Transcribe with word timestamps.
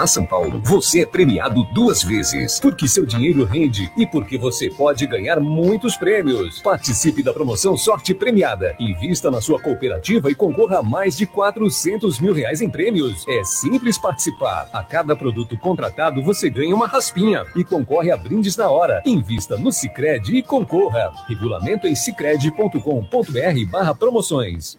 Na 0.00 0.06
São 0.06 0.24
Paulo, 0.24 0.62
você 0.64 1.02
é 1.02 1.04
premiado 1.04 1.62
duas 1.74 2.02
vezes, 2.02 2.58
porque 2.58 2.88
seu 2.88 3.04
dinheiro 3.04 3.44
rende 3.44 3.92
e 3.98 4.06
porque 4.06 4.38
você 4.38 4.70
pode 4.70 5.06
ganhar 5.06 5.38
muitos 5.38 5.94
prêmios. 5.94 6.58
Participe 6.62 7.22
da 7.22 7.34
promoção 7.34 7.76
Sorte 7.76 8.14
Premiada. 8.14 8.74
Invista 8.80 9.30
na 9.30 9.42
sua 9.42 9.60
cooperativa 9.60 10.30
e 10.30 10.34
concorra 10.34 10.78
a 10.78 10.82
mais 10.82 11.18
de 11.18 11.26
400 11.26 12.18
mil 12.18 12.32
reais 12.32 12.62
em 12.62 12.70
prêmios. 12.70 13.28
É 13.28 13.44
simples 13.44 13.98
participar. 13.98 14.70
A 14.72 14.82
cada 14.82 15.14
produto 15.14 15.54
contratado, 15.58 16.22
você 16.22 16.48
ganha 16.48 16.74
uma 16.74 16.86
raspinha 16.86 17.44
e 17.54 17.62
concorre 17.62 18.10
a 18.10 18.16
brindes 18.16 18.56
na 18.56 18.70
hora. 18.70 19.02
Invista 19.04 19.58
no 19.58 19.70
Cicred 19.70 20.34
e 20.34 20.42
concorra. 20.42 21.12
Regulamento 21.28 21.86
em 21.86 21.94
cicred.com.br 21.94 23.70
barra 23.70 23.94
promoções. 23.94 24.78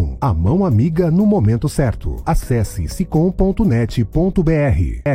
a 0.19 0.33
mão 0.33 0.65
amiga 0.65 1.11
no 1.11 1.25
momento 1.25 1.67
certo. 1.67 2.21
Acesse 2.25 2.87
sicom.net.br 2.87 5.11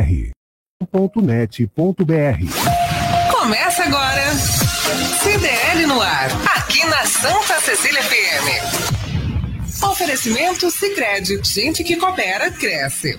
r.net.br. 0.79 1.71
Começa 3.31 3.83
agora 3.83 4.33
CDL 5.21 5.87
no 5.87 6.01
ar, 6.01 6.29
aqui 6.57 6.85
na 6.85 7.05
Santa 7.05 7.59
Cecília 7.61 8.03
FM. 8.03 8.87
Oferecimento 9.83 10.71
Sicredi, 10.71 11.39
gente 11.43 11.83
que 11.83 11.97
coopera 11.97 12.51
cresce. 12.51 13.17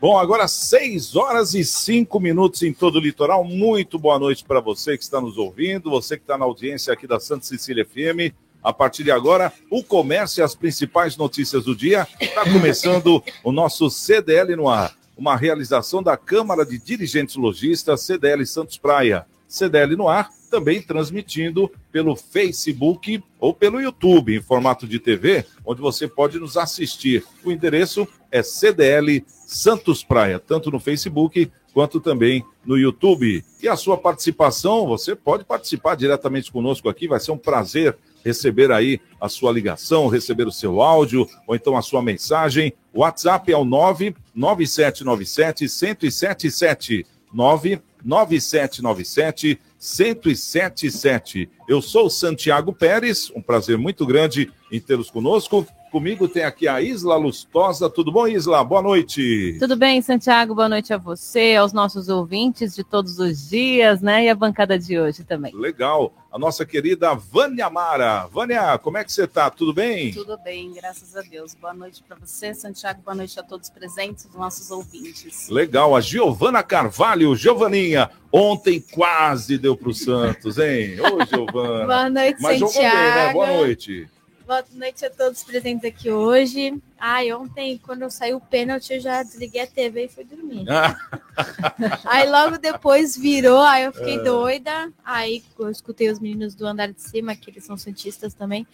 Bom, 0.00 0.18
agora 0.18 0.48
6 0.48 1.14
horas 1.14 1.52
e 1.52 1.62
5 1.62 2.18
minutos 2.18 2.62
em 2.62 2.72
todo 2.72 2.96
o 2.96 3.00
litoral. 3.00 3.44
Muito 3.44 3.98
boa 3.98 4.18
noite 4.18 4.44
para 4.44 4.58
você 4.58 4.96
que 4.96 5.04
está 5.04 5.20
nos 5.20 5.36
ouvindo, 5.36 5.90
você 5.90 6.16
que 6.16 6.22
está 6.22 6.38
na 6.38 6.46
audiência 6.46 6.92
aqui 6.92 7.06
da 7.06 7.20
Santa 7.20 7.44
Cecília 7.44 7.84
FM. 7.84 8.34
A 8.62 8.72
partir 8.72 9.04
de 9.04 9.10
agora, 9.10 9.52
o 9.70 9.82
comércio 9.82 10.40
e 10.40 10.44
as 10.44 10.54
principais 10.54 11.16
notícias 11.16 11.64
do 11.64 11.74
dia. 11.74 12.06
Está 12.20 12.44
começando 12.44 13.22
o 13.42 13.52
nosso 13.52 13.88
CDL 13.88 14.54
no 14.54 14.68
ar, 14.68 14.94
uma 15.16 15.36
realização 15.36 16.02
da 16.02 16.16
Câmara 16.16 16.64
de 16.64 16.78
Dirigentes 16.78 17.36
Logistas 17.36 18.02
CDL 18.02 18.44
Santos 18.46 18.76
Praia. 18.76 19.26
CDL 19.48 19.96
no 19.96 20.08
ar, 20.08 20.30
também 20.50 20.80
transmitindo 20.80 21.70
pelo 21.90 22.14
Facebook 22.14 23.22
ou 23.38 23.52
pelo 23.52 23.80
YouTube, 23.80 24.36
em 24.36 24.42
formato 24.42 24.86
de 24.86 24.98
TV, 24.98 25.44
onde 25.64 25.80
você 25.80 26.06
pode 26.06 26.38
nos 26.38 26.56
assistir. 26.56 27.24
O 27.44 27.50
endereço 27.50 28.06
é 28.30 28.42
CDL 28.42 29.24
Santos 29.28 30.04
Praia, 30.04 30.38
tanto 30.38 30.70
no 30.70 30.78
Facebook 30.78 31.50
quanto 31.72 32.00
também 32.00 32.44
no 32.64 32.76
YouTube. 32.76 33.44
E 33.62 33.68
a 33.68 33.76
sua 33.76 33.96
participação, 33.96 34.86
você 34.86 35.14
pode 35.14 35.44
participar 35.44 35.96
diretamente 35.96 36.50
conosco 36.52 36.88
aqui, 36.88 37.08
vai 37.08 37.20
ser 37.20 37.32
um 37.32 37.38
prazer 37.38 37.96
receber 38.24 38.70
aí 38.70 39.00
a 39.20 39.28
sua 39.28 39.52
ligação, 39.52 40.08
receber 40.08 40.46
o 40.46 40.52
seu 40.52 40.80
áudio 40.80 41.28
ou 41.46 41.54
então 41.54 41.76
a 41.76 41.82
sua 41.82 42.02
mensagem. 42.02 42.72
O 42.92 43.00
WhatsApp 43.00 43.52
é 43.52 43.56
o 43.56 43.64
99797 43.64 45.64
1077 45.64 47.06
99797 47.32 49.60
1077. 49.78 51.48
Eu 51.68 51.80
sou 51.80 52.10
Santiago 52.10 52.72
Pérez, 52.72 53.30
um 53.34 53.40
prazer 53.40 53.78
muito 53.78 54.04
grande 54.04 54.52
em 54.70 54.80
tê-los 54.80 55.10
conosco. 55.10 55.66
Comigo 55.90 56.28
tem 56.28 56.44
aqui 56.44 56.68
a 56.68 56.80
Isla 56.80 57.16
Lustosa. 57.16 57.90
Tudo 57.90 58.12
bom, 58.12 58.24
Isla? 58.28 58.62
Boa 58.62 58.80
noite. 58.80 59.56
Tudo 59.58 59.74
bem, 59.74 60.00
Santiago? 60.00 60.54
Boa 60.54 60.68
noite 60.68 60.92
a 60.94 60.96
você, 60.96 61.56
aos 61.56 61.72
nossos 61.72 62.08
ouvintes 62.08 62.76
de 62.76 62.84
todos 62.84 63.18
os 63.18 63.48
dias, 63.50 64.00
né? 64.00 64.24
E 64.24 64.28
a 64.28 64.34
bancada 64.36 64.78
de 64.78 65.00
hoje 65.00 65.24
também. 65.24 65.52
Legal. 65.52 66.12
A 66.30 66.38
nossa 66.38 66.64
querida 66.64 67.12
Vânia 67.16 67.68
Mara. 67.68 68.28
Vânia, 68.28 68.78
como 68.78 68.98
é 68.98 69.04
que 69.04 69.12
você 69.12 69.26
tá? 69.26 69.50
Tudo 69.50 69.74
bem? 69.74 70.12
Tudo 70.12 70.38
bem, 70.38 70.72
graças 70.72 71.16
a 71.16 71.22
Deus. 71.22 71.56
Boa 71.60 71.74
noite 71.74 72.04
para 72.06 72.16
você, 72.16 72.54
Santiago. 72.54 73.02
Boa 73.04 73.16
noite 73.16 73.40
a 73.40 73.42
todos 73.42 73.68
presentes, 73.68 74.26
os 74.26 74.34
nossos 74.36 74.70
ouvintes. 74.70 75.48
Legal. 75.48 75.96
A 75.96 76.00
Giovana 76.00 76.62
Carvalho. 76.62 77.34
Giovaninha, 77.34 78.08
ontem 78.32 78.80
quase 78.92 79.58
deu 79.58 79.76
pro 79.76 79.92
Santos, 79.92 80.56
hein? 80.56 80.98
Ô, 81.00 81.24
Giovana. 81.26 81.84
Boa 81.84 82.08
noite, 82.10 82.40
Mas 82.40 82.60
Santiago. 82.60 82.70
jogou 82.70 83.02
bem, 83.02 83.14
né? 83.26 83.32
Boa 83.32 83.46
noite. 83.48 84.08
Boa 84.50 84.64
noite 84.72 85.06
a 85.06 85.10
todos 85.10 85.44
presentes 85.44 85.84
aqui 85.84 86.10
hoje. 86.10 86.76
Ai, 86.98 87.32
ontem, 87.32 87.78
quando 87.78 88.02
eu 88.02 88.10
saí 88.10 88.34
o 88.34 88.40
pênalti, 88.40 88.92
eu 88.94 88.98
já 88.98 89.22
desliguei 89.22 89.60
a 89.62 89.66
TV 89.68 90.06
e 90.06 90.08
fui 90.08 90.24
dormir. 90.24 90.64
aí 92.04 92.28
logo 92.28 92.58
depois 92.58 93.16
virou, 93.16 93.60
aí 93.60 93.84
eu 93.84 93.92
fiquei 93.92 94.16
É. 94.16 94.24
doida. 94.24 94.92
Aí 95.04 95.44
eu 95.56 95.70
escutei 95.70 96.10
os 96.10 96.18
meninos 96.18 96.56
do 96.56 96.66
andar 96.66 96.88
de 96.92 97.00
cima, 97.00 97.36
que 97.36 97.48
eles 97.48 97.64
são 97.64 97.76
santistas 97.76 98.34
também. 98.34 98.66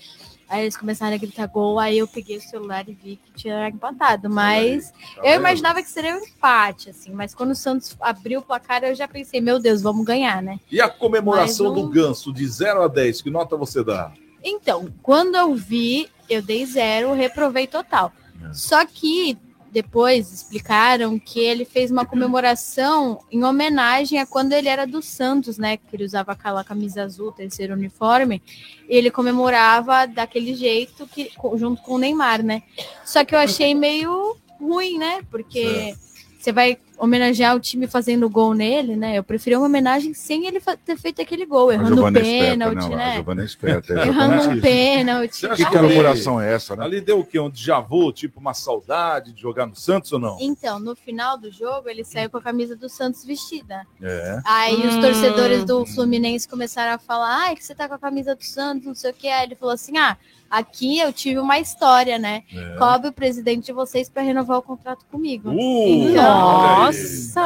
Aí 0.49 0.63
eles 0.63 0.79
começaram 0.79 1.15
a 1.15 1.19
gritar 1.19 1.47
gol, 1.47 1.79
aí 1.79 1.99
eu 1.99 2.09
peguei 2.09 2.39
o 2.39 2.41
celular 2.41 2.89
e 2.89 2.95
vi 2.95 3.17
que 3.23 3.33
tinha 3.33 3.69
empatado. 3.69 4.31
Mas 4.31 4.91
Tá 4.93 5.27
eu 5.27 5.35
imaginava 5.39 5.83
que 5.83 5.91
seria 5.91 6.17
um 6.17 6.25
empate, 6.25 6.89
assim. 6.89 7.11
Mas 7.13 7.35
quando 7.35 7.51
o 7.51 7.55
Santos 7.55 7.95
abriu 8.01 8.41
o 8.41 8.43
placar, 8.43 8.83
eu 8.83 8.95
já 8.95 9.07
pensei, 9.07 9.43
meu 9.43 9.59
Deus, 9.59 9.83
vamos 9.83 10.07
ganhar, 10.07 10.41
né? 10.41 10.59
E 10.73 10.81
a 10.81 10.89
comemoração 10.89 11.67
o- 11.67 11.75
do 11.75 11.87
ganso, 11.91 12.33
de 12.33 12.49
0 12.49 12.81
a 12.83 12.89
10, 12.89 13.21
que 13.21 13.29
nota 13.29 13.59
você 13.59 13.85
dá? 13.85 14.11
Então, 14.49 14.95
quando 15.03 15.35
eu 15.35 15.53
vi, 15.57 16.09
eu 16.31 16.41
dei 16.41 16.65
zero, 16.65 17.13
reprovei 17.13 17.67
total. 17.67 18.13
Só 18.53 18.87
que 18.87 19.37
depois 19.73 20.33
explicaram 20.33 21.19
que 21.19 21.41
ele 21.41 21.65
fez 21.65 21.91
uma 21.91 22.07
comemoração 22.07 23.19
em 23.29 23.43
homenagem 23.43 24.21
a 24.21 24.25
quando 24.25 24.53
ele 24.53 24.69
era 24.69 24.87
do 24.87 25.03
Santos, 25.03 25.59
né? 25.59 25.77
Que 25.77 25.97
ele 25.97 26.05
usava 26.05 26.31
aquela 26.31 26.63
camisa 26.63 27.03
azul, 27.03 27.33
terceiro 27.33 27.75
uniforme. 27.75 28.41
E 28.89 28.97
ele 28.97 29.11
comemorava 29.11 30.07
daquele 30.07 30.55
jeito 30.55 31.09
que 31.09 31.33
junto 31.57 31.83
com 31.83 31.95
o 31.95 31.99
Neymar, 31.99 32.41
né? 32.45 32.63
Só 33.05 33.25
que 33.25 33.35
eu 33.35 33.41
achei 33.41 33.75
meio 33.75 34.37
ruim, 34.61 34.97
né? 34.97 35.23
Porque 35.29 35.97
você 36.39 36.53
vai 36.53 36.79
homenagear 36.99 37.55
o 37.55 37.61
time 37.61 37.87
fazendo 37.87 38.29
gol 38.29 38.55
nele, 38.55 38.97
né? 38.97 39.17
Eu 39.19 39.23
preferi 39.25 39.57
uma 39.57 39.67
homenagem 39.67 40.15
sem 40.15 40.47
ele 40.47 40.61
ter 40.85 40.97
feito 40.97 41.21
aquele 41.21 41.45
gol, 41.45 41.71
errando 41.73 42.05
o 42.05 42.13
pênalti, 42.13 42.89
né? 42.89 43.23
É 43.27 43.45
esperta. 43.45 43.93
é 43.93 44.07
Errando 44.07 44.51
um 44.51 44.61
pênalti. 44.61 45.37
Você 45.37 45.47
acha 45.47 45.65
Que 45.65 45.71
comemoração 45.71 46.41
é 46.41 46.53
essa, 46.53 46.75
né? 46.77 46.85
Ali 46.85 47.01
deu 47.01 47.21
o 47.21 47.25
quê? 47.25 47.39
Um 47.39 47.51
déjà 47.51 47.81
vu, 47.81 48.13
tipo 48.13 48.41
uma 48.41 48.55
saudade 48.55 49.33
de 49.33 49.41
jogar 49.41 49.67
no 49.67 49.77
Santos 49.77 50.13
ou 50.13 50.19
não? 50.19 50.37
Então, 50.41 50.79
no 50.79 50.95
final 50.97 51.37
do 51.39 51.51
jogo, 51.51 51.89
ele 51.89 52.05
saiu 52.05 52.31
com 52.31 52.39
a 52.39 52.43
camisa 52.43 52.75
do 52.75 52.89
Santos 52.89 53.25
vestida. 53.25 53.87
É. 54.03 54.41
Aí 54.45 54.75
os 54.87 54.95
Hum. 54.97 55.01
torcedores 55.01 55.65
do 55.65 55.85
Fluminense 55.87 56.49
começaram 56.49 56.95
a 56.95 56.99
falar: 56.99 57.45
ai, 57.45 57.57
que 57.57 57.65
você 57.65 57.75
tá 57.75 57.89
com 57.89 57.95
a 57.95 57.99
camisa 57.99 58.35
do 58.35 58.45
Santos, 58.45 58.87
não 58.87 58.95
sei 58.95 59.11
o 59.11 59.15
que. 59.15 59.29
Aí 59.29 59.45
ele 59.45 59.55
falou 59.55 59.75
assim: 59.75 59.97
ah, 59.99 60.17
aqui 60.51 60.99
eu 60.99 61.13
tive 61.13 61.39
uma 61.39 61.59
história, 61.59 62.19
né? 62.19 62.43
É. 62.53 62.77
Cobre 62.77 63.09
o 63.09 63.13
presidente 63.13 63.67
de 63.67 63.73
vocês 63.73 64.09
para 64.09 64.23
renovar 64.23 64.59
o 64.59 64.63
contrato 64.63 65.05
comigo. 65.11 65.51
Uh, 65.51 66.15
Nossa! 66.15 67.43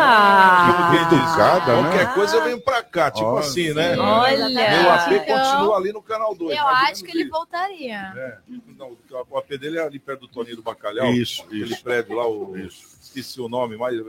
Tipo, 0.67 0.91
quem 0.91 1.19
diz, 1.19 1.31
Educada, 1.31 1.76
né? 1.76 1.82
Qualquer 1.82 2.14
coisa 2.14 2.37
eu 2.37 2.44
venho 2.44 2.61
pra 2.61 2.82
cá, 2.82 3.11
tipo 3.11 3.26
Olha. 3.26 3.41
assim, 3.41 3.73
né? 3.73 3.97
Olha! 3.97 4.49
Meu 4.49 4.91
AP 4.91 5.12
Então, 5.12 5.38
continua 5.38 5.76
ali 5.76 5.93
no 5.93 6.02
canal 6.02 6.35
2. 6.35 6.56
Eu 6.56 6.67
acho 6.67 7.05
que 7.05 7.11
ele 7.11 7.29
voltaria. 7.29 8.12
É, 8.17 8.38
não, 8.79 8.97
o 9.31 9.38
AP 9.38 9.49
dele 9.58 9.79
é 9.79 9.82
ali 9.82 9.99
perto 9.99 10.20
do 10.20 10.29
Toninho 10.29 10.56
do 10.56 10.62
Bacalhau. 10.62 11.06
Isso, 11.12 11.43
Aquele 11.43 11.73
isso. 11.73 11.82
prédio 11.82 12.17
lá, 12.17 12.26
o, 12.29 12.56
esqueci 13.10 13.40
o 13.40 13.48
nome, 13.48 13.76
mas. 13.76 13.94
é, 13.98 14.00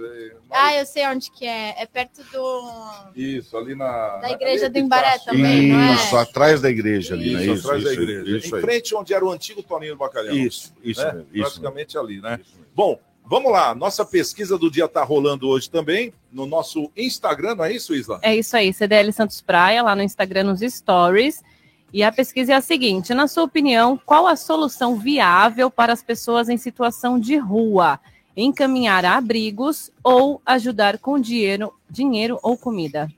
mas- 0.49 0.59
Ah, 0.59 0.75
eu 0.75 0.85
sei 0.85 1.07
onde 1.07 1.31
que 1.31 1.45
é. 1.45 1.75
É 1.81 1.85
perto 1.85 2.23
do 2.31 3.11
Isso, 3.15 3.57
ali 3.57 3.75
na. 3.75 4.17
da 4.17 4.31
igreja 4.31 4.69
do 4.69 4.77
ali 4.77 4.85
Embaré 4.85 5.17
também, 5.19 5.67
não 5.71 5.79
é? 5.79 5.93
Isso, 5.95 6.15
atrás 6.15 6.61
da 6.61 6.69
igreja 6.69 7.13
ali, 7.15 7.33
né? 7.33 7.41
Isso, 7.43 7.53
Isso, 7.53 7.67
atrás 7.67 7.83
da 7.83 7.91
isso, 7.91 8.01
igreja. 8.01 8.37
isso 8.37 8.47
em 8.47 8.57
aí. 8.57 8.61
frente 8.61 8.95
onde 8.95 9.13
era 9.13 9.25
o 9.25 9.31
antigo 9.31 9.63
Toninho 9.63 9.95
do 9.95 9.97
Bacalhau. 9.97 10.33
Isso, 10.35 10.73
isso 10.83 11.03
né? 11.03 11.23
isso 11.33 11.43
Praticamente 11.43 11.97
ali, 11.97 12.21
né? 12.21 12.39
Bom, 12.75 12.99
vamos 13.25 13.51
lá. 13.51 13.73
Nossa 13.75 14.05
pesquisa 14.05 14.57
do 14.57 14.69
dia 14.69 14.85
está 14.85 15.03
rolando 15.03 15.47
hoje 15.47 15.69
também 15.69 16.13
no 16.31 16.45
nosso 16.45 16.89
Instagram, 16.95 17.55
não 17.55 17.65
é 17.65 17.73
isso, 17.73 17.93
Isla? 17.95 18.19
É 18.21 18.35
isso 18.35 18.55
aí, 18.55 18.71
CDL 18.73 19.11
Santos 19.11 19.41
Praia, 19.41 19.81
lá 19.83 19.95
no 19.95 20.01
Instagram, 20.03 20.43
nos 20.43 20.59
stories. 20.61 21.43
E 21.93 22.03
a 22.03 22.11
pesquisa 22.11 22.53
é 22.53 22.55
a 22.55 22.61
seguinte: 22.61 23.13
na 23.13 23.27
sua 23.27 23.43
opinião, 23.43 23.99
qual 24.05 24.25
a 24.25 24.37
solução 24.37 24.95
viável 24.97 25.69
para 25.69 25.91
as 25.91 26.01
pessoas 26.01 26.47
em 26.47 26.55
situação 26.57 27.19
de 27.19 27.35
rua? 27.35 27.99
Encaminhar 28.35 29.03
abrigos 29.05 29.91
ou 30.03 30.41
ajudar 30.45 30.97
com 30.97 31.19
dinheiro, 31.19 31.73
dinheiro 31.89 32.39
ou 32.41 32.57
comida? 32.57 33.09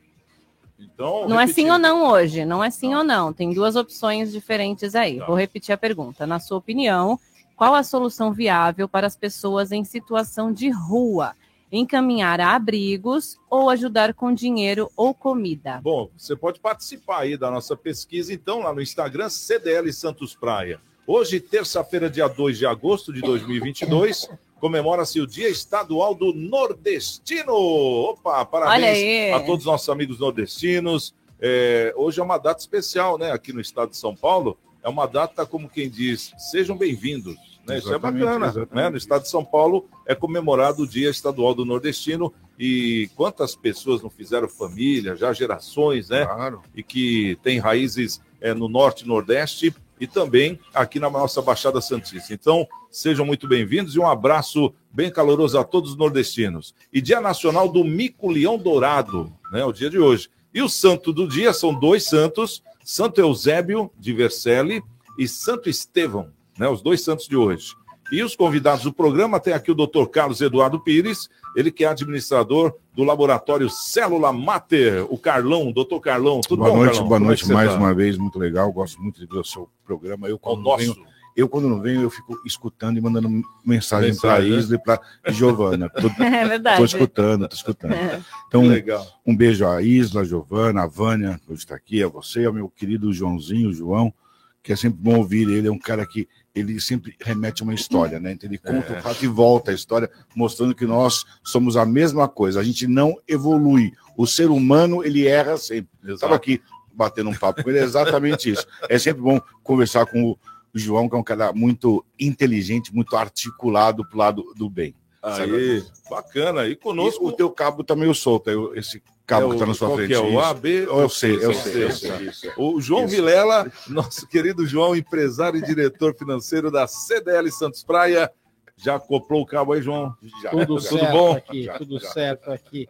Então, 0.80 1.28
Não 1.28 1.40
é 1.40 1.48
sim 1.48 1.64
repetindo. 1.66 1.72
ou 1.74 1.80
não 1.80 2.08
hoje, 2.12 2.46
não 2.46 2.64
é 2.64 2.70
sim 2.70 2.94
ou 2.94 3.04
não. 3.04 3.32
Tem 3.32 3.54
duas 3.54 3.76
opções 3.76 4.32
diferentes 4.32 4.96
aí. 4.96 5.20
Tá. 5.20 5.26
Vou 5.26 5.36
repetir 5.36 5.74
a 5.74 5.78
pergunta. 5.78 6.28
Na 6.28 6.40
sua 6.40 6.58
opinião, 6.58 7.20
qual 7.56 7.74
a 7.76 7.84
solução 7.84 8.34
viável 8.34 8.90
para 8.90 9.08
as 9.08 9.16
pessoas 9.16 9.72
em 9.72 9.84
situação 9.84 10.52
de 10.52 10.70
rua? 10.70 11.34
Encaminhar 11.72 12.40
a 12.40 12.54
abrigos 12.56 13.40
ou 13.50 13.70
ajudar 13.70 14.14
com 14.14 14.34
dinheiro 14.34 14.92
ou 14.96 15.14
comida? 15.14 15.80
Bom, 15.82 16.10
você 16.16 16.36
pode 16.36 16.60
participar 16.60 17.22
aí 17.22 17.36
da 17.38 17.50
nossa 17.50 17.76
pesquisa, 17.76 18.32
então, 18.34 18.60
lá 18.60 18.74
no 18.74 18.82
Instagram, 18.82 19.30
CDL 19.30 19.92
Santos 19.92 20.36
Praia. 20.36 20.80
Hoje, 21.08 21.40
terça-feira, 21.40 22.10
dia 22.10 22.28
2 22.28 22.60
de 22.60 22.66
agosto 22.66 23.12
de 23.12 23.22
2022, 23.22 24.30
comemora-se 24.64 25.20
o 25.20 25.28
Dia 25.28 25.50
Estadual 25.50 26.16
do 26.16 26.34
Nordestino. 26.34 27.54
Opa, 27.54 28.46
parabéns 28.46 29.36
a 29.36 29.42
todos 29.42 29.66
os 29.66 29.66
nossos 29.66 29.90
amigos 29.90 30.20
nordestinos. 30.20 31.14
É, 31.38 31.94
hoje 31.98 32.22
é 32.22 32.24
uma 32.24 32.38
data 32.38 32.62
especial, 32.62 33.18
né? 33.18 33.34
Aqui 33.34 33.52
no 33.52 33.60
estado 33.60 33.90
de 33.90 33.98
São 33.98 34.16
Paulo. 34.16 34.58
É 34.82 34.88
uma 34.88 35.06
data, 35.06 35.46
como 35.46 35.68
quem 35.68 35.90
diz, 35.90 36.34
sejam 36.38 36.78
bem-vindos. 36.78 37.36
Né? 37.68 37.80
Isso 37.80 37.94
é 37.94 38.00
bacana. 38.00 38.54
Né? 38.72 38.90
No 38.90 38.96
estado 38.96 39.24
de 39.24 39.30
São 39.30 39.44
Paulo 39.44 39.86
é 40.06 40.16
comemorado 40.16 40.84
o 40.84 40.88
Dia 40.88 41.10
Estadual 41.10 41.54
do 41.54 41.66
Nordestino. 41.66 42.34
E 42.58 43.10
quantas 43.18 43.58
pessoas 43.58 44.02
não 44.02 44.10
fizeram 44.10 44.48
família, 44.48 45.14
já 45.18 45.34
gerações, 45.34 46.08
né? 46.08 46.26
Claro. 46.26 46.62
e 46.74 46.82
que 46.82 47.38
tem 47.44 47.60
raízes 47.60 48.22
é, 48.40 48.54
no 48.54 48.70
norte 48.70 49.04
e 49.04 49.08
nordeste 49.10 49.76
e 50.04 50.08
também 50.08 50.60
aqui 50.74 51.00
na 51.00 51.10
nossa 51.10 51.42
Baixada 51.42 51.80
Santista. 51.80 52.34
Então, 52.34 52.68
sejam 52.92 53.26
muito 53.26 53.48
bem-vindos 53.48 53.96
e 53.96 54.00
um 54.00 54.06
abraço 54.06 54.74
bem 54.92 55.10
caloroso 55.10 55.58
a 55.58 55.64
todos 55.64 55.92
os 55.92 55.98
nordestinos. 55.98 56.76
E 56.92 57.00
Dia 57.00 57.22
Nacional 57.22 57.70
do 57.70 57.86
Mico-Leão 57.86 58.58
Dourado, 58.58 59.34
né, 59.50 59.64
o 59.64 59.72
dia 59.72 59.90
de 59.90 59.98
hoje. 59.98 60.30
E 60.54 60.62
o 60.62 60.68
santo 60.68 61.14
do 61.14 61.26
dia 61.26 61.54
são 61.54 61.74
dois 61.74 62.04
santos, 62.04 62.62
Santo 62.84 63.22
Eusébio 63.22 63.90
de 63.98 64.12
Vercelli 64.12 64.84
e 65.18 65.26
Santo 65.26 65.70
Estevão, 65.70 66.34
né, 66.60 66.68
os 66.68 66.82
dois 66.82 67.02
santos 67.02 67.26
de 67.26 67.38
hoje. 67.38 67.74
E 68.12 68.22
os 68.22 68.36
convidados 68.36 68.84
do 68.84 68.94
programa 68.94 69.40
tem 69.40 69.54
aqui 69.54 69.72
o 69.72 69.76
Dr. 69.76 70.06
Carlos 70.12 70.40
Eduardo 70.42 70.80
Pires, 70.80 71.30
ele 71.56 71.72
que 71.72 71.84
é 71.84 71.88
administrador 71.88 72.76
do 72.94 73.04
laboratório 73.04 73.70
Célula 73.70 74.32
Mater, 74.32 75.06
o 75.12 75.18
Carlão, 75.18 75.72
doutor 75.72 76.00
Carlão. 76.00 76.42
Tudo 76.42 76.60
boa 76.60 76.72
bom, 76.72 76.78
noite, 76.78 76.92
Carlão? 76.92 77.08
boa 77.08 77.20
Como 77.20 77.26
é 77.26 77.28
noite 77.28 77.52
mais 77.52 77.72
tá? 77.72 77.78
uma 77.78 77.94
vez, 77.94 78.18
muito 78.18 78.38
legal. 78.38 78.72
Gosto 78.72 79.02
muito 79.02 79.20
de 79.20 79.26
ver 79.26 79.40
o 79.40 79.44
seu 79.44 79.70
programa. 79.86 80.28
Eu 80.28 80.36
O 80.36 80.40
quando, 80.40 80.58
não 80.58 80.64
nosso. 80.64 80.78
venho, 80.94 80.96
eu, 81.36 81.50
quando 81.50 81.68
não 81.68 81.82
venho, 81.82 82.02
eu 82.04 82.10
fico 82.12 82.40
escutando 82.46 82.98
e 82.98 83.02
mandando 83.02 83.30
mensagem 83.66 84.16
para 84.16 84.36
a 84.36 84.40
né? 84.40 84.48
Isla 84.50 84.76
e 84.76 84.80
para 84.80 85.02
Giovana. 85.30 85.90
Tô, 86.00 86.08
É 86.24 86.46
verdade. 86.48 86.78
tô 86.78 86.86
escutando, 86.86 87.48
tô 87.48 87.56
escutando. 87.56 87.94
É. 87.94 88.22
Então, 88.48 88.68
legal. 88.68 89.04
um 89.26 89.36
beijo 89.36 89.66
à 89.66 89.82
Isla, 89.82 90.22
à 90.22 90.24
Giovana, 90.24 90.84
a 90.84 90.88
Vânia, 90.88 91.40
que 91.44 91.52
hoje 91.52 91.62
está 91.64 91.74
aqui, 91.76 92.04
a 92.04 92.08
você, 92.08 92.46
ao 92.46 92.54
meu 92.54 92.70
querido 92.70 93.12
Joãozinho, 93.12 93.74
João, 93.74 94.14
que 94.62 94.72
é 94.72 94.76
sempre 94.76 95.00
bom 95.02 95.18
ouvir 95.18 95.50
ele. 95.50 95.68
É 95.68 95.72
um 95.72 95.80
cara 95.80 96.06
que 96.06 96.28
ele 96.56 96.80
sempre 96.80 97.16
remete 97.20 97.62
a 97.62 97.66
uma 97.66 97.74
história, 97.74 98.20
né? 98.20 98.34
Então, 98.34 98.48
ele 98.50 98.58
conta 98.58 98.94
É. 98.94 99.00
o 99.00 99.02
fato 99.02 99.24
e 99.24 99.28
volta 99.28 99.72
a 99.72 99.74
história, 99.74 100.10
mostrando 100.36 100.76
que 100.76 100.86
nós 100.86 101.26
somos 101.44 101.76
a 101.76 101.86
mesma 101.86 102.28
coisa. 102.28 102.60
A 102.60 102.64
gente 102.64 102.86
não 102.88 103.16
evolui. 103.28 103.92
O 104.16 104.28
ser 104.28 104.50
humano, 104.50 105.04
ele 105.04 105.28
erra 105.28 105.58
sempre. 105.58 105.90
Eu 106.04 106.16
estava 106.16 106.36
aqui 106.36 106.62
batendo 106.94 107.32
um 107.32 107.36
papo 107.36 107.64
com 107.64 107.70
ele, 107.72 107.80
é 107.80 107.84
exatamente 107.84 108.52
isso. 108.52 108.68
É 108.88 109.00
sempre 109.00 109.22
bom 109.24 109.42
conversar 109.64 110.06
com 110.06 110.32
o 110.32 110.38
João, 110.76 111.10
que 111.10 111.16
é 111.16 111.20
um 111.20 111.24
cara 111.24 111.52
muito 111.54 112.06
inteligente, 112.20 112.94
muito 112.94 113.16
articulado 113.16 114.08
pro 114.08 114.18
lado 114.20 114.54
do 114.56 114.70
bem. 114.70 114.94
Aí, 115.24 115.84
bacana. 116.10 116.68
E 116.68 116.72
E 116.72 116.76
conosco 116.76 117.26
o 117.28 117.32
teu 117.32 117.50
cabo 117.50 117.84
tá 117.84 117.96
meio 117.96 118.14
solto, 118.14 118.50
aí, 118.50 118.80
esse 118.80 119.02
cabo 119.26 119.48
é 119.48 119.52
que 119.54 119.58
tá 119.60 119.64
o- 119.64 119.68
na 119.68 119.74
sua 119.74 119.88
qual 119.88 119.98
frente. 119.98 120.08
que 120.10 120.14
é 120.16 120.20
o 120.20 120.30
Isso. 120.30 120.40
A, 120.40 120.54
B, 120.54 120.84
Eu 120.86 121.10
sei, 121.10 121.36
eu 121.36 121.54
C, 121.54 121.72
sei, 121.72 121.84
eu 121.86 121.92
C. 121.92 122.32
sei. 122.34 122.52
O 122.58 122.80
João 122.82 123.06
Isso. 123.06 123.16
Vilela, 123.16 123.72
nosso 123.88 124.28
querido 124.28 124.66
João, 124.68 124.96
empresário 124.96 125.58
e 125.60 125.62
diretor 125.66 126.14
financeiro 126.16 126.70
da 126.72 126.88
CDL 126.88 127.50
Santos 127.52 127.84
Praia. 127.84 128.32
Já 128.76 128.96
acoplou 128.96 129.42
o 129.42 129.46
cabo 129.46 129.74
aí, 129.74 129.82
João? 129.82 130.16
Já. 130.42 130.50
Tudo 130.50 130.66
Tudo 130.66 130.82
certo 130.82 131.12
bom? 131.12 131.34
aqui, 131.34 131.64
Já, 131.64 131.78
tudo 131.78 132.00
já. 132.00 132.10
certo 132.10 132.52
aqui. 132.52 132.90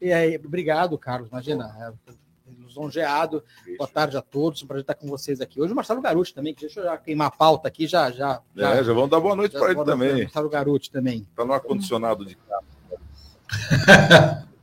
E 0.00 0.12
aí, 0.12 0.36
obrigado, 0.36 0.98
Carlos. 0.98 1.28
Imagina, 1.30 1.74
é, 1.80 2.12
lisonjeado. 2.62 3.42
Boa 3.78 3.88
tarde 3.88 4.16
a 4.18 4.22
todos. 4.22 4.62
Um 4.62 4.66
prazer 4.66 4.82
estar 4.82 4.94
com 4.94 5.06
vocês 5.08 5.40
aqui. 5.40 5.60
Hoje 5.60 5.72
o 5.72 5.76
Marcelo 5.76 6.02
Garuti 6.02 6.34
também, 6.34 6.52
que 6.54 6.60
deixa 6.60 6.80
eu 6.80 6.84
já 6.84 6.96
queimar 6.98 7.28
a 7.28 7.30
pauta 7.30 7.68
aqui, 7.68 7.86
já. 7.86 8.10
já, 8.10 8.40
já, 8.54 8.74
É, 8.76 8.84
já 8.84 8.92
vamos 8.92 9.08
dar 9.10 9.18
boa 9.20 9.34
noite 9.34 9.56
para 9.58 9.70
ele 9.72 9.82
também. 9.84 10.22
Marcelo 10.24 10.48
Garuti 10.50 10.90
também. 10.90 11.26
Tá 11.34 11.44
no 11.44 11.52
ar-condicionado 11.54 12.24
de 12.26 12.36
casa. 12.36 12.64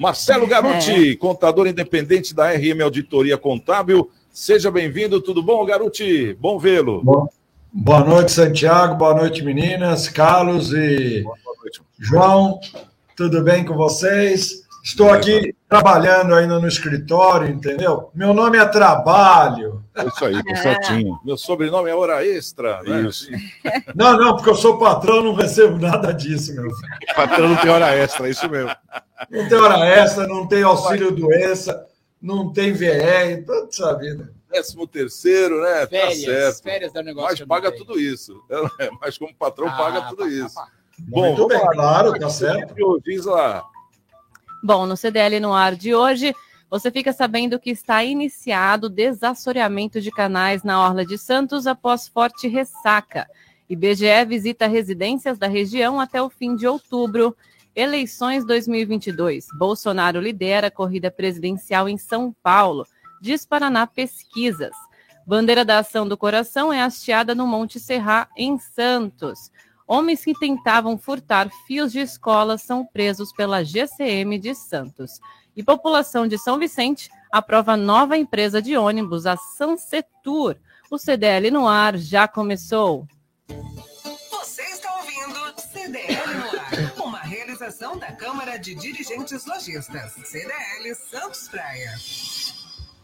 Marcelo 0.00 0.46
Garuti, 0.46 1.14
contador 1.16 1.66
independente 1.66 2.34
da 2.34 2.50
RM 2.52 2.80
Auditoria 2.82 3.36
Contábil. 3.36 4.10
Seja 4.32 4.70
bem-vindo, 4.70 5.20
tudo 5.20 5.42
bom, 5.42 5.62
Garuti? 5.66 6.34
Bom 6.40 6.58
vê-lo. 6.58 7.28
Boa 7.70 8.02
noite, 8.02 8.32
Santiago. 8.32 8.94
Boa 8.94 9.12
noite, 9.12 9.44
meninas. 9.44 10.08
Carlos 10.08 10.72
e 10.72 11.22
João, 11.98 12.58
tudo 13.14 13.42
bem 13.42 13.62
com 13.62 13.74
vocês? 13.74 14.62
Estou 14.82 15.10
aqui 15.10 15.54
trabalhando 15.68 16.34
ainda 16.34 16.58
no 16.58 16.66
escritório, 16.66 17.50
entendeu? 17.50 18.08
Meu 18.14 18.32
nome 18.32 18.56
é 18.56 18.64
Trabalho. 18.64 19.84
É 20.04 20.08
isso 20.08 20.24
aí, 20.24 20.44
tá 20.44 20.56
certinho. 20.56 21.20
Meu 21.24 21.36
sobrenome 21.36 21.90
é 21.90 21.94
Hora 21.94 22.24
Extra, 22.26 22.82
né? 22.82 23.02
Isso. 23.02 23.28
Não, 23.94 24.16
não, 24.18 24.36
porque 24.36 24.50
eu 24.50 24.54
sou 24.54 24.78
patrão, 24.78 25.22
não 25.22 25.34
recebo 25.34 25.78
nada 25.78 26.12
disso, 26.12 26.54
meu. 26.54 26.70
filho. 26.74 26.88
Patrão 27.14 27.48
não 27.48 27.56
tem 27.56 27.70
hora 27.70 27.94
extra, 27.94 28.26
é 28.26 28.30
isso 28.30 28.48
mesmo. 28.48 28.70
Não 29.30 29.48
tem 29.48 29.58
hora 29.58 29.86
extra, 29.86 30.26
não 30.26 30.46
tem 30.46 30.62
auxílio 30.62 31.10
doença, 31.12 31.86
não 32.20 32.52
tem 32.52 32.72
VR, 32.72 33.44
toda 33.46 33.68
essa 33.68 33.94
vida. 33.98 34.32
Décimo 34.50 34.86
terceiro, 34.86 35.60
né? 35.62 35.80
tá 35.82 35.86
Férias, 35.88 36.18
certo. 36.24 36.62
férias 36.64 36.92
da 36.92 37.02
negócio. 37.02 37.38
Mas 37.38 37.46
paga 37.46 37.70
tudo 37.70 38.00
isso. 38.00 38.42
É, 38.80 38.90
mas 39.00 39.16
como 39.16 39.32
patrão, 39.34 39.68
Ah, 39.68 39.76
paga 39.76 40.02
tudo 40.08 40.22
pá, 40.24 40.28
isso. 40.28 40.54
pá, 40.54 40.62
pá. 40.62 40.68
Bom, 40.98 41.26
Muito 41.28 41.46
bem, 41.48 41.58
lá. 41.58 41.70
claro, 41.72 42.18
tá 42.18 42.28
certo. 42.28 43.00
Diz 43.04 43.24
lá. 43.24 43.62
Bom, 44.62 44.86
no 44.86 44.96
CDL 44.96 45.38
no 45.40 45.54
ar 45.54 45.74
de 45.76 45.94
hoje, 45.94 46.34
você 46.70 46.88
fica 46.88 47.12
sabendo 47.12 47.58
que 47.58 47.70
está 47.70 48.04
iniciado 48.04 48.86
o 48.86 48.90
desassoreamento 48.90 50.00
de 50.00 50.12
canais 50.12 50.62
na 50.62 50.80
Orla 50.80 51.04
de 51.04 51.18
Santos 51.18 51.66
após 51.66 52.06
forte 52.06 52.46
ressaca. 52.46 53.28
IBGE 53.68 54.24
visita 54.26 54.68
residências 54.68 55.36
da 55.36 55.48
região 55.48 56.00
até 56.00 56.22
o 56.22 56.30
fim 56.30 56.54
de 56.54 56.68
outubro. 56.68 57.36
Eleições 57.74 58.44
2022. 58.44 59.48
Bolsonaro 59.58 60.20
lidera 60.20 60.68
a 60.68 60.70
corrida 60.70 61.10
presidencial 61.10 61.88
em 61.88 61.98
São 61.98 62.34
Paulo. 62.40 62.86
Diz 63.20 63.44
Paraná 63.44 63.84
Pesquisas. 63.86 64.74
Bandeira 65.26 65.64
da 65.64 65.78
Ação 65.78 66.06
do 66.06 66.16
Coração 66.16 66.72
é 66.72 66.80
hasteada 66.80 67.34
no 67.34 67.46
Monte 67.46 67.80
Serra, 67.80 68.28
em 68.36 68.58
Santos. 68.58 69.50
Homens 69.86 70.24
que 70.24 70.38
tentavam 70.38 70.96
furtar 70.96 71.50
fios 71.66 71.90
de 71.90 71.98
escola 71.98 72.56
são 72.56 72.86
presos 72.86 73.32
pela 73.32 73.64
GCM 73.64 74.38
de 74.38 74.54
Santos. 74.54 75.20
E 75.56 75.62
população 75.62 76.26
de 76.26 76.38
São 76.38 76.58
Vicente 76.58 77.10
aprova 77.30 77.76
nova 77.76 78.16
empresa 78.16 78.60
de 78.60 78.76
ônibus, 78.76 79.26
a 79.26 79.36
Sansetur. 79.36 80.56
O 80.90 80.98
CDL 80.98 81.50
no 81.50 81.68
ar 81.68 81.96
já 81.96 82.26
começou. 82.26 83.06
Você 84.30 84.62
está 84.62 84.92
ouvindo 84.96 85.60
CDL 85.72 86.34
no 86.34 86.58
ar, 86.58 87.06
uma 87.06 87.20
realização 87.20 87.96
da 87.98 88.12
Câmara 88.12 88.58
de 88.58 88.74
Dirigentes 88.74 89.46
Lojistas, 89.46 90.12
CDL 90.24 90.94
Santos 90.94 91.48
Praia. 91.48 91.94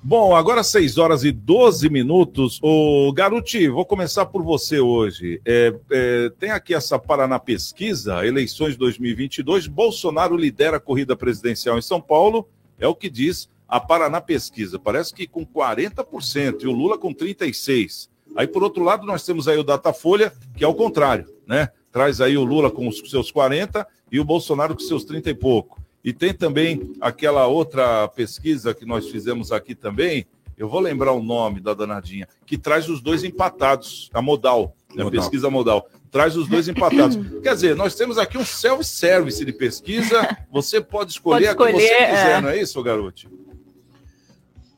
Bom, 0.03 0.37
agora 0.37 0.63
6 0.63 0.99
horas 0.99 1.25
e 1.25 1.33
12 1.33 1.89
minutos. 1.89 2.61
O 2.63 3.13
Garuti, 3.13 3.69
vou 3.69 3.85
começar 3.85 4.27
por 4.27 4.43
você 4.43 4.79
hoje. 4.79 5.41
É, 5.45 5.75
é, 5.91 6.31
tem 6.39 6.51
aqui 6.51 6.75
essa 6.75 6.99
Paraná 6.99 7.39
Pesquisa, 7.39 8.25
eleições 8.25 8.77
2022. 8.77 9.67
Bolsonaro 9.67 10.37
lidera 10.37 10.77
a 10.77 10.81
corrida 10.81 11.17
presidencial 11.17 11.77
em 11.77 11.83
São 11.83 12.01
Paulo, 12.01 12.49
é 12.79 12.87
o 12.87 12.95
que 12.95 13.11
diz 13.11 13.49
a 13.69 13.81
Paraná 13.81 14.21
Pesquisa. 14.21 14.79
Parece 14.79 15.13
que 15.13 15.27
com 15.27 15.45
40% 15.45 16.63
e 16.63 16.67
o 16.69 16.73
Lula 16.73 16.97
com 16.97 17.13
36%. 17.13 18.09
Aí, 18.37 18.47
por 18.47 18.63
outro 18.63 18.85
lado, 18.85 19.07
nós 19.07 19.25
temos 19.25 19.49
aí 19.49 19.59
o 19.59 19.65
Datafolha, 19.65 20.33
que 20.57 20.63
é 20.63 20.69
o 20.69 20.75
contrário, 20.75 21.27
né? 21.47 21.71
Traz 21.91 22.21
aí 22.21 22.37
o 22.37 22.45
Lula 22.45 22.71
com 22.71 22.87
os 22.87 22.99
seus 23.11 23.33
40% 23.33 23.87
e 24.13 24.21
o 24.21 24.25
Bolsonaro 24.25 24.75
com 24.75 24.81
seus 24.81 25.05
30 25.05 25.31
e 25.31 25.35
pouco. 25.35 25.81
E 26.07 26.13
tem 26.13 26.33
também 26.33 26.93
aquela 27.01 27.49
outra 27.49 28.07
pesquisa 28.07 28.73
que 28.73 28.87
nós 28.87 29.09
fizemos 29.09 29.51
aqui 29.51 29.75
também, 29.75 30.25
eu 30.57 30.69
vou 30.69 30.79
lembrar 30.79 31.11
o 31.11 31.21
nome 31.21 31.59
da 31.59 31.75
danadinha, 31.75 32.29
que 32.47 32.57
traz 32.57 32.89
os 32.89 33.01
dois 33.01 33.25
empatados, 33.25 34.09
a 34.15 34.23
modal, 34.23 34.77
né, 34.95 35.03
a 35.03 35.05
Modal. 35.05 35.21
pesquisa 35.21 35.51
modal. 35.51 35.91
traz 36.09 36.37
os 36.37 36.47
dois 36.47 36.69
empatados. 36.69 37.17
Quer 37.43 37.55
dizer, 37.57 37.75
nós 37.75 37.97
temos 37.97 38.19
aqui 38.19 38.39
um 38.39 38.45
self-service 38.45 39.45
de 39.45 39.53
pesquisa. 39.53 40.39
Você 40.53 40.81
pode 40.81 41.11
escolher, 41.11 41.49
Pode 41.55 41.63
a 41.65 41.67
que 41.73 41.73
você 41.73 41.85
escolher, 41.85 42.07
quiser, 42.07 42.39
é. 42.39 42.41
não 42.41 42.49
é 42.51 42.61
isso, 42.63 42.81
garoto? 42.85 43.29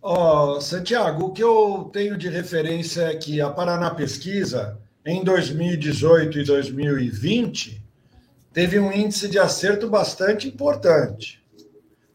Ó, 0.00 0.58
Santiago, 0.60 1.26
o 1.26 1.32
que 1.32 1.42
eu 1.44 1.90
tenho 1.92 2.16
de 2.16 2.30
referência 2.30 3.02
é 3.02 3.14
que 3.16 3.38
a 3.42 3.50
Paraná 3.50 3.90
Pesquisa, 3.90 4.78
em 5.04 5.22
2018 5.22 6.38
e 6.38 6.44
2020, 6.44 7.82
teve 8.58 8.80
um 8.80 8.90
índice 8.92 9.28
de 9.28 9.38
acerto 9.38 9.88
bastante 9.88 10.48
importante. 10.48 11.40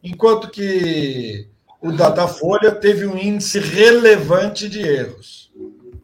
Enquanto 0.03 0.51
que 0.51 1.47
o 1.81 1.89
Datafolha 1.93 2.69
teve 2.69 3.05
um 3.05 3.17
índice 3.17 3.59
relevante 3.59 4.67
de 4.67 4.81
erros. 4.81 5.53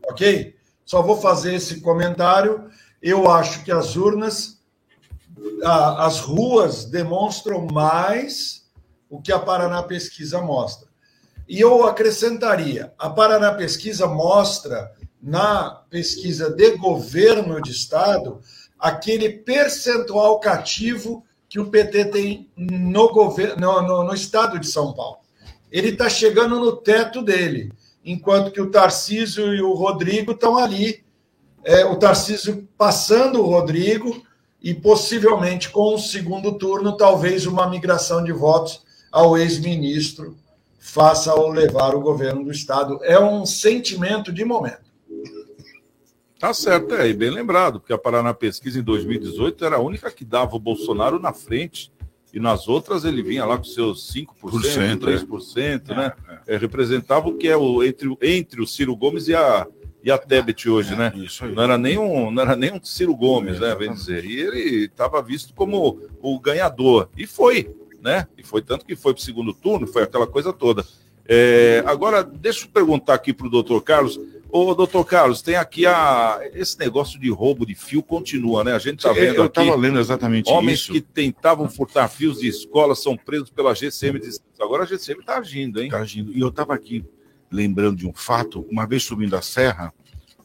Ok? 0.10 0.56
Só 0.86 1.02
vou 1.02 1.20
fazer 1.20 1.56
esse 1.56 1.82
comentário. 1.82 2.70
Eu 3.02 3.30
acho 3.30 3.66
que 3.66 3.72
as 3.72 3.98
urnas, 3.98 4.62
a- 5.62 6.06
as 6.06 6.22
ruas 6.22 6.86
demonstram 6.86 7.68
mais 7.70 8.66
o 9.10 9.22
que 9.22 9.34
a 9.34 9.40
Paraná 9.40 9.84
Pesquisa 9.84 10.42
mostra. 10.42 10.88
E 11.50 11.60
eu 11.60 11.86
acrescentaria: 11.86 12.94
a 12.98 13.10
Paraná 13.10 13.52
Pesquisa 13.56 14.08
mostra, 14.08 14.90
na 15.22 15.84
pesquisa 15.90 16.50
de 16.50 16.78
governo 16.78 17.62
de 17.62 17.72
Estado, 17.72 18.40
aquele 18.80 19.30
percentual 19.30 20.40
cativo 20.40 21.24
que 21.50 21.60
o 21.60 21.70
PT 21.70 22.06
tem 22.06 22.50
no, 22.56 23.12
governo, 23.12 23.56
no, 23.60 23.82
no, 23.82 24.04
no 24.04 24.14
Estado 24.14 24.60
de 24.60 24.68
São 24.68 24.94
Paulo. 24.94 25.18
Ele 25.72 25.90
está 25.90 26.10
chegando 26.10 26.60
no 26.60 26.76
teto 26.78 27.22
dele, 27.22 27.72
enquanto 28.06 28.52
que 28.52 28.62
o 28.62 28.72
Tarcísio 28.72 29.54
e 29.54 29.62
o 29.62 29.74
Rodrigo 29.74 30.32
estão 30.32 30.58
ali. 30.58 31.04
É, 31.64 31.86
o 31.86 31.98
Tarcísio 31.98 32.68
passando 32.78 33.42
o 33.42 33.46
Rodrigo 33.46 34.24
e 34.62 34.74
possivelmente 34.74 35.70
com 35.70 35.96
o 35.96 36.00
segundo 36.00 36.58
turno, 36.58 36.96
talvez 36.96 37.46
uma 37.46 37.70
migração 37.70 38.24
de 38.24 38.32
votos 38.32 38.82
ao 39.12 39.38
ex-ministro 39.38 40.38
faça 40.78 41.34
ou 41.36 41.50
levar 41.50 41.94
o 41.94 42.02
governo 42.02 42.44
do 42.44 42.52
Estado. 42.52 43.00
É 43.04 43.20
um 43.20 43.46
sentimento 43.46 44.32
de 44.32 44.44
momento. 44.44 44.89
Tá 46.40 46.54
certo, 46.54 46.96
é, 46.96 47.10
e 47.10 47.14
bem 47.14 47.30
lembrado, 47.30 47.80
porque 47.82 47.92
a 47.92 47.98
Paraná 47.98 48.34
Pesquisa 48.34 48.80
em 48.80 48.84
2018 48.84 49.66
era 49.66 49.76
a 49.76 49.80
única 49.82 50.10
que 50.10 50.24
dava 50.24 50.56
o 50.56 50.60
Bolsonaro 50.60 51.20
na 51.20 51.34
frente, 51.34 51.92
e 52.34 52.40
nas 52.40 52.68
outras 52.68 53.04
ele 53.04 53.22
vinha 53.22 53.44
lá 53.46 53.58
com 53.58 53.64
seus 53.66 54.10
5%, 54.14 54.28
Por 54.40 54.64
cento, 54.64 55.06
3%, 55.08 55.90
né? 55.96 56.14
É, 56.48 56.56
representava 56.58 57.28
o 57.28 57.34
que 57.36 57.48
é 57.48 57.58
o 57.58 57.84
entre, 57.84 58.08
o- 58.08 58.18
entre 58.22 58.62
o 58.62 58.68
Ciro 58.68 58.96
Gomes 58.96 59.28
e 59.28 59.36
a, 59.36 59.68
e 60.04 60.10
a 60.12 60.18
Tebet 60.18 60.70
hoje, 60.70 60.96
né? 60.96 61.12
Isso 61.16 61.44
aí. 61.44 61.54
Não 61.54 61.64
era 61.64 61.78
nem 61.78 61.98
um, 61.98 62.30
não 62.32 62.42
era 62.44 62.56
nem 62.56 62.72
um 62.72 62.80
Ciro 62.84 63.16
Gomes, 63.16 63.60
né? 63.60 63.76
Bem 63.76 63.90
Exatamente. 63.90 63.98
dizer. 63.98 64.26
E 64.26 64.40
ele 64.40 64.86
estava 64.86 65.22
visto 65.22 65.54
como 65.54 66.00
o 66.22 66.40
ganhador. 66.40 67.10
E 67.18 67.26
foi, 67.28 67.76
né? 68.02 68.28
E 68.38 68.44
foi 68.44 68.62
tanto 68.62 68.86
que 68.86 68.96
foi 68.96 69.14
para 69.14 69.20
o 69.22 69.24
segundo 69.24 69.54
turno, 69.54 69.88
foi 69.88 70.04
aquela 70.04 70.28
coisa 70.28 70.54
toda. 70.54 70.86
É, 71.28 71.84
agora, 71.86 72.24
deixa 72.24 72.66
eu 72.66 72.70
perguntar 72.70 73.16
aqui 73.16 73.34
para 73.34 73.48
o 73.48 73.50
doutor 73.50 73.82
Carlos. 73.82 74.20
Ô, 74.52 74.74
doutor 74.74 75.06
Carlos, 75.06 75.42
tem 75.42 75.56
aqui 75.56 75.86
a. 75.86 76.40
Esse 76.54 76.78
negócio 76.80 77.20
de 77.20 77.30
roubo 77.30 77.66
de 77.66 77.76
fio 77.76 78.02
continua, 78.02 78.64
né? 78.64 78.74
A 78.74 78.80
gente 78.80 79.00
está 79.00 79.14
vendo 79.14 79.36
eu 79.36 79.46
estava 79.46 79.76
lendo 79.76 80.00
exatamente 80.00 80.50
Homens 80.50 80.80
isso. 80.80 80.92
que 80.92 81.02
tentavam 81.02 81.70
furtar 81.70 82.08
fios 82.08 82.40
de 82.40 82.48
escola 82.48 82.96
são 82.96 83.16
presos 83.16 83.52
pela 83.52 83.76
GCM 83.76 84.20
de. 84.20 84.30
Agora 84.60 84.84
a 84.84 84.86
GCM 84.88 85.20
está 85.20 85.38
agindo, 85.38 85.82
hein? 85.82 85.90
Tá 85.90 86.00
agindo. 86.00 86.32
E 86.36 86.40
eu 86.40 86.48
estava 86.48 86.74
aqui 86.74 87.06
lembrando 87.52 87.98
de 87.98 88.08
um 88.08 88.14
fato, 88.14 88.66
uma 88.70 88.86
vez 88.86 89.04
subindo 89.04 89.36
a 89.36 89.42
serra, 89.42 89.94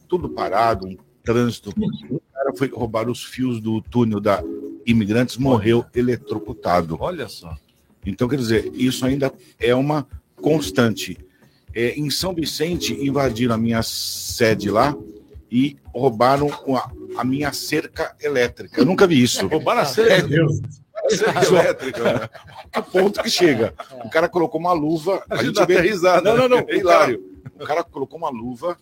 tudo 0.07 0.29
parado, 0.29 0.87
um 0.87 0.97
trânsito. 1.23 1.71
Um 1.79 2.21
cara 2.33 2.53
foi 2.55 2.69
roubar 2.69 3.09
os 3.09 3.25
fios 3.25 3.61
do 3.61 3.81
túnel 3.81 4.21
da 4.21 4.43
Imigrantes, 4.87 5.39
morreu 5.39 5.85
eletrocutado. 5.95 6.99
Olha 7.01 7.27
só. 7.27 7.57
Então, 8.05 8.29
quer 8.29 8.37
dizer, 8.37 8.71
isso 8.75 9.07
ainda 9.07 9.33
é 9.59 9.75
uma 9.75 10.07
constante. 10.37 11.24
É, 11.75 11.91
em 11.99 12.09
São 12.11 12.35
Vicente, 12.35 12.93
invadiram 12.95 13.55
a 13.55 13.59
minha 13.59 13.83
sede 13.83 14.71
lá 14.71 14.97
e 15.51 15.77
roubaram 15.93 16.49
a, 16.77 16.91
a 17.21 17.25
minha 17.25 17.53
cerca 17.53 18.15
elétrica. 18.21 18.81
Eu 18.81 18.85
nunca 18.87 19.07
vi 19.07 19.23
isso. 19.23 19.47
Roubaram 19.47 19.81
a 19.81 19.83
É, 19.83 19.87
cerca 19.87 20.29
cerca 21.09 21.45
elétrica. 21.47 22.03
né? 22.21 22.29
que 22.73 22.83
ponto 22.83 23.23
que 23.23 23.31
chega. 23.31 23.75
O 24.05 24.09
cara 24.11 24.29
colocou 24.29 24.61
uma 24.61 24.73
luva. 24.73 25.25
A 25.29 25.43
gente 25.43 25.55
dá 25.55 25.65
até 25.65 25.81
risada. 25.81 26.23
Não, 26.35 26.49
não, 26.49 26.49
não. 26.49 26.59
É 26.59 26.63
O 26.63 26.67
cara, 26.67 26.79
hilário. 26.79 27.41
o 27.61 27.65
cara 27.65 27.85
colocou 27.85 28.19
uma 28.19 28.31
luva, 28.31 28.77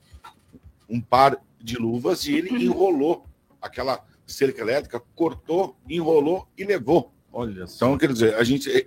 um 0.88 1.00
par 1.00 1.36
de 1.60 1.76
luvas, 1.76 2.26
e 2.26 2.34
ele 2.34 2.64
enrolou 2.64 3.24
aquela 3.60 4.00
cerca 4.26 4.60
elétrica, 4.60 5.00
cortou, 5.14 5.76
enrolou 5.88 6.46
e 6.56 6.64
levou. 6.64 7.12
Olha 7.32 7.66
só. 7.66 7.86
Então, 7.86 7.98
quer 7.98 8.12
dizer, 8.12 8.34
a 8.34 8.44
gente, 8.44 8.70
eh, 8.70 8.86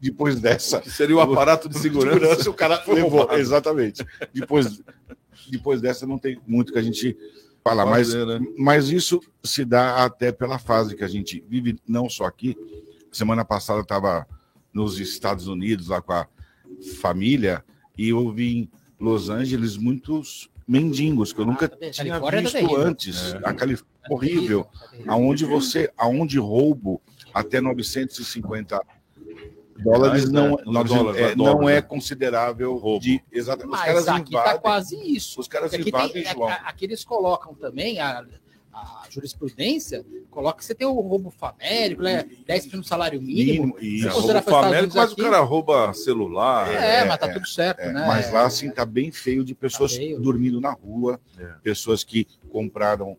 depois 0.00 0.40
dessa. 0.40 0.80
Que 0.80 0.90
seria 0.90 1.16
o 1.16 1.20
aparato 1.20 1.68
de 1.68 1.78
segurança. 1.78 2.48
o 2.50 2.54
cara 2.54 2.78
Foi 2.82 2.96
levou. 2.96 3.10
roubado. 3.10 3.38
Exatamente. 3.38 4.04
Depois, 4.32 4.82
depois 5.50 5.80
dessa, 5.80 6.06
não 6.06 6.18
tem 6.18 6.40
muito 6.46 6.72
que 6.72 6.78
a 6.78 6.82
gente 6.82 7.16
falar. 7.62 7.86
Mas, 7.86 8.14
né? 8.14 8.40
mas 8.56 8.88
isso 8.90 9.20
se 9.42 9.64
dá 9.64 10.04
até 10.04 10.30
pela 10.32 10.58
fase 10.58 10.94
que 10.94 11.04
a 11.04 11.08
gente 11.08 11.44
vive, 11.48 11.78
não 11.86 12.08
só 12.08 12.24
aqui. 12.24 12.56
Semana 13.10 13.44
passada 13.44 13.78
eu 13.78 13.82
estava 13.82 14.26
nos 14.72 15.00
Estados 15.00 15.46
Unidos, 15.46 15.88
lá 15.88 16.02
com 16.02 16.12
a 16.12 16.26
família, 17.00 17.64
e 17.96 18.10
eu 18.10 18.30
vi 18.30 18.58
em 18.58 18.70
Los 19.00 19.30
Angeles 19.30 19.76
muitos 19.76 20.50
mendigos 20.68 21.32
que 21.32 21.40
eu 21.40 21.46
nunca 21.46 21.68
também. 21.68 21.90
tinha 21.90 22.20
Califórnia 22.20 22.50
tá 22.50 22.58
visto 22.58 22.76
antes. 22.76 23.34
A 23.36 23.54
Califórnia 23.54 23.96
horrível, 24.08 24.66
aonde 25.06 25.44
você, 25.44 25.90
aonde 25.96 26.38
roubo 26.38 27.00
até 27.34 27.60
950 27.60 28.80
dólares 29.82 30.22
Reais, 30.24 30.30
não, 30.30 30.50
né? 30.56 30.62
não, 30.66 30.84
Dólares, 30.84 31.20
é, 31.20 31.34
dólares, 31.34 31.36
não 31.36 31.68
é 31.68 31.82
considerável 31.82 32.74
Roubo. 32.76 33.00
de 33.02 33.22
exatamente. 33.32 33.74
Os 33.74 33.80
Mas 33.80 33.86
caras 33.86 34.08
aqui 34.08 34.30
tá 34.32 34.40
invadem. 34.40 34.60
quase 34.60 34.96
isso. 35.16 35.40
Os 35.40 35.48
caras 35.48 35.72
Aqui, 35.74 35.88
invadem, 35.88 36.22
tem, 36.22 36.32
João. 36.32 36.48
aqui 36.48 36.84
eles 36.84 37.04
colocam 37.04 37.54
também 37.54 37.98
a, 38.00 38.24
a 38.72 39.04
jurisprudência, 39.08 40.04
coloca 40.30 40.58
que 40.58 40.64
você 40.64 40.74
tem 40.74 40.86
o 40.86 40.92
roubo 40.92 41.30
famérico, 41.30 42.02
né? 42.02 42.24
10% 42.46 42.70
do 42.72 42.84
salário 42.84 43.20
mínimo. 43.22 43.74
Mínimo, 43.74 43.78
isso. 43.80 44.06
É, 44.06 44.10
roubo 44.10 44.28
os 44.28 44.34
Estados 44.34 44.94
mas 44.94 45.12
o 45.12 45.16
cara 45.16 45.40
rouba 45.40 45.92
celular. 45.94 46.68
É, 46.70 46.98
É, 47.00 47.04
mas 47.04 47.18
tá 47.18 47.26
é, 47.28 47.32
tudo 47.32 47.46
certo, 47.48 47.80
É, 47.80 47.92
né? 47.92 48.04
Mas 48.06 48.30
lá, 48.32 48.44
assim, 48.44 48.70
tá 48.70 48.84
bem 48.84 49.10
feio 49.10 49.42
de 49.44 49.54
pessoas 49.54 49.92
Tá 49.92 49.98
feio. 49.98 50.20
dormindo 50.20 50.60
na 50.60 50.72
rua, 50.72 51.18
É. 51.38 51.44
pessoas 51.62 52.04
que 52.04 52.26
compraram 52.50 53.16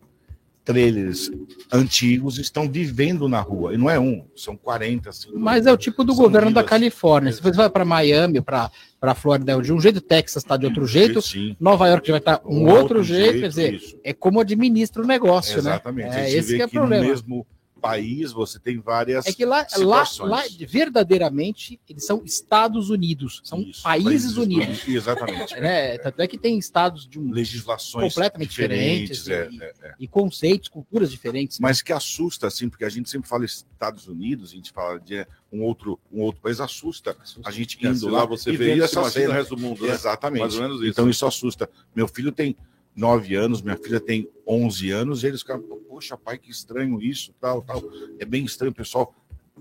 trailers 0.68 1.30
antigos 1.72 2.38
estão 2.38 2.68
vivendo 2.70 3.26
na 3.26 3.40
rua. 3.40 3.72
E 3.72 3.78
não 3.78 3.88
é 3.88 3.98
um, 3.98 4.26
são 4.36 4.54
40, 4.54 5.10
50. 5.10 5.38
Mas 5.38 5.66
é 5.66 5.72
o 5.72 5.78
tipo 5.78 6.04
do 6.04 6.14
governo 6.14 6.52
da. 6.52 6.62
Califórnia. 6.62 7.32
Se 7.32 7.40
você 7.40 7.56
vai 7.56 7.70
para 7.70 7.86
Miami, 7.86 8.42
para 8.42 9.14
Flórida, 9.14 9.58
de 9.62 9.72
um 9.72 9.80
jeito, 9.80 10.02
Texas 10.02 10.42
está 10.42 10.58
de 10.58 10.66
outro 10.66 10.86
jeito, 10.86 11.22
Sim. 11.22 11.56
Nova 11.58 11.88
York 11.88 12.10
vai 12.10 12.18
estar 12.20 12.42
um, 12.44 12.68
outro, 12.68 13.02
jeito, 13.02 13.40
quer 13.40 13.48
dizer, 13.48 13.74
isso. 13.74 13.98
é 14.04 14.12
como 14.12 14.40
administra 14.40 15.02
o 15.02 15.06
negócio, 15.06 15.56
Exatamente. 15.58 16.10
né? 16.10 16.16
A 16.16 16.20
É, 16.20 16.32
esse 16.34 16.60
é 16.60 16.66
o 16.66 16.68
problema. 16.68 17.06
mesmo 17.06 17.46
país 17.78 18.32
você 18.32 18.58
tem 18.58 18.78
várias 18.78 19.26
É 19.26 19.32
que 19.32 19.44
lá, 19.44 19.66
lá, 19.78 20.04
lá, 20.20 20.42
verdadeiramente, 20.68 21.80
eles 21.88 22.04
são 22.04 22.22
Estados 22.24 22.90
Unidos, 22.90 23.40
são 23.44 23.60
Isso, 23.60 23.82
países 23.82 24.36
unidos. 24.36 24.86
Exatamente. 24.86 25.38
Né? 25.58 25.98
Tanto 25.98 26.20
é 26.20 26.26
que 26.26 26.38
tem 26.38 26.56
estados 26.58 27.06
de 27.06 27.18
um, 27.18 27.30
Legislações 27.30 28.14
completamente 28.14 28.50
diferentes, 28.50 29.28
é, 29.28 29.48
e, 29.50 29.62
é, 29.62 29.72
é. 29.82 29.94
e 29.98 30.06
conceitos, 30.06 30.68
culturas 30.68 31.10
diferentes. 31.10 31.58
Mas 31.58 31.82
que 31.82 31.92
assusta, 31.92 32.46
assim, 32.46 32.68
porque 32.68 32.84
a 32.84 32.88
gente 32.88 33.10
sempre 33.10 33.28
fala 33.28 33.44
Estados 33.44 34.06
Unidos, 34.06 34.50
a 34.52 34.54
gente 34.54 34.70
fala 34.70 35.00
de 35.00 35.26
um 35.52 35.62
outro, 35.62 35.98
um 36.12 36.20
outro 36.20 36.40
país, 36.40 36.60
assusta 36.60 37.16
a 37.44 37.50
gente 37.50 37.78
É, 37.84 37.88
indo 37.88 37.98
se 37.98 38.08
lá, 38.08 38.24
você 38.24 38.50
e 38.50 38.56
vê 38.56 38.74
isso, 38.74 38.84
essa 38.84 39.10
cena. 39.10 39.34
resto 39.34 39.56
do 39.56 39.62
mundo, 39.62 39.86
né? 39.86 39.92
Exatamente. 39.92 40.40
Mais 40.40 40.54
ou 40.54 40.62
menos 40.62 40.80
isso. 40.80 40.90
Então 40.90 41.08
isso 41.08 41.26
assusta. 41.26 41.68
Meu 41.94 42.06
filho 42.06 42.30
tem 42.30 42.56
nove 42.98 43.36
anos, 43.36 43.62
minha 43.62 43.76
filha 43.76 44.00
tem 44.00 44.28
11 44.44 44.90
anos, 44.90 45.22
e 45.22 45.28
eles 45.28 45.42
ficam, 45.42 45.62
poxa, 45.88 46.16
pai, 46.16 46.36
que 46.36 46.50
estranho 46.50 47.00
isso, 47.00 47.32
tal, 47.40 47.62
tal. 47.62 47.80
É 48.18 48.24
bem 48.24 48.44
estranho, 48.44 48.74
pessoal 48.74 49.14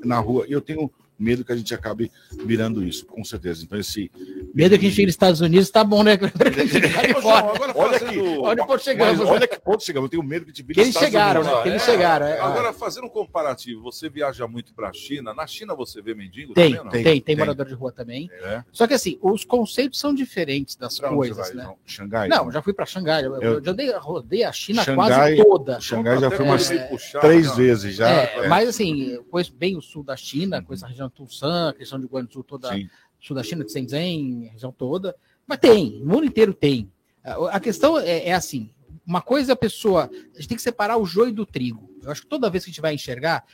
na 0.03 0.19
rua. 0.19 0.45
E 0.47 0.51
eu 0.51 0.61
tenho 0.61 0.91
medo 1.19 1.43
que 1.43 1.51
a 1.51 1.55
gente 1.55 1.73
acabe 1.73 2.11
virando 2.45 2.83
isso, 2.83 3.05
com 3.05 3.23
certeza. 3.23 3.63
Então 3.63 3.77
esse... 3.79 4.11
Medo 4.53 4.77
que 4.77 4.85
a 4.85 4.89
gente 4.89 4.95
chegue 4.95 5.05
nos 5.07 5.13
Estados 5.15 5.41
Unidos, 5.41 5.69
tá 5.69 5.83
bom, 5.83 6.03
né? 6.03 6.13
Agora 6.13 6.31
Olha 7.75 7.97
Olha 8.41 8.63
onde 8.63 8.67
Mas 8.73 8.81
chegamos. 8.83 9.19
olha 9.27 9.47
que 9.47 9.59
ponto 9.59 9.83
chegamos. 9.83 10.05
Eu 10.07 10.09
tenho 10.11 10.23
medo 10.23 10.45
que 10.45 10.51
te 10.51 10.61
vire 10.61 10.73
Que 10.75 10.81
eles 10.81 10.95
chegaram, 10.95 11.41
Unidos. 11.41 11.57
né? 11.57 11.63
Que 11.63 11.69
eles 11.69 11.81
chegaram. 11.83 12.25
é. 12.25 12.39
Agora, 12.39 12.73
fazendo 12.73 13.05
um 13.05 13.09
comparativo, 13.09 13.81
você 13.81 14.09
viaja 14.09 14.47
muito 14.47 14.73
para 14.73 14.89
a 14.89 14.93
China. 14.93 15.33
Na 15.33 15.45
China 15.47 15.75
você 15.75 16.01
vê 16.01 16.13
mendigo 16.13 16.53
Tem, 16.53 16.71
também 16.71 16.83
não? 16.85 16.91
tem, 16.91 17.03
tem, 17.03 17.21
Tem. 17.21 17.35
morador 17.35 17.65
de 17.65 17.73
rua 17.73 17.91
também. 17.91 18.29
É. 18.43 18.63
Só 18.71 18.87
que 18.87 18.93
assim, 18.93 19.17
os 19.21 19.43
conceitos 19.43 19.99
são 19.99 20.13
diferentes 20.13 20.75
das 20.75 20.97
Pra 20.99 21.09
coisas, 21.09 21.37
vai, 21.37 21.53
né? 21.53 21.63
João? 21.63 21.77
Xangai? 21.85 22.27
Não, 22.27 22.51
já 22.51 22.61
fui 22.61 22.73
para 22.73 22.85
Xangai, 22.85 23.25
eu, 23.25 23.35
Eu- 23.41 23.63
já 23.63 23.71
dei, 23.73 23.91
rodei 23.97 24.43
a 24.43 24.51
China 24.51 24.83
Xangai- 24.83 25.35
quase 25.35 25.43
toda. 25.43 25.79
Xangai 25.79 26.19
já 26.19 26.31
foi 26.31 26.45
umas 26.45 26.69
puxar, 26.89 27.19
três 27.21 27.47
não. 27.47 27.55
vezes 27.55 27.95
já. 27.95 28.09
É, 28.09 28.45
É. 28.45 28.47
Mas 28.47 28.69
assim, 28.69 29.09
eu 29.13 29.23
conheço 29.23 29.53
bem 29.53 29.75
o 29.77 29.81
sul 29.81 30.03
da 30.03 30.15
China, 30.15 30.61
conheço 30.61 30.85
a 30.85 30.89
região 30.89 31.06
a 31.43 31.75
região 31.77 31.99
de 31.99 32.07
Guangzhou 32.07 32.43
toda, 32.43 32.73
Sim. 32.73 32.89
sul 33.19 33.35
da 33.35 33.43
China, 33.43 33.63
de 33.63 33.71
Shenzhen, 33.71 34.47
a 34.49 34.53
região 34.53 34.71
toda. 34.71 35.15
Mas 35.45 35.59
tem, 35.59 36.01
o 36.01 36.05
mundo 36.05 36.25
inteiro 36.25 36.53
tem. 36.53 36.91
A 37.23 37.57
a 37.57 37.59
questão 37.59 37.99
é, 37.99 38.29
é 38.29 38.33
assim, 38.33 38.69
uma 39.05 39.21
coisa 39.21 39.51
é 39.51 39.53
a 39.53 39.57
pessoa. 39.57 40.09
A 40.11 40.37
gente 40.37 40.49
tem 40.49 40.57
que 40.57 40.63
separar 40.63 40.97
o 40.97 41.05
joio 41.05 41.33
do 41.33 41.45
trigo. 41.45 41.89
Eu 42.01 42.11
acho 42.11 42.21
que 42.21 42.27
toda 42.27 42.49
vez 42.49 42.63
que 42.63 42.69
a 42.69 42.71
gente 42.71 42.81
vai 42.81 42.93
enxergar, 42.93 43.45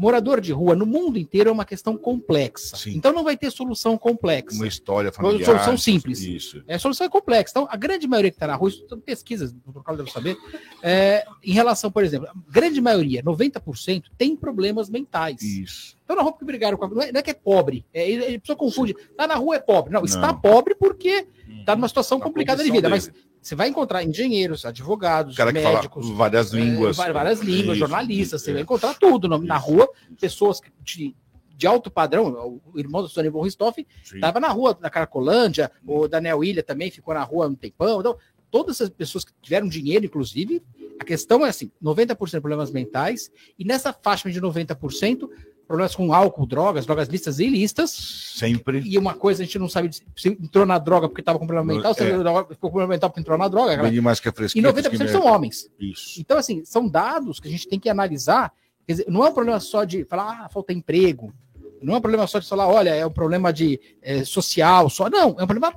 morador 0.00 0.40
de 0.40 0.50
rua 0.50 0.74
no 0.74 0.86
mundo 0.86 1.18
inteiro 1.18 1.50
é 1.50 1.52
uma 1.52 1.64
questão 1.66 1.94
complexa. 1.96 2.74
Sim. 2.76 2.92
Então 2.96 3.12
não 3.12 3.22
vai 3.22 3.36
ter 3.36 3.50
solução 3.50 3.98
complexa. 3.98 4.56
Uma 4.56 4.66
história 4.66 5.12
familiar. 5.12 5.44
solução 5.44 5.76
simples. 5.76 6.20
Isso. 6.20 6.62
É, 6.66 6.76
a 6.76 6.78
solução 6.78 7.06
é 7.06 7.10
complexa. 7.10 7.50
Então, 7.52 7.68
a 7.70 7.76
grande 7.76 8.08
maioria 8.08 8.30
que 8.30 8.36
está 8.36 8.46
na 8.46 8.54
rua, 8.56 8.70
isso 8.70 8.84
pesquisas, 9.04 9.54
o. 9.66 9.72
Carlos 9.82 9.98
deve 10.04 10.10
saber, 10.10 10.36
é, 10.82 11.26
em 11.44 11.52
relação, 11.52 11.90
por 11.90 12.02
exemplo, 12.02 12.28
a 12.28 12.32
grande 12.50 12.80
maioria, 12.80 13.22
90%, 13.22 14.04
tem 14.16 14.34
problemas 14.34 14.88
mentais. 14.88 15.42
Isso. 15.42 15.96
Então, 16.04 16.16
na 16.16 16.22
rua 16.22 16.32
que 16.36 16.44
brigaram 16.44 16.76
com 16.78 16.84
a... 16.86 16.88
Não 16.88 17.02
é, 17.02 17.12
não 17.12 17.20
é 17.20 17.22
que 17.22 17.30
é 17.30 17.34
pobre. 17.34 17.84
É, 17.92 18.08
ele- 18.10 18.36
a 18.36 18.40
pessoa 18.40 18.56
confunde. 18.56 18.94
Tá 19.16 19.26
na 19.26 19.34
rua 19.34 19.56
é 19.56 19.58
pobre. 19.60 19.92
Não, 19.92 20.04
está 20.04 20.28
Não. 20.28 20.34
Uhum. 20.34 20.40
pobre 20.40 20.74
porque 20.74 21.26
está 21.60 21.76
numa 21.76 21.86
situação 21.88 22.18
Na 22.18 22.24
complicada 22.24 22.64
de 22.64 22.70
vida. 22.70 22.88
dele. 22.88 22.94
Mas 22.94 23.10
você 23.40 23.54
vai 23.54 23.68
encontrar 23.68 24.04
engenheiros, 24.04 24.64
advogados, 24.66 25.34
cara 25.36 25.50
médicos, 25.52 26.08
várias 26.10 26.52
línguas. 26.52 26.98
é, 26.98 27.12
várias 27.12 27.40
línguas, 27.40 27.76
Isso, 27.76 27.76
jornalistas, 27.76 28.42
você 28.42 28.50
é. 28.50 28.54
vai 28.54 28.62
encontrar 28.62 28.94
tudo 28.94 29.28
no- 29.28 29.38
na 29.38 29.56
rua, 29.56 29.88
pessoas 30.20 30.60
que- 30.60 30.70
de, 30.82 31.14
de 31.56 31.66
alto 31.66 31.90
padrão, 31.90 32.60
o 32.72 32.78
irmão 32.78 33.02
do 33.02 33.08
Sônia 33.08 33.30
von 33.30 33.42
Ristoff 33.42 33.86
Sim. 34.04 34.16
estava 34.16 34.38
na 34.40 34.48
rua 34.48 34.74
da 34.74 34.90
Caracolândia, 34.90 35.70
o 35.86 36.06
Daniel 36.06 36.44
Ilha 36.44 36.62
também 36.62 36.90
ficou 36.90 37.14
na 37.14 37.22
rua 37.22 37.46
um 37.48 37.54
tempão, 37.54 38.00
então 38.00 38.16
todas 38.50 38.76
essas 38.76 38.90
pessoas 38.90 39.24
que 39.24 39.32
tiveram 39.40 39.68
dinheiro, 39.68 40.04
inclusive, 40.04 40.62
a 40.98 41.04
questão 41.04 41.46
é 41.46 41.48
assim, 41.48 41.70
90% 41.82 42.30
de 42.32 42.40
problemas 42.40 42.70
mentais, 42.70 43.30
e 43.58 43.64
nessa 43.64 43.92
faixa 43.92 44.30
de 44.30 44.40
90%, 44.40 45.28
problemas 45.70 45.94
com 45.94 46.12
álcool, 46.12 46.46
drogas, 46.46 46.84
drogas 46.84 47.06
listas 47.06 47.38
e 47.38 47.44
ilícitas, 47.44 47.92
Sempre. 48.34 48.80
e 48.84 48.98
uma 48.98 49.14
coisa 49.14 49.40
a 49.40 49.46
gente 49.46 49.56
não 49.56 49.68
sabe 49.68 49.88
se 50.16 50.28
entrou 50.28 50.66
na 50.66 50.78
droga 50.78 51.08
porque 51.08 51.22
estava 51.22 51.38
com 51.38 51.46
problema 51.46 51.72
mental, 51.74 51.94
se 51.94 52.02
É. 52.02 52.06
ficou 52.08 52.44
com 52.44 52.70
problema 52.70 52.88
mental 52.88 53.08
porque 53.08 53.20
entrou 53.20 53.38
na 53.38 53.46
droga, 53.46 53.80
Vende 53.80 54.00
mais 54.00 54.18
que 54.18 54.26
a 54.26 54.32
e 54.32 54.34
fresquinha. 54.34 54.68
90% 54.68 55.12
são 55.12 55.24
homens. 55.24 55.70
Isso. 55.78 56.20
Então, 56.20 56.36
assim, 56.36 56.64
são 56.64 56.88
dados 56.88 57.38
que 57.38 57.46
a 57.46 57.50
gente 57.52 57.68
tem 57.68 57.78
que 57.78 57.88
analisar. 57.88 58.52
Quer 58.84 58.94
dizer, 58.94 59.06
não 59.08 59.24
é 59.24 59.28
um 59.28 59.32
problema 59.32 59.60
só 59.60 59.84
de 59.84 60.04
falar, 60.06 60.42
ah, 60.44 60.48
falta 60.48 60.72
emprego. 60.72 61.32
Não 61.80 61.94
é 61.94 61.98
um 61.98 62.00
problema 62.00 62.26
só 62.26 62.40
de 62.40 62.48
falar, 62.48 62.66
olha, 62.66 62.90
é 62.90 63.06
um 63.06 63.10
problema 63.12 63.52
de 63.52 63.78
eh, 64.02 64.24
social, 64.24 64.90
só. 64.90 65.08
Não, 65.08 65.36
é 65.38 65.44
um 65.44 65.46
problema 65.46 65.72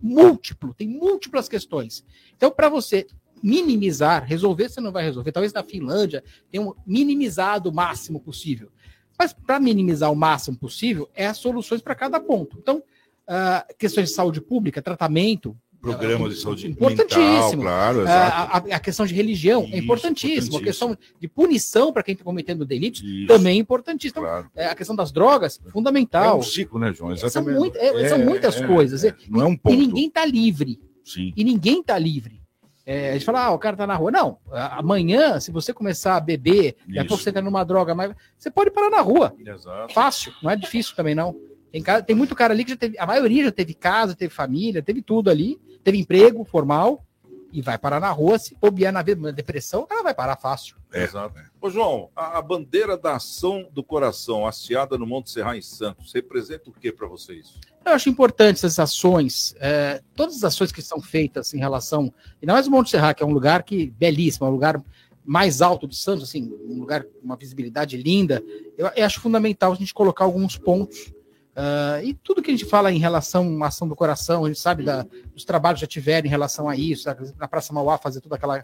múltiplo, 0.00 0.72
tem 0.72 0.88
múltiplas 0.88 1.50
questões. 1.50 2.02
Então, 2.34 2.50
para 2.50 2.70
você 2.70 3.06
minimizar, 3.42 4.24
resolver, 4.24 4.70
você 4.70 4.80
não 4.80 4.90
vai 4.90 5.04
resolver. 5.04 5.30
Talvez 5.30 5.52
na 5.52 5.62
Finlândia 5.62 6.24
tenha 6.50 6.64
um 6.64 6.72
minimizado 6.86 7.68
o 7.68 7.74
máximo 7.74 8.18
possível. 8.18 8.70
Mas 9.18 9.32
para 9.32 9.60
minimizar 9.60 10.10
o 10.10 10.16
máximo 10.16 10.56
possível, 10.56 11.08
é 11.14 11.26
as 11.26 11.36
soluções 11.38 11.80
para 11.80 11.94
cada 11.94 12.18
ponto. 12.20 12.56
Então, 12.60 12.82
ah, 13.26 13.66
questões 13.78 14.08
de 14.10 14.14
saúde 14.14 14.40
pública, 14.40 14.82
tratamento, 14.82 15.56
Programas 15.80 16.34
de 16.34 16.40
saúde 16.40 16.66
Importantíssimo. 16.66 17.58
mental, 17.58 17.60
claro, 17.60 17.98
a, 17.98 18.02
exato. 18.04 18.72
a- 18.72 18.76
a 18.76 18.80
questão 18.80 19.04
de 19.04 19.12
religião 19.12 19.64
Isso, 19.64 19.74
é 19.74 19.78
importantíssima. 19.78 20.58
A 20.58 20.62
questão 20.62 20.88
importantíssimo. 20.92 21.20
de 21.20 21.28
punição 21.28 21.92
para 21.92 22.02
quem 22.02 22.14
está 22.14 22.24
cometendo 22.24 22.64
delitos 22.64 23.02
Isso, 23.02 23.26
também 23.26 23.58
é 23.58 23.60
importantíssima. 23.60 24.22
Então, 24.22 24.22
claro. 24.22 24.50
é, 24.56 24.66
a 24.68 24.74
questão 24.74 24.96
das 24.96 25.12
drogas, 25.12 25.60
É 25.62 25.70
fundamental. 25.70 26.38
um 26.38 26.42
ciclo, 26.42 26.78
né, 26.78 26.90
João? 26.94 27.14
são, 27.14 27.26
Exatamente. 27.28 27.58
muito- 27.58 27.76
é, 27.76 28.08
são 28.08 28.18
muitas 28.18 28.58
coisas. 28.62 29.04
é. 29.04 29.14
Não 29.28 29.42
é 29.42 29.44
um 29.44 29.52
E 29.52 29.58
ponto. 29.58 29.76
ninguém 29.76 30.06
está 30.06 30.24
livre. 30.24 30.80
Sim. 31.04 31.34
E 31.36 31.44
ninguém 31.44 31.80
está 31.80 31.98
livre. 31.98 32.40
É, 32.86 33.10
a 33.10 33.12
gente 33.14 33.24
fala, 33.24 33.46
ah, 33.46 33.50
o 33.52 33.58
cara 33.58 33.76
tá 33.76 33.86
na 33.86 33.96
rua. 33.96 34.10
Não, 34.10 34.38
amanhã, 34.52 35.40
se 35.40 35.50
você 35.50 35.72
começar 35.72 36.16
a 36.16 36.20
beber, 36.20 36.76
daqui 36.86 36.98
a 36.98 37.04
pouco 37.06 37.22
você 37.22 37.32
tá 37.32 37.40
numa 37.40 37.64
droga, 37.64 37.94
mas 37.94 38.14
você 38.36 38.50
pode 38.50 38.70
parar 38.70 38.90
na 38.90 39.00
rua. 39.00 39.34
Exato. 39.38 39.92
Fácil, 39.94 40.32
não 40.42 40.50
é 40.50 40.56
difícil 40.56 40.94
também, 40.94 41.14
não. 41.14 41.34
Tem, 41.72 41.82
cara, 41.82 42.02
tem 42.02 42.14
muito 42.14 42.36
cara 42.36 42.52
ali 42.52 42.62
que 42.62 42.70
já 42.70 42.76
teve, 42.76 42.98
a 42.98 43.06
maioria 43.06 43.44
já 43.44 43.50
teve 43.50 43.74
casa, 43.74 44.14
teve 44.14 44.32
família, 44.32 44.82
teve 44.82 45.02
tudo 45.02 45.30
ali, 45.30 45.58
teve 45.82 45.98
emprego 45.98 46.44
formal 46.44 47.04
e 47.52 47.62
vai 47.62 47.78
parar 47.78 47.98
na 47.98 48.10
rua. 48.10 48.38
Se 48.38 48.54
bobear 48.54 48.92
na 48.92 49.02
vida, 49.02 49.20
na 49.20 49.30
depressão, 49.30 49.82
o 49.82 49.86
cara 49.86 50.02
vai 50.02 50.14
parar 50.14 50.36
fácil. 50.36 50.76
É. 50.92 51.04
Exato. 51.04 51.34
Ô, 51.64 51.70
João, 51.70 52.10
a, 52.14 52.36
a 52.36 52.42
bandeira 52.42 52.94
da 52.94 53.16
ação 53.16 53.66
do 53.72 53.82
coração, 53.82 54.46
hasteada 54.46 54.98
no 54.98 55.06
Monte 55.06 55.30
Serra 55.30 55.56
em 55.56 55.62
Santos, 55.62 56.12
representa 56.12 56.68
o 56.68 56.72
que 56.74 56.92
para 56.92 57.08
vocês? 57.08 57.54
Eu 57.86 57.92
acho 57.92 58.10
importante 58.10 58.56
essas 58.56 58.78
ações, 58.78 59.54
é, 59.58 60.02
todas 60.14 60.36
as 60.36 60.44
ações 60.44 60.70
que 60.70 60.82
são 60.82 61.00
feitas 61.00 61.54
em 61.54 61.58
relação. 61.58 62.12
Ainda 62.42 62.52
mais 62.52 62.66
o 62.66 62.70
Monte 62.70 62.90
Serra, 62.90 63.14
que 63.14 63.22
é 63.22 63.26
um 63.26 63.32
lugar 63.32 63.62
que 63.62 63.86
belíssimo, 63.92 64.46
é 64.46 64.50
um 64.50 64.52
lugar 64.52 64.78
mais 65.24 65.62
alto 65.62 65.88
de 65.88 65.96
Santos, 65.96 66.24
assim, 66.24 66.52
um 66.68 66.78
lugar 66.78 67.02
com 67.02 67.24
uma 67.24 67.34
visibilidade 67.34 67.96
linda. 67.96 68.44
Eu, 68.76 68.88
eu 68.94 69.06
acho 69.06 69.18
fundamental 69.18 69.72
a 69.72 69.74
gente 69.74 69.94
colocar 69.94 70.24
alguns 70.26 70.58
pontos. 70.58 71.14
ah, 71.56 71.98
e 72.04 72.12
tudo 72.12 72.42
que 72.42 72.50
a 72.50 72.54
gente 72.54 72.66
fala 72.66 72.92
em 72.92 72.98
relação 72.98 73.64
à 73.64 73.68
ação 73.68 73.88
do 73.88 73.96
coração, 73.96 74.44
a 74.44 74.48
gente 74.48 74.60
sabe 74.60 74.84
da, 74.84 75.06
dos 75.32 75.46
trabalhos 75.46 75.78
que 75.80 75.86
já 75.86 75.88
tiveram 75.88 76.26
em 76.26 76.30
relação 76.30 76.68
a 76.68 76.76
isso, 76.76 77.08
na 77.38 77.48
Praça 77.48 77.72
Mauá 77.72 77.96
fazer 77.96 78.20
toda 78.20 78.36
aquela. 78.36 78.62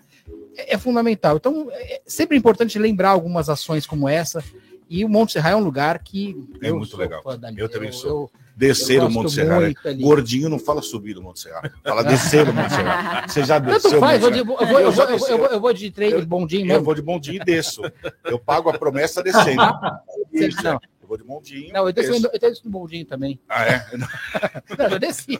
É, 0.56 0.74
é 0.74 0.78
fundamental. 0.78 1.36
Então, 1.36 1.68
é 1.72 2.00
sempre 2.06 2.36
importante 2.36 2.78
lembrar 2.78 3.10
algumas 3.10 3.48
ações 3.48 3.86
como 3.86 4.08
essa. 4.08 4.42
E 4.88 5.04
o 5.04 5.08
Monte 5.08 5.32
Serra 5.34 5.50
é 5.50 5.56
um 5.56 5.60
lugar 5.62 5.98
que. 6.00 6.36
É 6.60 6.70
eu 6.70 6.76
muito 6.76 6.96
legal. 6.96 7.22
Eu 7.56 7.68
também 7.68 7.92
sou. 7.92 8.10
eu- 8.10 8.30
Descer 8.56 8.98
eu 8.98 9.06
o 9.06 9.10
Monte 9.10 9.32
Serra. 9.32 9.58
né? 9.60 9.72
Gordinho 10.00 10.50
não 10.50 10.58
fala 10.58 10.82
subir 10.82 11.16
o 11.16 11.22
Monte 11.22 11.40
Serra. 11.40 11.72
Fala 11.82 12.02
descer 12.04 12.46
o 12.46 12.52
Monte 12.52 12.70
Serra. 12.74 13.24
Você 13.26 13.42
já 13.44 13.58
desceu 13.58 13.98
faz, 13.98 14.20
Monte 14.20 14.36
eu 14.38 14.44
vou, 14.44 14.56
de, 14.58 14.60
Serra? 14.60 14.68
eu, 14.68 14.68
vou, 14.68 14.80
eu, 14.80 14.86
Eu 14.86 14.92
já 14.92 15.04
vou, 15.06 15.12
eu, 15.14 15.18
vou, 15.18 15.18
desci. 15.18 15.32
eu, 15.32 15.38
vou, 15.38 15.46
eu 15.46 15.60
vou 15.60 15.72
de 15.72 15.90
trem, 15.90 16.20
de 16.20 16.26
bondinho 16.26 16.62
Eu 16.64 16.66
mesmo. 16.66 16.84
vou 16.84 16.94
de 16.94 17.00
bondinho 17.00 17.36
e 17.40 17.44
desço. 17.44 17.80
Eu 18.24 18.38
pago 18.38 18.68
a 18.68 18.76
promessa 18.76 19.22
descendo. 19.22 19.62
Isso, 20.30 20.62
Não. 20.62 20.78
Eu 21.10 21.16
vou 21.16 21.18
de 21.18 21.24
bondinho. 21.24 21.72
Não, 21.72 21.86
eu 21.86 21.92
desço, 21.92 22.30
eu 22.32 22.38
desço 22.38 22.62
no 22.64 22.70
bondinho 22.70 23.04
também. 23.04 23.40
Ah, 23.48 23.64
é? 23.66 23.86
Não, 24.78 24.86
eu 24.88 24.98
desci. 24.98 25.38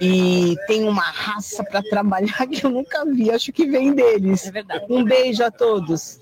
E 0.00 0.56
tenho 0.66 0.88
uma 0.88 1.02
raça 1.02 1.62
para 1.62 1.82
trabalhar 1.82 2.46
que 2.48 2.64
eu 2.64 2.70
nunca 2.70 3.04
vi. 3.04 3.30
Acho 3.30 3.52
que 3.52 3.66
vem 3.66 3.94
deles. 3.94 4.46
É 4.46 4.50
verdade. 4.50 4.86
Um 4.88 5.04
beijo 5.04 5.44
a 5.44 5.50
todos. 5.50 6.20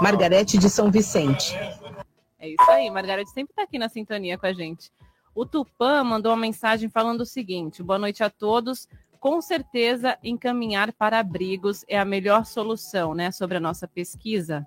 Margarete 0.00 0.56
de 0.56 0.70
São 0.70 0.90
Vicente. 0.90 1.54
É 2.38 2.48
isso 2.48 2.70
aí, 2.70 2.90
Margarete 2.90 3.30
sempre 3.30 3.52
está 3.52 3.62
aqui 3.62 3.78
na 3.78 3.88
sintonia 3.88 4.38
com 4.38 4.46
a 4.46 4.52
gente. 4.52 4.90
O 5.34 5.44
Tupã 5.44 6.04
mandou 6.04 6.30
uma 6.30 6.38
mensagem 6.38 6.88
falando 6.88 7.22
o 7.22 7.26
seguinte: 7.26 7.82
boa 7.82 7.98
noite 7.98 8.22
a 8.22 8.30
todos. 8.30 8.88
Com 9.18 9.40
certeza, 9.40 10.18
encaminhar 10.22 10.92
para 10.92 11.18
abrigos 11.18 11.82
é 11.88 11.98
a 11.98 12.04
melhor 12.04 12.44
solução, 12.44 13.14
né? 13.14 13.32
Sobre 13.32 13.56
a 13.56 13.60
nossa 13.60 13.88
pesquisa 13.88 14.66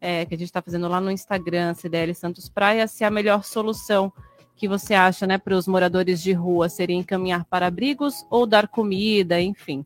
é, 0.00 0.24
que 0.24 0.34
a 0.34 0.38
gente 0.38 0.48
está 0.48 0.62
fazendo 0.62 0.86
lá 0.88 1.00
no 1.00 1.10
Instagram, 1.10 1.74
CDL 1.74 2.14
Santos 2.14 2.48
Praia, 2.48 2.86
se 2.86 3.02
é 3.02 3.06
a 3.06 3.10
melhor 3.10 3.42
solução 3.42 4.12
que 4.56 4.66
você 4.66 4.94
acha, 4.94 5.26
né, 5.26 5.36
para 5.38 5.54
os 5.54 5.68
moradores 5.68 6.22
de 6.22 6.32
rua 6.32 6.68
seria 6.68 6.96
encaminhar 6.96 7.44
para 7.44 7.66
abrigos 7.66 8.26
ou 8.30 8.46
dar 8.46 8.66
comida, 8.66 9.40
enfim. 9.40 9.84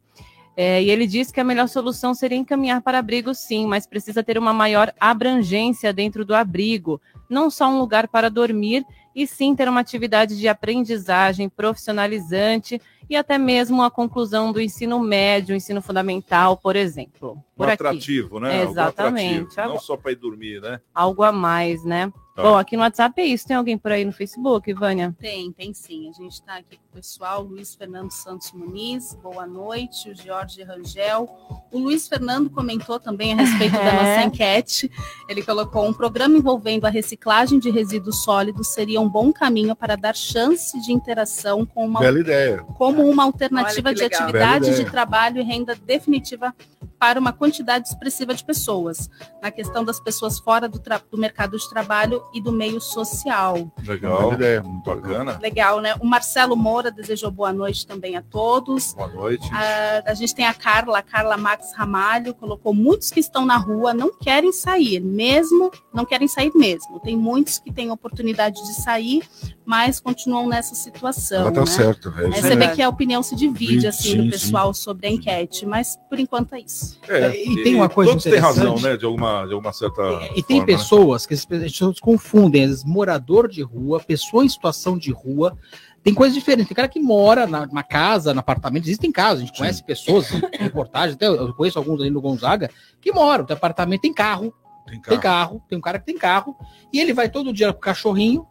É, 0.56 0.82
e 0.82 0.90
ele 0.90 1.06
diz 1.06 1.32
que 1.32 1.40
a 1.40 1.44
melhor 1.44 1.68
solução 1.68 2.12
seria 2.12 2.36
encaminhar 2.36 2.82
para 2.82 2.98
abrigos, 2.98 3.38
sim, 3.38 3.66
mas 3.66 3.86
precisa 3.86 4.22
ter 4.22 4.36
uma 4.36 4.52
maior 4.52 4.92
abrangência 5.00 5.92
dentro 5.92 6.24
do 6.24 6.34
abrigo, 6.34 7.00
não 7.28 7.50
só 7.50 7.68
um 7.68 7.78
lugar 7.78 8.08
para 8.08 8.28
dormir, 8.28 8.84
e 9.14 9.26
sim 9.26 9.54
ter 9.56 9.68
uma 9.68 9.80
atividade 9.80 10.38
de 10.38 10.48
aprendizagem 10.48 11.48
profissionalizante 11.48 12.80
e 13.08 13.16
até 13.16 13.38
mesmo 13.38 13.82
a 13.82 13.90
conclusão 13.90 14.52
do 14.52 14.60
ensino 14.60 15.00
médio, 15.00 15.56
ensino 15.56 15.82
fundamental, 15.82 16.56
por 16.56 16.76
exemplo. 16.76 17.42
Por 17.60 17.68
um 17.68 17.72
aqui. 17.72 17.82
atrativo, 17.82 18.40
né? 18.40 18.62
Exatamente. 18.62 19.42
atrativo, 19.52 19.68
Não 19.74 19.78
só 19.78 19.96
para 19.96 20.12
ir 20.12 20.16
dormir, 20.16 20.60
né? 20.60 20.80
Algo 20.94 21.22
a 21.22 21.32
mais, 21.32 21.84
né? 21.84 22.12
Tá. 22.34 22.42
Bom, 22.42 22.56
aqui 22.56 22.76
no 22.76 22.82
WhatsApp 22.82 23.20
é 23.20 23.26
isso. 23.26 23.46
Tem 23.46 23.56
alguém 23.56 23.76
por 23.76 23.90
aí 23.90 24.04
no 24.04 24.12
Facebook, 24.12 24.72
Vânia? 24.72 25.14
Tem, 25.18 25.52
tem 25.52 25.74
sim. 25.74 26.08
A 26.08 26.12
gente 26.12 26.32
está 26.32 26.56
aqui 26.56 26.76
com 26.76 26.86
o 26.92 26.94
pessoal, 26.94 27.42
Luiz 27.42 27.74
Fernando 27.74 28.10
Santos 28.12 28.52
Muniz, 28.52 29.18
boa 29.20 29.46
noite, 29.46 30.10
o 30.10 30.14
Jorge 30.14 30.62
Rangel. 30.62 31.28
O 31.72 31.78
Luiz 31.78 32.06
Fernando 32.08 32.48
comentou 32.48 33.00
também 33.00 33.32
a 33.32 33.36
respeito 33.36 33.72
da 33.72 33.82
nossa 33.92 34.22
enquete. 34.22 34.90
Ele 35.28 35.42
colocou 35.42 35.84
um 35.86 35.92
programa 35.92 36.38
envolvendo 36.38 36.86
a 36.86 36.88
reciclagem 36.88 37.58
de 37.58 37.68
resíduos 37.68 38.22
sólidos 38.22 38.68
seria 38.68 39.00
um 39.00 39.08
bom 39.08 39.32
caminho 39.32 39.74
para 39.74 39.96
dar 39.96 40.14
chance 40.14 40.80
de 40.80 40.92
interação 40.92 41.66
com 41.66 41.84
uma 41.84 42.00
Bela 42.00 42.20
ideia. 42.20 42.62
como 42.78 43.08
uma 43.08 43.24
alternativa 43.24 43.92
de 43.92 44.02
legal. 44.02 44.22
atividade 44.22 44.76
de 44.76 44.84
trabalho 44.90 45.40
e 45.40 45.42
renda 45.44 45.74
definitiva 45.74 46.54
para 46.98 47.18
uma 47.18 47.32
quantidade 47.50 47.88
expressiva 47.88 48.32
de 48.32 48.44
pessoas, 48.44 49.10
na 49.42 49.50
questão 49.50 49.84
das 49.84 49.98
pessoas 49.98 50.38
fora 50.38 50.68
do, 50.68 50.80
do 51.10 51.18
mercado 51.18 51.58
de 51.58 51.68
trabalho 51.68 52.22
e 52.32 52.40
do 52.40 52.52
meio 52.52 52.80
social. 52.80 53.70
Legal. 53.84 54.32
Ideia. 54.34 54.62
Muito 54.62 54.84
Bacana. 54.84 55.38
Legal, 55.42 55.80
né? 55.80 55.94
O 56.00 56.06
Marcelo 56.06 56.56
Moura 56.56 56.90
desejou 56.90 57.30
boa 57.30 57.52
noite 57.52 57.86
também 57.86 58.16
a 58.16 58.22
todos. 58.22 58.94
Boa 58.94 59.08
noite. 59.08 59.48
A, 59.52 60.10
a 60.10 60.14
gente 60.14 60.34
tem 60.34 60.46
a 60.46 60.54
Carla, 60.54 60.98
a 60.98 61.02
Carla 61.02 61.36
Max 61.36 61.72
Ramalho, 61.74 62.34
colocou 62.34 62.72
muitos 62.72 63.10
que 63.10 63.18
estão 63.18 63.44
na 63.44 63.56
rua 63.56 63.92
não 63.92 64.16
querem 64.16 64.52
sair, 64.52 65.00
mesmo, 65.00 65.72
não 65.92 66.04
querem 66.04 66.28
sair 66.28 66.52
mesmo. 66.54 67.00
Tem 67.00 67.16
muitos 67.16 67.58
que 67.58 67.72
têm 67.72 67.90
oportunidade 67.90 68.62
de 68.62 68.74
sair, 68.74 69.28
mas 69.70 70.00
continuam 70.00 70.48
nessa 70.48 70.74
situação. 70.74 71.42
Ela 71.42 71.52
tá 71.52 71.60
né? 71.60 71.66
certo. 71.66 72.12
É 72.18 72.26
Aí 72.26 72.42
você 72.42 72.56
vê 72.56 72.68
que 72.72 72.82
a 72.82 72.88
opinião 72.88 73.22
se 73.22 73.36
divide 73.36 73.82
Sim, 73.82 73.86
assim 73.86 74.02
sim, 74.02 74.16
do 74.16 74.22
sim. 74.24 74.30
pessoal 74.30 74.74
sobre 74.74 75.06
a 75.06 75.10
enquete, 75.10 75.64
mas 75.64 75.96
por 76.08 76.18
enquanto 76.18 76.56
é 76.56 76.60
isso. 76.60 76.98
É, 77.08 77.40
E 77.40 77.62
tem 77.62 77.76
uma 77.76 77.88
coisa 77.88 78.10
Todos 78.10 78.24
têm 78.24 78.34
razão, 78.34 78.80
né? 78.80 78.96
De 78.96 79.04
alguma, 79.04 79.46
de 79.46 79.54
alguma 79.54 79.72
certa. 79.72 80.02
E 80.34 80.42
tem 80.42 80.56
forma, 80.56 80.72
né? 80.72 80.76
pessoas 80.76 81.24
que 81.24 81.34
as 81.34 81.44
pessoas 81.44 82.00
confundem, 82.00 82.64
às 82.64 82.70
vezes, 82.70 82.84
morador 82.84 83.46
de 83.46 83.62
rua, 83.62 84.00
pessoa 84.00 84.44
em 84.44 84.48
situação 84.48 84.98
de 84.98 85.12
rua. 85.12 85.56
Tem 86.02 86.12
coisas 86.12 86.34
diferentes. 86.36 86.66
Tem 86.66 86.74
cara 86.74 86.88
que 86.88 86.98
mora 86.98 87.46
na, 87.46 87.64
na 87.68 87.84
casa, 87.84 88.34
no 88.34 88.40
apartamento. 88.40 88.86
Existem 88.86 89.12
casos, 89.12 89.44
a 89.44 89.46
gente 89.46 89.56
conhece 89.56 89.84
pessoas, 89.84 90.26
reportagens, 90.58 91.14
até 91.14 91.28
eu 91.28 91.54
conheço 91.54 91.78
alguns 91.78 92.00
ali 92.00 92.10
no 92.10 92.20
Gonzaga, 92.20 92.68
que 93.00 93.12
moram. 93.12 93.44
Tem 93.44 93.56
apartamento, 93.56 94.00
tem 94.00 94.12
carro, 94.12 94.52
Tem 94.84 95.00
tem 95.00 95.00
carro. 95.00 95.20
carro, 95.20 95.62
tem 95.68 95.78
um 95.78 95.80
cara 95.80 96.00
que 96.00 96.06
tem 96.06 96.18
carro, 96.18 96.56
e 96.92 96.98
ele 96.98 97.12
vai 97.12 97.28
todo 97.28 97.52
dia 97.52 97.72
com 97.72 97.78
o 97.78 97.82
cachorrinho, 97.82 98.44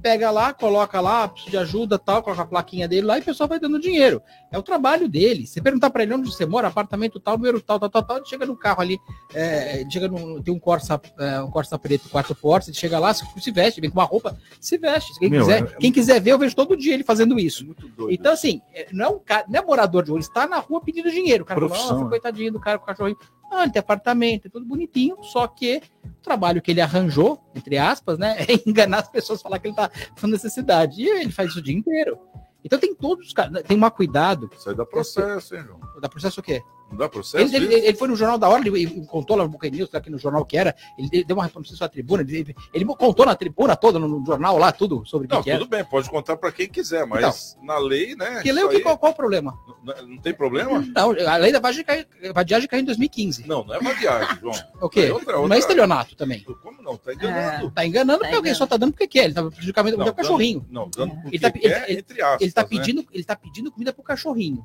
pega 0.00 0.30
lá, 0.30 0.52
coloca 0.52 1.00
lá, 1.00 1.28
precisa 1.28 1.50
de 1.50 1.56
ajuda, 1.58 1.98
tal, 1.98 2.22
coloca 2.22 2.42
a 2.42 2.46
plaquinha 2.46 2.86
dele 2.86 3.06
lá 3.06 3.18
e 3.18 3.20
o 3.20 3.24
pessoal 3.24 3.48
vai 3.48 3.58
dando 3.58 3.78
dinheiro. 3.80 4.22
É 4.50 4.58
o 4.58 4.62
trabalho 4.62 5.08
dele. 5.08 5.46
Você 5.46 5.60
perguntar 5.60 5.90
para 5.90 6.02
ele 6.02 6.14
onde 6.14 6.30
você 6.30 6.46
mora, 6.46 6.68
apartamento 6.68 7.18
tal, 7.18 7.36
número 7.36 7.60
tal, 7.60 7.78
tal, 7.78 7.88
tal, 7.88 8.02
tal, 8.02 8.16
ele 8.18 8.26
chega 8.26 8.46
no 8.46 8.56
carro 8.56 8.80
ali, 8.80 8.98
é, 9.34 9.84
chega 9.90 10.08
no, 10.08 10.42
tem 10.42 10.54
um 10.54 10.58
Corsa, 10.58 11.00
é, 11.18 11.40
um 11.40 11.50
Corsa 11.50 11.78
preto, 11.78 12.08
quatro 12.08 12.34
portas, 12.34 12.68
ele 12.68 12.76
chega 12.76 12.98
lá, 12.98 13.12
se, 13.12 13.24
se 13.40 13.50
veste, 13.50 13.80
vem 13.80 13.90
com 13.90 13.98
uma 13.98 14.04
roupa, 14.04 14.36
se 14.60 14.78
veste. 14.78 15.18
Quem, 15.18 15.30
Meu, 15.30 15.40
quiser, 15.40 15.62
é- 15.62 15.66
quem 15.78 15.92
quiser 15.92 16.20
ver, 16.20 16.32
eu 16.32 16.38
vejo 16.38 16.54
todo 16.54 16.76
dia 16.76 16.94
ele 16.94 17.04
fazendo 17.04 17.38
isso. 17.38 17.64
Doido. 17.96 18.12
Então, 18.12 18.32
assim, 18.32 18.60
é, 18.74 18.88
não 18.92 19.04
é, 19.04 19.08
um 19.08 19.20
não 19.48 19.60
é 19.60 19.64
morador 19.64 20.02
de 20.02 20.10
rua, 20.10 20.18
ele 20.18 20.26
está 20.26 20.46
na 20.46 20.58
rua 20.58 20.80
pedindo 20.80 21.10
dinheiro. 21.10 21.42
O 21.44 21.46
cara 21.46 21.60
fala, 21.60 21.74
nossa, 21.74 22.04
né? 22.04 22.08
coitadinho 22.08 22.52
do 22.52 22.60
cara 22.60 22.78
com 22.78 22.84
o 22.84 22.86
cachorrinho. 22.86 23.18
Não, 23.50 23.62
ele 23.62 23.72
tem 23.72 23.80
apartamento, 23.80 24.46
é 24.46 24.50
tudo 24.50 24.66
bonitinho, 24.66 25.22
só 25.22 25.46
que 25.46 25.82
o 26.04 26.22
trabalho 26.22 26.60
que 26.60 26.70
ele 26.70 26.80
arranjou, 26.80 27.40
entre 27.54 27.78
aspas, 27.78 28.18
né, 28.18 28.36
é 28.48 28.68
enganar 28.68 28.98
as 28.98 29.08
pessoas, 29.08 29.42
falar 29.42 29.58
que 29.58 29.68
ele 29.68 29.76
tá 29.76 29.90
com 30.20 30.26
necessidade. 30.26 31.02
E 31.02 31.08
ele 31.08 31.32
faz 31.32 31.50
isso 31.50 31.60
o 31.60 31.62
dia 31.62 31.76
inteiro. 31.76 32.18
Então 32.64 32.78
tem 32.78 32.94
todos 32.94 33.28
os 33.28 33.32
caras, 33.32 33.62
tem 33.62 33.76
um 33.82 33.90
cuidado. 33.90 34.50
Isso 34.56 34.68
aí 34.68 34.74
dá 34.74 34.84
processo, 34.84 35.54
hein, 35.54 35.62
João? 35.62 35.80
Dá 36.00 36.08
processo 36.08 36.40
o 36.40 36.42
quê? 36.42 36.62
Não 36.90 36.96
dá 36.98 37.08
processo? 37.08 37.54
Ele, 37.54 37.66
ele- 37.66 37.86
ele 37.86 37.96
foi 37.96 38.06
no 38.08 38.14
Jornal 38.16 38.38
da 38.38 38.48
Hora, 38.48 38.62
ele, 38.66 39.04
contou 39.06 39.36
lá 39.36 39.42
no 39.42 39.48
Boca 39.50 39.68
News, 39.68 39.92
aqui 39.94 40.08
no 40.08 40.18
jornal 40.18 40.44
que 40.44 40.56
era, 40.56 40.74
ele, 40.96 41.24
deu 41.24 41.36
uma 41.36 41.44
reprodução 41.44 41.84
à 41.84 41.88
tribuna, 41.88 42.22
ele, 42.22 42.54
ele- 42.72 42.84
contou 42.84 43.26
na 43.26 43.34
tribuna 43.34 43.74
toda, 43.74 43.98
no, 43.98 44.24
jornal 44.24 44.56
lá, 44.56 44.70
tudo 44.70 45.04
sobre 45.04 45.26
o 45.26 45.28
que, 45.28 45.34
Não, 45.34 45.42
que 45.42 45.50
era. 45.50 45.58
tudo 45.58 45.68
bem, 45.68 45.84
pode 45.84 46.08
contar 46.08 46.36
para 46.36 46.52
quem 46.52 46.68
quiser, 46.68 47.04
mas 47.06 47.56
na 47.62 47.76
lei, 47.78 48.14
né? 48.14 48.34
Porque 48.34 48.52
lê 48.52 48.60
isso 48.60 48.66
o 48.66 48.70
que, 48.70 48.76
aí- 48.76 48.82
qual, 48.82 48.98
qual 48.98 49.12
o 49.12 49.14
problema? 49.16 49.58
não, 49.84 50.06
não 50.06 50.18
tem 50.18 50.32
problema? 50.32 50.78
Não, 50.94 51.10
a 51.28 51.36
lei 51.36 51.50
da 51.52 51.60
vadiagem 51.60 52.68
caiu, 52.68 52.82
em 52.82 52.84
2015. 52.84 53.46
Não, 53.48 53.64
não 53.64 53.74
é 53.74 53.80
vadiagem, 53.80 54.38
João. 54.40 54.54
O 54.80 54.88
quê? 54.88 55.00
É 55.00 55.12
outra- 55.12 55.32
Não 55.32 55.42
outra- 55.42 55.56
é 55.56 55.58
estelionato 55.58 56.14
também. 56.16 56.44
Como 56.62 56.82
não? 56.82 56.96
Tá 56.96 57.12
enganando. 57.12 57.70
Tá 57.70 57.86
enganando 57.86 58.18
porque 58.20 58.34
alguém 58.34 58.54
só 58.54 58.66
tá 58.66 58.76
dando 58.76 58.92
porque 58.92 59.06
quer. 59.08 59.24
Ele 59.24 59.34
tá 59.34 59.42
prejudicando 59.44 59.92
o 59.94 59.96
Não, 59.96 60.12
cachorrinho. 60.14 60.64
Não, 60.70 60.88
dando 60.88 61.14
porque 61.16 61.28
Ele 61.36 61.38
tá, 61.40 61.50
quer, 61.50 61.90
ele- 61.90 61.98
entre 62.00 62.22
aspas, 62.22 62.40
ele 62.42 62.52
tá 62.52 62.62
né? 62.62 62.68
pedindo, 62.68 63.06
ele 63.12 63.24
tá 63.24 63.34
pedindo 63.36 63.72
comida 63.72 63.92
pro 63.92 64.02
cachorrinho. 64.02 64.64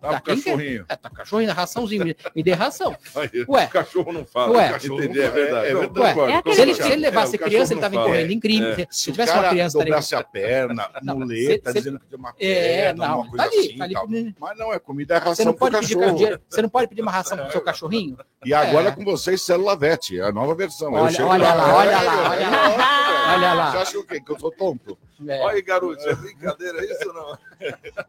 Tá, 0.00 0.20
quer? 0.20 0.34
cachorrinho. 0.36 0.84
É, 0.88 0.96
tá 0.96 1.10
cachorrinho, 1.10 1.52
raçãozinho, 1.52 2.04
me, 2.04 2.16
me 2.34 2.42
dê 2.42 2.52
ração. 2.52 2.96
Aí, 3.14 3.44
Ué. 3.48 3.64
O 3.66 3.68
cachorro 3.68 4.12
não 4.12 4.24
fala. 4.24 4.56
Ué. 4.56 4.68
cachorro 4.72 5.02
Entendi, 5.02 5.20
é 5.20 5.28
verdade. 5.30 5.66
É 5.68 5.74
verdade. 5.74 6.08
concordo, 6.14 6.32
É 6.32 6.36
aquele- 6.36 6.54
Se 6.54 6.62
ele, 6.62 6.74
se 6.74 6.82
ele 6.82 6.96
levasse 6.96 7.36
É, 7.36 7.38
criança, 7.38 7.72
ele 7.74 7.80
tava 7.80 7.96
incorrendo 7.96 8.32
em 8.32 8.40
crime. 8.40 8.66
É. 8.66 8.74
Se, 8.76 8.86
Se 8.90 9.12
tivesse 9.12 9.32
uma 9.32 9.48
criança 9.48 9.76
estaria- 9.78 9.84
dobrasse 9.92 10.14
a 10.14 10.24
perna, 10.24 10.90
Não, 11.02 11.18
muleta, 11.18 11.72
cê- 11.72 11.78
dizendo 11.78 12.00
que 12.00 12.06
tem 12.06 12.18
uma 12.18 12.30
É, 12.38 12.82
perna, 12.84 13.06
não, 13.08 13.20
uma 13.20 13.28
coisa 13.30 13.36
tá 13.44 13.50
ali, 13.50 13.58
assim 13.66 13.76
tá 13.78 13.84
ali. 13.84 14.34
Mas 14.40 14.58
não, 14.58 14.72
é 14.72 14.78
comida, 14.78 15.14
é 15.14 15.18
ração 15.18 15.52
pro 15.52 15.70
cachorro. 15.70 16.14
dinheiro, 16.16 16.40
você 16.48 16.62
não 16.62 16.68
pode 16.68 16.88
pedir 16.88 17.02
uma 17.02 17.12
ração 17.12 17.36
pro 17.38 17.52
seu 17.52 17.60
cachorrinho? 17.60 18.16
E 18.44 18.54
agora 18.54 18.88
É. 18.88 18.92
com 18.92 19.04
vocês, 19.04 19.42
Célula 19.42 19.76
VET, 19.76 20.18
a 20.20 20.32
nova 20.32 20.54
versão. 20.54 20.92
Olha- 20.94 21.26
olha 21.26 21.54
lá, 21.54 21.74
olha 21.76 22.00
lá, 22.00 22.00
É, 22.24 22.28
olha 22.30 22.44
é, 22.44 22.48
lá. 22.50 23.34
Olha 23.34 23.52
lá. 23.54 23.70
Você 23.72 23.76
acha 23.78 23.98
o 23.98 24.04
quê? 24.06 24.20
Que 24.20 24.32
eu 24.32 24.38
sou 24.40 24.50
tonto? 24.50 24.98
É. 25.28 25.40
Olha 25.42 25.54
aí, 25.56 25.62
garoto, 25.62 26.08
é 26.08 26.14
brincadeira 26.14 26.82
isso 26.84 27.06
ou 27.08 27.14
não? 27.14 27.38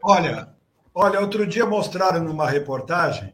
Olha, 0.04 0.50
olha, 0.94 1.20
outro 1.20 1.46
dia 1.46 1.66
mostraram 1.66 2.24
numa 2.24 2.50
reportagem 2.50 3.34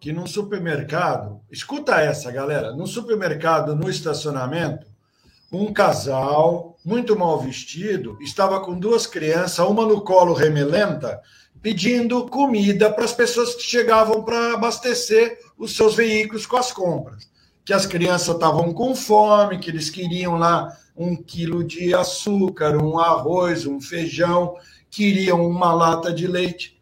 que 0.00 0.12
num 0.12 0.26
supermercado, 0.26 1.40
escuta 1.50 2.00
essa, 2.00 2.30
galera, 2.30 2.72
num 2.72 2.86
supermercado, 2.86 3.74
no 3.74 3.88
estacionamento, 3.88 4.86
um 5.50 5.72
casal 5.72 6.76
muito 6.84 7.18
mal 7.18 7.40
vestido 7.40 8.18
estava 8.20 8.60
com 8.60 8.78
duas 8.78 9.06
crianças, 9.06 9.66
uma 9.66 9.86
no 9.86 10.02
colo 10.02 10.34
remelenta, 10.34 11.20
pedindo 11.62 12.26
comida 12.26 12.92
para 12.92 13.04
as 13.04 13.12
pessoas 13.14 13.54
que 13.54 13.62
chegavam 13.62 14.22
para 14.22 14.52
abastecer 14.54 15.38
os 15.56 15.74
seus 15.74 15.94
veículos 15.94 16.44
com 16.44 16.58
as 16.58 16.70
compras. 16.70 17.26
Que 17.64 17.72
as 17.72 17.86
crianças 17.86 18.34
estavam 18.34 18.74
com 18.74 18.94
fome, 18.94 19.58
que 19.58 19.70
eles 19.70 19.88
queriam 19.88 20.36
lá 20.36 20.76
um 20.94 21.16
quilo 21.16 21.64
de 21.64 21.94
açúcar, 21.94 22.76
um 22.76 22.98
arroz, 22.98 23.64
um 23.64 23.80
feijão, 23.80 24.54
queriam 24.90 25.46
uma 25.48 25.72
lata 25.72 26.12
de 26.12 26.26
leite. 26.26 26.73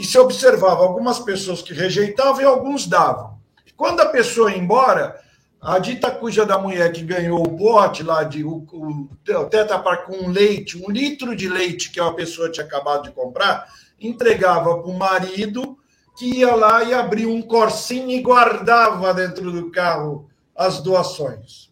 E 0.00 0.04
se 0.04 0.18
observava 0.18 0.82
algumas 0.82 1.18
pessoas 1.18 1.60
que 1.60 1.74
rejeitavam 1.74 2.40
e 2.40 2.44
alguns 2.46 2.86
davam. 2.86 3.38
Quando 3.76 4.00
a 4.00 4.06
pessoa 4.06 4.50
ia 4.50 4.56
embora, 4.56 5.20
a 5.60 5.78
dita 5.78 6.10
cuja 6.10 6.46
da 6.46 6.56
mulher 6.56 6.90
que 6.90 7.02
ganhou 7.02 7.42
o 7.42 7.58
pote 7.58 8.02
lá 8.02 8.24
de 8.24 8.42
o, 8.42 8.66
o, 8.72 9.10
o 9.10 9.96
com 10.06 10.28
leite, 10.28 10.82
um 10.82 10.90
litro 10.90 11.36
de 11.36 11.50
leite 11.50 11.90
que 11.90 12.00
a 12.00 12.10
pessoa 12.12 12.50
tinha 12.50 12.64
acabado 12.64 13.02
de 13.02 13.10
comprar, 13.10 13.66
entregava 14.00 14.78
para 14.78 14.90
o 14.90 14.98
marido 14.98 15.76
que 16.16 16.38
ia 16.38 16.54
lá 16.54 16.82
e 16.82 16.94
abria 16.94 17.28
um 17.28 17.42
corsinho 17.42 18.10
e 18.10 18.22
guardava 18.22 19.12
dentro 19.12 19.52
do 19.52 19.70
carro 19.70 20.30
as 20.56 20.80
doações. 20.80 21.69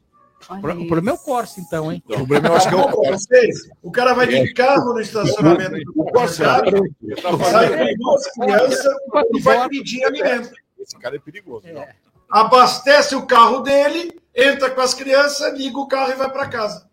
O 0.50 0.60
pro- 0.60 0.72
o 0.80 0.86
problema 0.86 1.10
é 1.10 1.12
o 1.14 1.18
Corsa, 1.18 1.60
então, 1.60 1.92
hein? 1.92 2.02
O 2.06 2.14
problema 2.14 2.48
eu 2.48 2.54
acho 2.54 2.68
que 2.68 2.74
é 2.74 2.78
o 2.78 2.90
Vocês, 3.12 3.68
o 3.82 3.90
cara 3.90 4.14
vai 4.14 4.26
de 4.26 4.52
carro 4.54 4.94
no 4.94 5.00
estacionamento 5.00 5.84
do 5.84 5.92
O 6.00 6.04
Corsa 6.12 6.56
supermercado, 6.56 7.44
sai 7.44 7.68
com 7.96 8.02
duas 8.02 8.32
crianças 8.32 8.94
e 9.34 9.40
vai 9.40 9.68
pedir 9.68 10.04
alimento. 10.04 10.50
Esse 10.78 10.96
cara 10.98 11.16
é 11.16 11.18
perigoso. 11.18 11.66
É. 11.66 11.72
não. 11.72 11.86
Abastece 12.30 13.14
o 13.14 13.26
carro 13.26 13.60
dele, 13.60 14.18
entra 14.34 14.70
com 14.70 14.80
as 14.80 14.94
crianças, 14.94 15.52
liga 15.56 15.78
o 15.78 15.86
carro 15.88 16.12
e 16.12 16.16
vai 16.16 16.30
para 16.30 16.48
casa. 16.48 16.88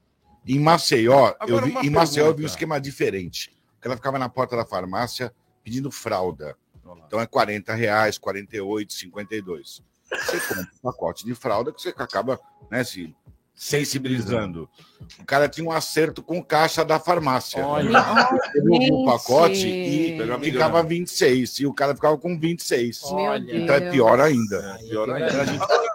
Em 0.47 0.59
Maceió, 0.59 1.33
eu 1.47 1.61
vi, 1.61 1.71
em 1.87 1.89
Maceió 1.89 2.27
eu 2.27 2.35
vi 2.35 2.43
um 2.43 2.47
esquema 2.47 2.79
diferente. 2.79 3.51
Porque 3.75 3.87
ela 3.87 3.95
ficava 3.97 4.17
na 4.19 4.29
porta 4.29 4.55
da 4.55 4.65
farmácia 4.65 5.33
pedindo 5.63 5.91
fralda. 5.91 6.55
Então 7.07 7.19
é 7.19 7.25
40 7.25 7.73
reais, 7.73 8.17
48, 8.17 8.93
52. 8.93 9.81
Você 10.09 10.39
compra 10.39 10.61
um 10.61 10.91
pacote 10.91 11.25
de 11.25 11.33
fralda 11.35 11.71
que 11.73 11.81
você 11.81 11.89
acaba 11.89 12.39
né, 12.71 12.83
se 12.83 13.13
sensibilizando. 13.55 14.69
O 15.19 15.25
cara 15.25 15.47
tinha 15.47 15.65
um 15.65 15.71
acerto 15.71 16.21
com 16.21 16.43
caixa 16.43 16.83
da 16.83 16.99
farmácia. 16.99 17.65
Olha. 17.65 18.03
Devolvia 18.53 18.93
o 18.93 19.05
pacote 19.05 19.65
e 19.67 20.17
ficava 20.41 20.83
26. 20.83 21.59
E 21.59 21.65
o 21.65 21.73
cara 21.73 21.95
ficava 21.95 22.17
com 22.17 22.37
26. 22.37 23.01
Meu 23.03 23.15
Olha. 23.15 23.57
Então 23.57 23.75
é 23.75 23.89
pior 23.91 24.19
ainda. 24.19 24.77
É, 24.81 24.87
pior 24.89 25.09
ainda. 25.09 25.41
A 25.41 25.45
gente 25.45 25.59
tá. 25.59 25.85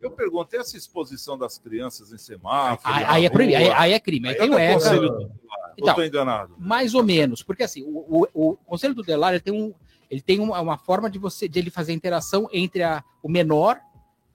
Eu 0.00 0.10
perguntei 0.10 0.58
essa 0.58 0.76
exposição 0.76 1.38
das 1.38 1.58
crianças 1.58 2.12
em 2.12 2.18
semáforo. 2.18 2.80
Aí, 2.92 3.04
na 3.04 3.12
aí 3.12 3.26
é 3.26 3.30
proibido, 3.30 3.58
aí, 3.58 3.70
aí 3.70 3.92
é 3.92 4.00
crime. 4.00 4.28
Aí 4.28 4.34
Aí 4.34 4.40
tem 4.40 4.48
é 4.48 4.50
o 4.50 4.54
do 4.54 4.58
ECA. 4.60 4.74
conselho. 4.74 5.12
Ou 5.12 5.30
Então, 5.76 6.04
enganado? 6.04 6.54
Mais 6.58 6.94
ou 6.94 7.02
menos, 7.02 7.42
porque 7.42 7.62
assim, 7.62 7.82
o, 7.82 8.26
o, 8.32 8.50
o 8.52 8.56
Conselho 8.56 8.94
Tutelar 8.94 9.32
ele 9.32 9.40
tem, 9.40 9.52
um, 9.52 9.72
ele 10.10 10.20
tem 10.20 10.40
uma, 10.40 10.60
uma 10.60 10.78
forma 10.78 11.08
de 11.10 11.18
você 11.18 11.48
de 11.48 11.58
ele 11.58 11.70
fazer 11.70 11.92
interação 11.92 12.48
entre 12.52 12.82
a, 12.82 13.02
o 13.22 13.28
menor, 13.28 13.78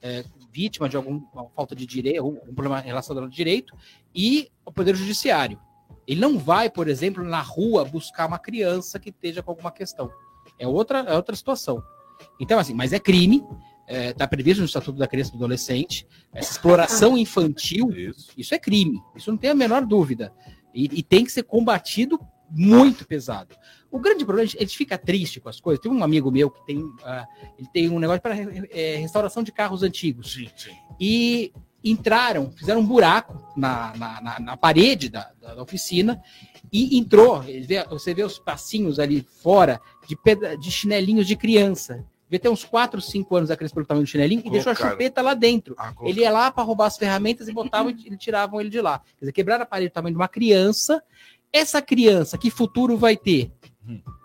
é, 0.01 0.23
vítima 0.51 0.89
de 0.89 0.97
alguma 0.97 1.21
falta 1.55 1.75
de 1.75 1.85
direito, 1.85 2.21
algum 2.21 2.53
problema 2.53 2.79
relacionado 2.79 3.23
ao 3.23 3.29
direito, 3.29 3.75
e 4.13 4.49
o 4.65 4.71
Poder 4.71 4.95
Judiciário. 4.95 5.59
Ele 6.07 6.19
não 6.19 6.37
vai, 6.37 6.69
por 6.69 6.87
exemplo, 6.87 7.23
na 7.23 7.41
rua 7.41 7.85
buscar 7.85 8.27
uma 8.27 8.39
criança 8.39 8.99
que 8.99 9.09
esteja 9.09 9.43
com 9.43 9.51
alguma 9.51 9.71
questão. 9.71 10.11
É 10.57 10.67
outra, 10.67 10.99
é 10.99 11.15
outra 11.15 11.35
situação. 11.35 11.83
Então, 12.39 12.59
assim, 12.59 12.73
mas 12.73 12.93
é 12.93 12.99
crime. 12.99 13.43
está 13.87 14.27
previsto 14.27 14.59
no 14.59 14.65
Estatuto 14.65 14.97
da 14.97 15.07
Criança 15.07 15.29
e 15.29 15.33
do 15.33 15.37
Adolescente, 15.37 16.07
essa 16.33 16.51
exploração 16.51 17.17
infantil, 17.17 17.91
isso. 18.37 18.53
é 18.53 18.59
crime, 18.59 19.01
isso 19.15 19.31
não 19.31 19.37
tem 19.37 19.49
a 19.49 19.55
menor 19.55 19.85
dúvida. 19.85 20.33
E, 20.73 20.85
e 20.99 21.03
tem 21.03 21.23
que 21.23 21.31
ser 21.31 21.43
combatido 21.43 22.19
muito 22.49 23.07
pesado. 23.07 23.55
O 23.91 23.99
grande 23.99 24.23
problema, 24.23 24.47
a 24.47 24.61
gente 24.61 24.77
fica 24.77 24.97
triste 24.97 25.39
com 25.39 25.49
as 25.49 25.59
coisas. 25.59 25.81
Tem 25.81 25.91
um 25.91 26.03
amigo 26.03 26.31
meu 26.31 26.51
que 26.51 26.65
tem, 26.65 26.77
uh, 26.79 27.27
ele 27.57 27.67
tem 27.73 27.89
um 27.89 27.99
negócio 27.99 28.21
para 28.21 28.35
é, 28.71 28.95
restauração 28.97 29.41
de 29.41 29.51
carros 29.51 29.81
antigos. 29.81 30.33
Sim, 30.33 30.47
sim. 30.55 30.75
E 30.99 31.51
entraram, 31.83 32.51
fizeram 32.51 32.81
um 32.81 32.85
buraco 32.85 33.41
na, 33.55 33.95
na, 33.95 34.21
na, 34.21 34.39
na 34.39 34.57
parede 34.57 35.09
da, 35.09 35.31
da, 35.41 35.61
oficina 35.61 36.21
e 36.71 36.97
entrou. 36.97 37.43
Você 37.89 38.13
vê 38.13 38.23
os 38.23 38.37
passinhos 38.37 38.99
ali 38.99 39.25
fora 39.41 39.81
de, 40.07 40.17
de 40.57 40.71
chinelinhos 40.71 41.25
de 41.25 41.35
criança. 41.35 42.05
Devia 42.29 42.39
ter 42.41 42.49
uns 42.49 42.63
4, 42.63 43.01
5 43.01 43.35
anos 43.35 43.49
a 43.49 43.55
criança 43.55 43.73
pelo 43.73 43.87
tamanho 43.87 44.05
do 44.05 44.09
chinelinho 44.09 44.43
e 44.45 44.51
deixou 44.51 44.71
a 44.71 44.75
chupeta 44.75 45.19
lá 45.19 45.33
dentro. 45.33 45.73
Ah, 45.79 45.93
ele 46.03 46.21
ia 46.21 46.29
lá 46.29 46.51
para 46.51 46.63
roubar 46.63 46.85
as 46.85 46.95
ferramentas 46.95 47.47
e 47.47 47.51
botavam 47.51 47.89
e 47.89 48.17
tiravam 48.17 48.61
ele 48.61 48.69
de 48.69 48.79
lá. 48.79 48.99
Quer 48.99 49.21
dizer, 49.21 49.31
quebraram 49.31 49.63
a 49.63 49.65
parede 49.65 49.89
do 49.89 49.93
tamanho 49.93 50.13
de 50.13 50.19
uma 50.19 50.27
criança. 50.27 51.01
Essa 51.51 51.81
criança, 51.81 52.37
que 52.37 52.51
futuro 52.51 52.95
vai 52.95 53.17
ter? 53.17 53.51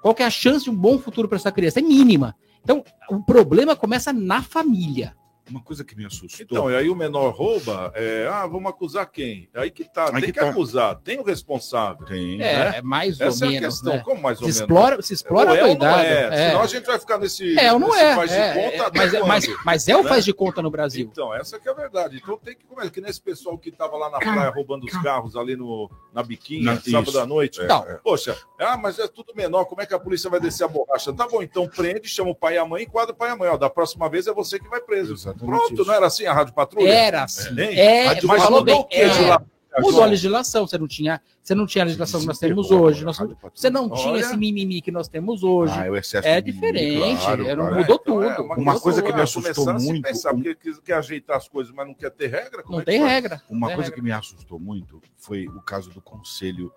Qual 0.02 0.14
é 0.18 0.24
a 0.24 0.30
chance 0.30 0.64
de 0.64 0.70
um 0.70 0.76
bom 0.76 0.98
futuro 0.98 1.28
para 1.28 1.36
essa 1.36 1.52
criança? 1.52 1.80
É 1.80 1.82
mínima. 1.82 2.34
Então, 2.62 2.82
o 3.10 3.22
problema 3.22 3.76
começa 3.76 4.12
na 4.12 4.42
família. 4.42 5.14
Uma 5.50 5.62
coisa 5.62 5.84
que 5.84 5.94
me 5.94 6.06
assustou. 6.06 6.44
Então, 6.44 6.70
e 6.70 6.76
aí 6.76 6.88
o 6.88 6.96
menor 6.96 7.30
rouba, 7.34 7.92
é, 7.94 8.26
ah, 8.30 8.46
vamos 8.46 8.70
acusar 8.70 9.06
quem? 9.10 9.48
Aí 9.54 9.70
que 9.70 9.84
tá, 9.84 10.06
aí 10.06 10.12
tem 10.12 10.20
que, 10.22 10.32
que 10.32 10.40
tá. 10.40 10.48
acusar, 10.48 10.96
tem 10.96 11.18
o 11.18 11.22
responsável. 11.22 12.06
Tem, 12.06 12.34
é, 12.34 12.38
né? 12.38 12.72
é 12.76 12.82
mais 12.82 13.20
Essa 13.20 13.44
ou 13.44 13.52
é 13.52 13.56
a 13.56 13.60
menos. 13.60 13.74
Questão. 13.74 13.92
Né? 13.94 14.02
Como 14.04 14.22
mais 14.22 14.40
ou 14.40 14.50
se 14.50 14.60
explora, 14.60 14.90
menos? 14.90 15.06
Se 15.06 15.14
explora 15.14 15.52
a 15.52 15.60
vaidade. 15.60 16.06
É, 16.06 16.22
é. 16.22 16.48
Senão 16.48 16.62
a 16.62 16.66
gente 16.66 16.86
vai 16.86 16.98
ficar 16.98 17.18
nesse. 17.18 17.58
É 17.58 17.72
ou 17.72 17.78
não 17.78 17.94
é. 17.94 18.14
Faz 18.14 18.32
é, 18.32 18.48
de 18.48 18.58
conta 18.58 18.92
mas, 18.94 19.14
é, 19.14 19.22
mas, 19.22 19.64
mas, 19.64 19.88
é 19.88 19.96
o 19.96 20.02
né? 20.02 20.08
faz 20.08 20.24
de 20.24 20.32
conta 20.32 20.62
no 20.62 20.70
Brasil. 20.70 21.08
Então, 21.10 21.34
essa 21.34 21.58
que 21.60 21.68
é 21.68 21.72
a 21.72 21.74
verdade. 21.74 22.20
Então 22.22 22.38
tem 22.38 22.56
que 22.56 22.64
começar. 22.64 22.90
Que 22.90 23.00
nesse 23.00 23.20
pessoal 23.20 23.58
que 23.58 23.70
tava 23.72 23.96
lá 23.96 24.10
na 24.10 24.18
praia 24.18 24.50
roubando 24.50 24.84
os 24.84 24.92
carros 25.02 25.36
ali 25.36 25.56
no, 25.56 25.90
na 26.12 26.22
biquinha, 26.22 26.80
sábado 26.80 27.18
à 27.18 27.26
noite. 27.26 27.60
Então, 27.62 27.84
Poxa, 28.02 28.36
ah, 28.58 28.76
mas 28.76 28.98
é 28.98 29.08
tudo 29.08 29.34
menor, 29.34 29.64
como 29.64 29.80
é 29.82 29.86
que 29.86 29.94
a 29.94 29.98
polícia 29.98 30.30
vai 30.30 30.40
descer 30.40 30.64
a 30.64 30.68
borracha? 30.68 31.12
Tá 31.12 31.26
bom, 31.26 31.42
então 31.42 31.68
prende, 31.68 32.08
chama 32.08 32.30
o 32.30 32.34
pai 32.34 32.54
e 32.54 32.58
a 32.58 32.64
mãe 32.64 32.84
enquadra 32.84 33.12
o 33.12 33.16
pai 33.16 33.30
e 33.30 33.32
a 33.32 33.36
mãe. 33.36 33.48
Ó, 33.48 33.56
da 33.56 33.68
próxima 33.68 34.08
vez 34.08 34.26
é 34.26 34.32
você 34.32 34.58
que 34.58 34.68
vai 34.68 34.80
preso. 34.80 35.16
Exatamente 35.34 35.58
Pronto, 35.58 35.74
isso. 35.74 35.84
não 35.84 35.94
era 35.94 36.06
assim 36.06 36.26
a 36.26 36.32
Rádio 36.32 36.54
Patrulha? 36.54 36.88
Era 36.88 37.24
assim. 37.24 37.60
É, 37.60 38.06
é 38.06 38.22
mas 38.22 38.42
falou 38.42 38.62
bem. 38.62 38.86
É, 38.90 39.80
mudou 39.80 40.02
a 40.02 40.06
legislação, 40.06 40.66
você 40.66 40.78
não 40.78 40.86
tinha, 40.86 41.20
você 41.42 41.54
não 41.54 41.66
tinha 41.66 41.82
a 41.82 41.86
legislação 41.86 42.20
que 42.20 42.26
nós 42.26 42.38
temos 42.38 42.70
hoje, 42.70 43.04
nós, 43.04 43.18
você 43.52 43.68
não 43.70 43.90
Olha. 43.90 44.02
tinha 44.02 44.18
esse 44.18 44.36
mimimi 44.36 44.80
que 44.80 44.92
nós 44.92 45.08
temos 45.08 45.42
hoje. 45.42 45.74
Ah, 45.74 45.86
é 46.22 46.40
diferente, 46.40 46.96
mimimi, 46.96 47.18
claro, 47.18 47.46
era, 47.46 47.64
mudou 47.64 47.80
então, 47.80 47.98
tudo. 47.98 48.24
É, 48.24 48.38
uma, 48.38 48.56
uma 48.56 48.80
coisa 48.80 49.02
que 49.02 49.12
me 49.12 49.20
assustou 49.20 49.74
muito. 49.74 50.02
Pensar, 50.02 50.32
porque 50.32 50.54
quer, 50.54 50.74
quer 50.84 50.92
ajeitar 50.94 51.36
as 51.36 51.48
coisas, 51.48 51.74
mas 51.74 51.86
não 51.86 51.94
quer 51.94 52.10
ter 52.10 52.28
regra? 52.28 52.62
não 52.68 52.80
é 52.80 52.84
tem 52.84 53.04
regra. 53.04 53.42
Uma 53.48 53.68
tem 53.68 53.76
coisa 53.76 53.90
regra. 53.90 53.96
que 53.96 54.02
me 54.02 54.12
assustou 54.12 54.58
muito 54.58 55.02
foi 55.16 55.46
o 55.48 55.60
caso 55.60 55.90
do 55.90 56.00
conselho 56.00 56.72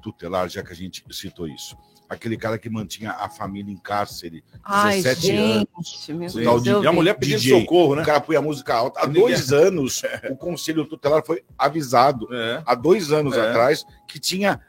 tutelar, 0.00 0.48
já 0.48 0.62
que 0.62 0.72
a 0.72 0.76
gente 0.76 1.04
citou 1.10 1.46
isso 1.46 1.76
aquele 2.10 2.36
cara 2.36 2.58
que 2.58 2.68
mantinha 2.68 3.12
a 3.12 3.28
família 3.28 3.72
em 3.72 3.76
cárcere, 3.76 4.42
Ai, 4.64 4.96
17 5.00 5.26
gente, 5.26 5.68
anos. 6.12 6.82
e 6.82 6.86
a 6.86 6.92
mulher 6.92 7.14
pedindo 7.14 7.38
DJ, 7.38 7.60
socorro, 7.60 7.94
né? 7.94 8.02
O 8.02 8.04
cara 8.04 8.20
põe 8.20 8.34
a 8.34 8.42
música 8.42 8.74
alta. 8.74 9.00
Há 9.00 9.06
dois 9.06 9.52
anos, 9.54 10.02
o 10.28 10.34
Conselho 10.34 10.84
Tutelar 10.84 11.24
foi 11.24 11.44
avisado, 11.56 12.26
é. 12.34 12.62
há 12.66 12.74
dois 12.74 13.12
anos 13.12 13.36
é. 13.36 13.48
atrás, 13.48 13.86
que 14.08 14.18
tinha 14.18 14.60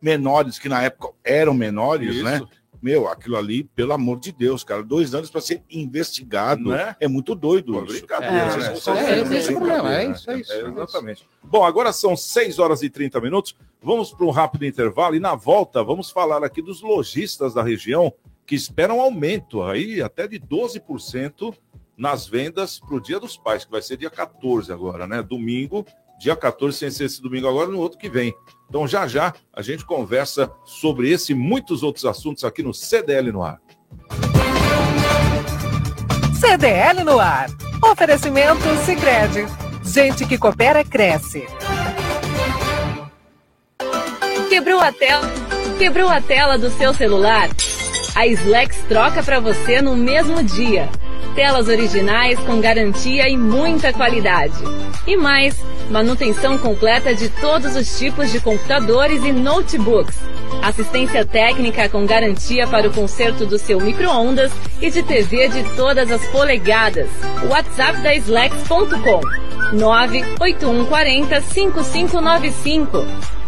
menores, 0.00 0.58
que 0.58 0.68
na 0.68 0.82
época 0.82 1.14
eram 1.22 1.54
menores, 1.54 2.20
né? 2.20 2.34
Isso. 2.34 2.44
né? 2.44 2.50
Meu, 2.82 3.06
aquilo 3.06 3.36
ali, 3.36 3.62
pelo 3.62 3.92
amor 3.92 4.18
de 4.18 4.32
Deus, 4.32 4.64
cara, 4.64 4.82
dois 4.82 5.14
anos 5.14 5.30
para 5.30 5.40
ser 5.40 5.62
investigado. 5.70 6.74
É? 6.74 6.96
é? 6.98 7.06
muito 7.06 7.32
doido. 7.34 7.74
Pô, 7.74 7.82
brincadeira. 7.82 8.34
É, 8.34 8.56
né? 8.56 8.74
é, 8.74 9.34
é, 9.34 9.38
esse 9.38 9.54
problema, 9.54 9.94
é 9.94 10.10
isso, 10.10 10.30
é 10.30 10.40
isso. 10.40 10.52
É, 10.52 10.68
exatamente. 10.68 11.28
Bom, 11.44 11.64
agora 11.64 11.92
são 11.92 12.16
6 12.16 12.58
horas 12.58 12.82
e 12.82 12.90
30 12.90 13.20
minutos. 13.20 13.54
Vamos 13.80 14.12
para 14.12 14.26
um 14.26 14.30
rápido 14.30 14.66
intervalo 14.66 15.14
e 15.14 15.20
na 15.20 15.36
volta 15.36 15.82
vamos 15.84 16.10
falar 16.10 16.42
aqui 16.42 16.60
dos 16.60 16.82
lojistas 16.82 17.54
da 17.54 17.62
região 17.62 18.12
que 18.44 18.56
esperam 18.56 19.00
aumento 19.00 19.62
aí 19.62 20.02
até 20.02 20.26
de 20.26 20.40
12% 20.40 21.54
nas 21.96 22.26
vendas 22.26 22.80
para 22.80 22.96
o 22.96 23.00
Dia 23.00 23.20
dos 23.20 23.36
Pais, 23.36 23.64
que 23.64 23.70
vai 23.70 23.80
ser 23.80 23.96
dia 23.96 24.10
14 24.10 24.72
agora, 24.72 25.06
né? 25.06 25.22
Domingo, 25.22 25.86
dia 26.18 26.34
14, 26.34 26.76
sem 26.76 26.90
ser 26.90 27.04
esse 27.04 27.22
domingo 27.22 27.48
agora, 27.48 27.70
no 27.70 27.78
outro 27.78 27.98
que 27.98 28.08
vem. 28.08 28.34
Então, 28.72 28.88
já 28.88 29.06
já 29.06 29.34
a 29.52 29.60
gente 29.60 29.84
conversa 29.84 30.50
sobre 30.64 31.10
esse 31.10 31.32
e 31.32 31.34
muitos 31.34 31.82
outros 31.82 32.06
assuntos 32.06 32.42
aqui 32.42 32.62
no 32.62 32.72
CDL 32.72 33.30
no 33.30 33.42
ar. 33.42 33.60
CDL 36.40 37.04
no 37.04 37.18
ar. 37.18 37.50
Oferecimento 37.84 38.62
Sicredi. 38.86 39.44
Gente 39.84 40.24
que 40.24 40.38
coopera 40.38 40.82
cresce. 40.82 41.46
Quebrou 44.48 44.80
a 44.80 44.90
tela? 44.90 45.28
Quebrou 45.78 46.08
a 46.08 46.22
tela 46.22 46.56
do 46.56 46.70
seu 46.70 46.94
celular? 46.94 47.50
A 48.14 48.26
Slex 48.26 48.74
troca 48.88 49.22
para 49.22 49.38
você 49.38 49.82
no 49.82 49.94
mesmo 49.94 50.42
dia. 50.42 50.88
Telas 51.34 51.68
originais 51.68 52.38
com 52.40 52.58
garantia 52.58 53.28
e 53.28 53.36
muita 53.36 53.92
qualidade. 53.92 54.56
E 55.06 55.14
mais, 55.14 55.62
manutenção 55.90 56.58
completa 56.58 57.14
de 57.14 57.28
todos 57.28 57.76
os 57.76 57.98
tipos 57.98 58.30
de 58.30 58.40
computadores 58.40 59.22
e 59.24 59.32
notebooks. 59.32 60.16
Assistência 60.62 61.24
técnica 61.24 61.88
com 61.88 62.06
garantia 62.06 62.66
para 62.66 62.88
o 62.88 62.92
conserto 62.92 63.44
do 63.46 63.58
seu 63.58 63.80
micro-ondas 63.80 64.52
e 64.80 64.90
de 64.90 65.02
TV 65.02 65.48
de 65.48 65.64
todas 65.76 66.10
as 66.10 66.24
polegadas. 66.28 67.08
WhatsApp 67.48 68.00
da 68.00 68.14
Slex.com 68.14 69.20
98140 69.72 71.40
5595. 71.40 73.31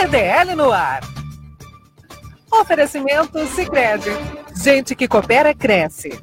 CDL 0.00 0.54
no 0.54 0.72
ar. 0.72 1.02
Oferecimento 2.50 3.46
Sicredi. 3.48 4.08
Gente 4.56 4.96
que 4.96 5.06
coopera 5.06 5.54
cresce. 5.54 6.18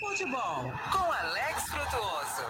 Futebol 0.00 0.72
com 0.90 1.12
Alex 1.12 1.64
Frutuoso. 1.68 2.42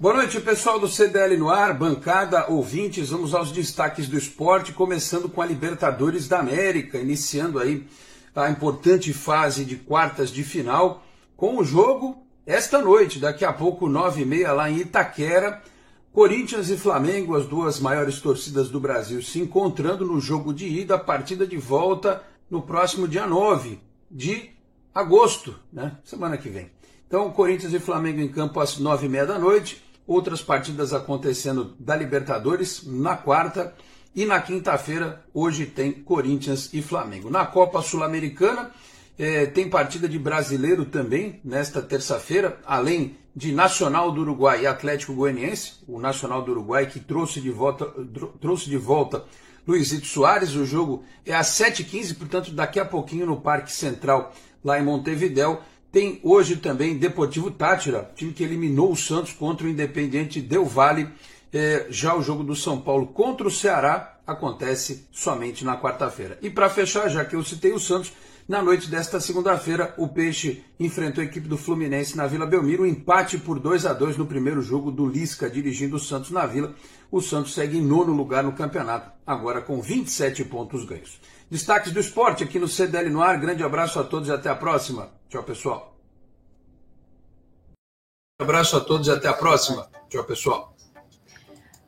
Boa 0.00 0.14
noite, 0.14 0.40
pessoal 0.40 0.80
do 0.80 0.88
CDL 0.88 1.36
no 1.36 1.50
ar, 1.50 1.74
bancada, 1.74 2.46
ouvintes. 2.48 3.10
Vamos 3.10 3.34
aos 3.34 3.52
destaques 3.52 4.08
do 4.08 4.16
esporte, 4.16 4.72
começando 4.72 5.28
com 5.28 5.42
a 5.42 5.46
Libertadores 5.46 6.26
da 6.26 6.38
América, 6.38 6.96
iniciando 6.96 7.58
aí 7.58 7.86
a 8.34 8.48
importante 8.48 9.12
fase 9.12 9.66
de 9.66 9.76
quartas 9.76 10.30
de 10.30 10.44
final 10.44 11.04
com 11.36 11.58
o 11.58 11.64
jogo 11.64 12.24
esta 12.46 12.80
noite, 12.80 13.18
daqui 13.18 13.44
a 13.44 13.52
pouco, 13.52 13.86
nove 13.86 14.22
e 14.22 14.24
meia, 14.24 14.52
lá 14.52 14.70
em 14.70 14.78
Itaquera, 14.78 15.62
Corinthians 16.12 16.68
e 16.68 16.76
Flamengo, 16.76 17.36
as 17.36 17.46
duas 17.46 17.78
maiores 17.78 18.20
torcidas 18.20 18.68
do 18.68 18.80
Brasil, 18.80 19.22
se 19.22 19.38
encontrando 19.38 20.04
no 20.04 20.20
jogo 20.20 20.52
de 20.52 20.66
ida, 20.66 20.96
a 20.96 20.98
partida 20.98 21.46
de 21.46 21.56
volta 21.56 22.20
no 22.50 22.60
próximo 22.60 23.06
dia 23.06 23.28
9 23.28 23.78
de 24.10 24.50
agosto, 24.92 25.54
né? 25.72 25.96
semana 26.02 26.36
que 26.36 26.48
vem. 26.48 26.68
Então, 27.06 27.30
Corinthians 27.30 27.72
e 27.72 27.78
Flamengo 27.78 28.20
em 28.20 28.28
campo 28.28 28.58
às 28.58 28.76
nove 28.78 29.06
e 29.06 29.08
meia 29.08 29.24
da 29.24 29.38
noite, 29.38 29.84
outras 30.04 30.42
partidas 30.42 30.92
acontecendo 30.92 31.76
da 31.78 31.94
Libertadores 31.94 32.82
na 32.84 33.16
quarta 33.16 33.72
e 34.12 34.26
na 34.26 34.40
quinta-feira, 34.40 35.24
hoje 35.32 35.64
tem 35.64 35.92
Corinthians 35.92 36.74
e 36.74 36.82
Flamengo. 36.82 37.30
Na 37.30 37.46
Copa 37.46 37.80
Sul-Americana, 37.82 38.72
eh, 39.22 39.44
tem 39.44 39.68
partida 39.68 40.08
de 40.08 40.18
brasileiro 40.18 40.86
também 40.86 41.42
nesta 41.44 41.82
terça-feira, 41.82 42.58
além 42.64 43.18
de 43.36 43.52
Nacional 43.52 44.10
do 44.10 44.22
Uruguai 44.22 44.62
e 44.62 44.66
Atlético 44.66 45.12
Goianiense, 45.12 45.74
o 45.86 46.00
Nacional 46.00 46.40
do 46.40 46.52
Uruguai 46.52 46.86
que 46.86 46.98
trouxe 46.98 47.38
de 47.38 47.50
volta, 47.50 47.84
trouxe 48.40 48.70
de 48.70 48.78
volta 48.78 49.22
Luizito 49.68 50.06
Soares. 50.06 50.54
O 50.54 50.64
jogo 50.64 51.04
é 51.26 51.34
às 51.34 51.48
7h15, 51.48 52.16
portanto, 52.16 52.50
daqui 52.50 52.80
a 52.80 52.84
pouquinho 52.86 53.26
no 53.26 53.38
Parque 53.38 53.70
Central, 53.70 54.32
lá 54.64 54.80
em 54.80 54.82
Montevidéu. 54.82 55.60
Tem 55.92 56.18
hoje 56.22 56.56
também 56.56 56.96
Deportivo 56.96 57.50
Tátira, 57.50 58.10
time 58.16 58.32
que 58.32 58.42
eliminou 58.42 58.90
o 58.90 58.96
Santos 58.96 59.34
contra 59.34 59.66
o 59.66 59.70
Independiente 59.70 60.40
Del 60.40 60.64
Valle. 60.64 61.10
É, 61.52 61.88
já 61.90 62.16
o 62.16 62.22
jogo 62.22 62.42
do 62.42 62.56
São 62.56 62.80
Paulo 62.80 63.08
contra 63.08 63.46
o 63.46 63.50
Ceará 63.50 64.18
acontece 64.26 65.06
somente 65.12 65.62
na 65.62 65.76
quarta-feira. 65.76 66.38
E 66.40 66.48
para 66.48 66.70
fechar, 66.70 67.06
já 67.10 67.22
que 67.22 67.36
eu 67.36 67.44
citei 67.44 67.72
o 67.72 67.78
Santos, 67.78 68.12
na 68.50 68.60
noite 68.60 68.90
desta 68.90 69.20
segunda-feira, 69.20 69.94
o 69.96 70.08
Peixe 70.08 70.64
enfrentou 70.80 71.22
a 71.22 71.24
equipe 71.24 71.46
do 71.46 71.56
Fluminense 71.56 72.16
na 72.16 72.26
Vila 72.26 72.44
Belmiro, 72.44 72.82
um 72.82 72.86
empate 72.86 73.38
por 73.38 73.60
2 73.60 73.86
a 73.86 73.92
2 73.92 74.16
no 74.16 74.26
primeiro 74.26 74.60
jogo 74.60 74.90
do 74.90 75.06
Lisca 75.06 75.48
dirigindo 75.48 75.94
o 75.94 76.00
Santos 76.00 76.32
na 76.32 76.44
Vila. 76.46 76.74
O 77.12 77.20
Santos 77.20 77.54
segue 77.54 77.78
em 77.78 77.80
nono 77.80 78.12
lugar 78.12 78.42
no 78.42 78.50
campeonato, 78.50 79.12
agora 79.24 79.62
com 79.62 79.80
27 79.80 80.44
pontos 80.46 80.84
ganhos. 80.84 81.20
Destaques 81.48 81.92
do 81.92 82.00
esporte 82.00 82.42
aqui 82.42 82.58
no 82.58 82.66
CDL 82.66 83.08
no 83.08 83.22
ar. 83.22 83.38
Grande 83.38 83.62
abraço 83.62 84.00
a 84.00 84.02
todos 84.02 84.28
e 84.28 84.32
até 84.32 84.50
a 84.50 84.56
próxima. 84.56 85.12
Tchau, 85.28 85.44
pessoal. 85.44 85.96
Abraço 88.40 88.76
a 88.76 88.80
todos 88.80 89.06
e 89.06 89.12
até 89.12 89.28
a 89.28 89.34
próxima. 89.34 89.88
Tchau, 90.08 90.24
pessoal. 90.24 90.69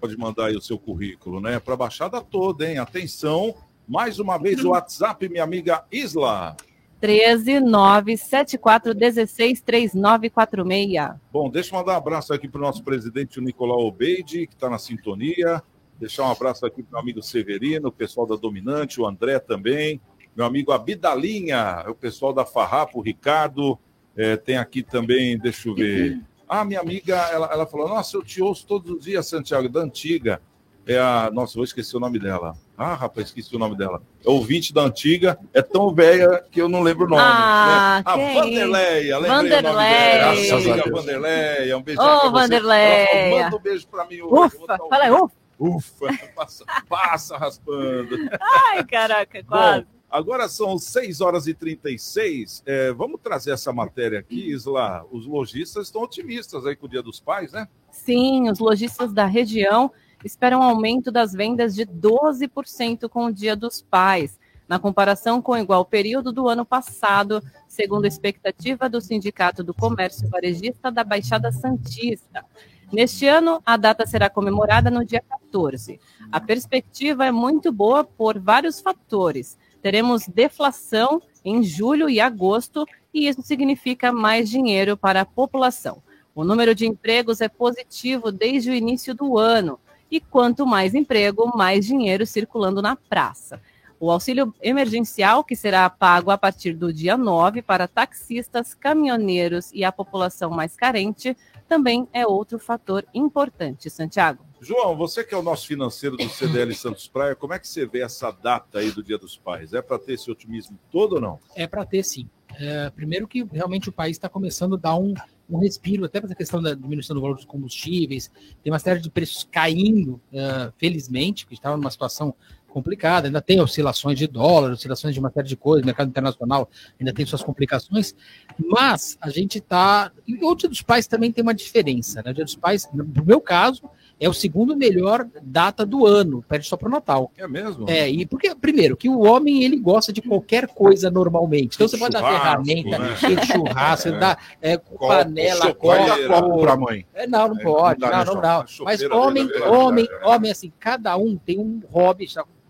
pode 0.00 0.16
mandar 0.16 0.46
aí 0.46 0.56
o 0.56 0.60
seu 0.60 0.78
currículo, 0.78 1.40
né? 1.40 1.58
Para 1.58 1.74
a 1.74 1.76
Baixada 1.76 2.20
toda, 2.20 2.68
hein? 2.68 2.78
Atenção, 2.78 3.54
mais 3.86 4.18
uma 4.18 4.38
vez 4.38 4.64
o 4.64 4.70
WhatsApp, 4.70 5.28
minha 5.28 5.44
amiga 5.44 5.84
Isla. 5.90 6.56
13 7.00 7.60
974 7.60 8.94
16 8.94 9.60
3946. 9.60 11.20
Bom, 11.30 11.50
deixa 11.50 11.74
eu 11.74 11.78
mandar 11.78 11.92
um 11.92 11.96
abraço 11.96 12.32
aqui 12.32 12.48
para 12.48 12.58
o 12.58 12.62
nosso 12.62 12.82
presidente, 12.82 13.38
o 13.38 13.42
Nicolau 13.42 13.86
Obeide, 13.86 14.46
que 14.46 14.54
está 14.54 14.70
na 14.70 14.78
sintonia. 14.78 15.62
Deixar 15.98 16.24
um 16.24 16.30
abraço 16.30 16.64
aqui 16.66 16.82
para 16.82 16.90
o 16.90 16.92
meu 16.92 17.00
amigo 17.00 17.22
Severino, 17.22 17.88
o 17.88 17.92
pessoal 17.92 18.26
da 18.26 18.36
Dominante, 18.36 19.00
o 19.00 19.06
André 19.06 19.38
também. 19.38 20.00
Meu 20.34 20.44
amigo 20.44 20.72
Abidalinha, 20.72 21.84
o 21.88 21.94
pessoal 21.94 22.32
da 22.32 22.44
Farrapo, 22.44 22.98
o 22.98 23.02
Ricardo. 23.02 23.78
É, 24.16 24.36
tem 24.36 24.56
aqui 24.56 24.82
também, 24.82 25.38
deixa 25.38 25.68
eu 25.68 25.74
ver. 25.74 26.20
Ah, 26.48 26.64
minha 26.64 26.80
amiga, 26.80 27.16
ela, 27.32 27.48
ela 27.52 27.66
falou: 27.66 27.88
Nossa, 27.88 28.16
eu 28.16 28.22
te 28.22 28.42
ouço 28.42 28.66
todos 28.66 28.90
os 28.90 29.04
dias, 29.04 29.26
Santiago, 29.26 29.68
da 29.68 29.80
antiga. 29.80 30.40
É 30.86 30.98
a. 30.98 31.30
Nossa, 31.32 31.54
vou 31.54 31.64
esquecer 31.64 31.96
o 31.96 32.00
nome 32.00 32.18
dela. 32.18 32.54
Ah, 32.78 32.94
rapaz, 32.94 33.26
esqueci 33.26 33.56
o 33.56 33.58
nome 33.58 33.76
dela. 33.76 34.00
É 34.24 34.30
ouvinte 34.30 34.72
da 34.72 34.82
antiga, 34.82 35.36
é 35.52 35.60
tão 35.60 35.92
velha 35.92 36.44
que 36.50 36.60
eu 36.60 36.68
não 36.68 36.82
lembro 36.82 37.06
o 37.06 37.08
nome. 37.08 37.22
Ah, 37.24 38.02
né? 38.04 38.12
A 38.12 38.16
Vanderleia, 38.16 39.18
lembrei 39.18 39.50
Vanderleia. 39.50 40.22
o 40.22 40.26
nome 40.26 40.34
dela. 40.34 40.34
Minha 40.34 40.54
amiga 40.54 40.90
Vanderleia, 40.90 41.78
um 41.78 41.82
beijo 41.82 42.00
Ô, 42.00 42.26
oh, 42.26 42.30
Vanderleia. 42.30 43.44
Manda 43.44 43.56
um 43.56 43.60
beijo 43.60 43.88
pra 43.88 44.04
mim 44.04 44.20
hoje. 44.20 44.56
Ufa, 44.56 44.78
fala 44.88 45.04
aí, 45.04 45.10
ufa. 45.10 45.46
Ufa, 45.58 46.06
passa, 46.36 46.64
passa 46.88 47.36
raspando. 47.38 48.16
Ai, 48.40 48.84
caraca, 48.84 49.42
quase. 49.42 49.86
Bom, 49.86 49.95
Agora 50.16 50.48
são 50.48 50.78
6 50.78 51.20
horas 51.20 51.46
e 51.46 51.52
36. 51.52 52.62
É, 52.64 52.90
vamos 52.90 53.20
trazer 53.20 53.50
essa 53.50 53.70
matéria 53.70 54.20
aqui, 54.20 54.50
Isla. 54.50 55.04
Os 55.12 55.26
lojistas 55.26 55.88
estão 55.88 56.00
otimistas 56.00 56.64
aí 56.64 56.74
com 56.74 56.86
o 56.86 56.88
Dia 56.88 57.02
dos 57.02 57.20
Pais, 57.20 57.52
né? 57.52 57.68
Sim, 57.90 58.48
os 58.48 58.58
lojistas 58.58 59.12
da 59.12 59.26
região 59.26 59.92
esperam 60.24 60.60
um 60.60 60.62
aumento 60.62 61.12
das 61.12 61.34
vendas 61.34 61.74
de 61.74 61.84
12% 61.84 63.10
com 63.10 63.26
o 63.26 63.30
Dia 63.30 63.54
dos 63.54 63.82
Pais, 63.82 64.40
na 64.66 64.78
comparação 64.78 65.42
com 65.42 65.52
o 65.52 65.58
igual 65.58 65.84
período 65.84 66.32
do 66.32 66.48
ano 66.48 66.64
passado, 66.64 67.42
segundo 67.68 68.06
a 68.06 68.08
expectativa 68.08 68.88
do 68.88 69.02
Sindicato 69.02 69.62
do 69.62 69.74
Comércio 69.74 70.30
Varejista 70.30 70.90
da 70.90 71.04
Baixada 71.04 71.52
Santista. 71.52 72.42
Neste 72.90 73.26
ano, 73.26 73.60
a 73.66 73.76
data 73.76 74.06
será 74.06 74.30
comemorada 74.30 74.90
no 74.90 75.04
dia 75.04 75.22
14. 75.28 76.00
A 76.32 76.40
perspectiva 76.40 77.26
é 77.26 77.30
muito 77.30 77.70
boa 77.70 78.02
por 78.02 78.38
vários 78.38 78.80
fatores 78.80 79.58
teremos 79.86 80.26
deflação 80.26 81.22
em 81.44 81.62
julho 81.62 82.10
e 82.10 82.18
agosto, 82.18 82.84
e 83.14 83.28
isso 83.28 83.40
significa 83.40 84.10
mais 84.10 84.50
dinheiro 84.50 84.96
para 84.96 85.20
a 85.20 85.24
população. 85.24 86.02
O 86.34 86.42
número 86.42 86.74
de 86.74 86.88
empregos 86.88 87.40
é 87.40 87.48
positivo 87.48 88.32
desde 88.32 88.68
o 88.68 88.74
início 88.74 89.14
do 89.14 89.38
ano, 89.38 89.78
e 90.10 90.18
quanto 90.18 90.66
mais 90.66 90.92
emprego, 90.92 91.56
mais 91.56 91.86
dinheiro 91.86 92.26
circulando 92.26 92.82
na 92.82 92.96
praça. 92.96 93.60
O 94.00 94.10
auxílio 94.10 94.52
emergencial, 94.60 95.44
que 95.44 95.54
será 95.54 95.88
pago 95.88 96.32
a 96.32 96.36
partir 96.36 96.72
do 96.72 96.92
dia 96.92 97.16
9 97.16 97.62
para 97.62 97.86
taxistas, 97.86 98.74
caminhoneiros 98.74 99.70
e 99.72 99.84
a 99.84 99.92
população 99.92 100.50
mais 100.50 100.74
carente, 100.74 101.36
também 101.68 102.08
é 102.12 102.26
outro 102.26 102.58
fator 102.58 103.04
importante, 103.14 103.90
Santiago. 103.90 104.44
João, 104.60 104.96
você 104.96 105.22
que 105.22 105.34
é 105.34 105.36
o 105.36 105.42
nosso 105.42 105.66
financeiro 105.66 106.16
do 106.16 106.28
CDL 106.28 106.74
Santos 106.74 107.06
Praia, 107.06 107.34
como 107.34 107.52
é 107.52 107.58
que 107.58 107.68
você 107.68 107.86
vê 107.86 108.00
essa 108.00 108.30
data 108.30 108.78
aí 108.78 108.90
do 108.90 109.02
Dia 109.02 109.18
dos 109.18 109.36
Pais? 109.36 109.72
É 109.74 109.82
para 109.82 109.98
ter 109.98 110.14
esse 110.14 110.30
otimismo 110.30 110.78
todo 110.90 111.16
ou 111.16 111.20
não? 111.20 111.38
É 111.54 111.66
para 111.66 111.84
ter, 111.84 112.02
sim. 112.02 112.28
É, 112.58 112.88
primeiro 112.90 113.28
que 113.28 113.44
realmente 113.52 113.88
o 113.88 113.92
país 113.92 114.16
está 114.16 114.28
começando 114.28 114.76
a 114.76 114.78
dar 114.78 114.96
um, 114.96 115.12
um 115.48 115.58
respiro, 115.58 116.04
até 116.04 116.20
para 116.20 116.32
a 116.32 116.34
questão 116.34 116.62
da 116.62 116.74
diminuição 116.74 117.14
do 117.14 117.20
valor 117.20 117.34
dos 117.34 117.44
combustíveis, 117.44 118.30
tem 118.62 118.72
uma 118.72 118.78
série 118.78 119.00
de 119.00 119.10
preços 119.10 119.46
caindo, 119.50 120.14
uh, 120.32 120.72
felizmente, 120.78 121.46
que 121.46 121.54
estava 121.54 121.76
numa 121.76 121.90
situação 121.90 122.34
complicada, 122.76 123.26
ainda 123.26 123.40
tem 123.40 123.58
oscilações 123.58 124.18
de 124.18 124.26
dólar, 124.26 124.72
oscilações 124.72 125.14
de 125.14 125.20
uma 125.20 125.30
série 125.30 125.48
de 125.48 125.56
coisas, 125.56 125.86
mercado 125.86 126.08
internacional 126.08 126.68
ainda 127.00 127.10
tem 127.10 127.24
suas 127.24 127.42
complicações, 127.42 128.14
mas 128.58 129.16
a 129.18 129.30
gente 129.30 129.58
está. 129.58 130.12
E 130.26 130.34
o 130.44 130.54
Dia 130.54 130.68
dos 130.68 130.82
Pais 130.82 131.06
também 131.06 131.32
tem 131.32 131.42
uma 131.42 131.54
diferença, 131.54 132.22
né? 132.22 132.32
O 132.32 132.34
Dia 132.34 132.44
dos 132.44 132.54
Pais, 132.54 132.86
no 132.92 133.24
meu 133.24 133.40
caso, 133.40 133.88
é 134.20 134.28
o 134.28 134.34
segundo 134.34 134.76
melhor 134.76 135.26
data 135.42 135.86
do 135.86 136.06
ano, 136.06 136.42
perde 136.46 136.66
só 136.66 136.76
para 136.76 136.88
o 136.88 136.90
Natal. 136.90 137.30
É 137.36 137.46
mesmo? 137.46 137.88
É, 137.88 138.10
e 138.10 138.26
porque, 138.26 138.54
primeiro, 138.54 138.96
que 138.96 139.08
o 139.08 139.20
homem 139.20 139.62
ele 139.62 139.76
gosta 139.76 140.12
de 140.12 140.20
qualquer 140.20 140.68
coisa 140.68 141.10
normalmente. 141.10 141.76
Então 141.76 141.88
você 141.88 141.96
pode 141.96 142.12
dar 142.12 142.22
ferramenta, 142.22 142.98
né? 142.98 143.16
churrasco, 143.46 144.08
é. 144.08 144.18
dá 144.18 144.38
é, 144.60 144.76
copo, 144.76 145.08
panela, 145.08 145.74
copo. 145.74 146.60
para 146.60 146.76
mãe. 146.76 147.06
É, 147.14 147.26
não, 147.26 147.48
não 147.48 147.60
é, 147.60 147.62
pode, 147.62 148.00
não, 148.00 148.10
não, 148.10 148.24
não. 148.24 148.42
não. 148.42 148.64
Mas 148.80 149.02
homem, 149.02 149.48
homem, 149.64 150.08
homem, 150.22 150.50
assim, 150.50 150.72
cada 150.78 151.16
um 151.16 151.36
tem 151.36 151.58
um 151.58 151.82
hobby, 151.90 152.26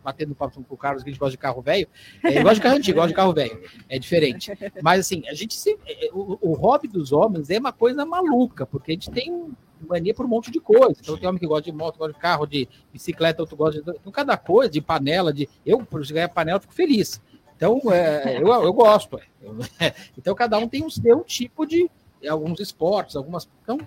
batendo 0.07 0.36
papo 0.36 0.62
com 0.62 0.74
o 0.74 0.78
Carlos, 0.78 1.02
que 1.02 1.11
a 1.11 1.12
gente 1.12 1.18
gosta 1.18 1.32
de 1.32 1.38
carro 1.38 1.61
velho. 1.61 1.88
É, 2.22 2.40
gosta 2.40 2.54
de 2.54 2.61
carro 2.61 2.76
antigo, 2.76 2.94
gosta 2.94 3.09
de 3.09 3.14
carro 3.14 3.32
velho. 3.32 3.61
É 3.88 3.98
diferente. 3.98 4.52
Mas 4.80 5.00
assim, 5.00 5.24
a 5.26 5.34
gente 5.34 5.54
se, 5.54 5.76
é, 5.84 6.11
o, 6.12 6.38
o 6.40 6.52
hobby 6.52 6.86
dos 6.86 7.11
homens 7.11 7.50
é 7.50 7.59
uma 7.59 7.72
coisa 7.72 8.07
maluca, 8.07 8.64
porque 8.64 8.92
a 8.92 8.94
gente 8.94 9.11
tem 9.11 9.50
mania 9.80 10.14
por 10.14 10.24
um 10.24 10.28
monte 10.28 10.52
de 10.52 10.61
coisa. 10.61 10.96
Então 11.00 11.18
tem 11.18 11.28
homem 11.28 11.40
que 11.40 11.46
gosta 11.46 11.68
de 11.68 11.76
moto, 11.76 11.98
gosta 11.98 12.12
de 12.12 12.20
carro, 12.20 12.46
de 12.46 12.68
bicicleta, 12.92 13.42
outro 13.42 13.57
gosta 13.57 13.82
de. 13.82 13.90
Então, 13.90 14.12
cada 14.12 14.36
coisa, 14.36 14.70
de 14.70 14.80
panela, 14.80 15.32
de. 15.32 15.48
Eu, 15.64 15.84
por 15.84 16.07
ganhar 16.07 16.28
panela, 16.28 16.61
fico 16.61 16.72
feliz. 16.72 17.20
Então, 17.57 17.80
é, 17.92 18.40
eu, 18.40 18.46
eu 18.46 18.72
gosto. 18.72 19.18
É. 19.80 19.92
Então, 20.16 20.36
cada 20.36 20.57
um 20.59 20.68
tem 20.68 20.84
um 20.84 20.90
seu 20.90 21.24
tipo 21.24 21.66
de. 21.66 21.90
Alguns 22.28 22.61
esportes, 22.61 23.16
algumas. 23.16 23.48
Então, 23.62 23.78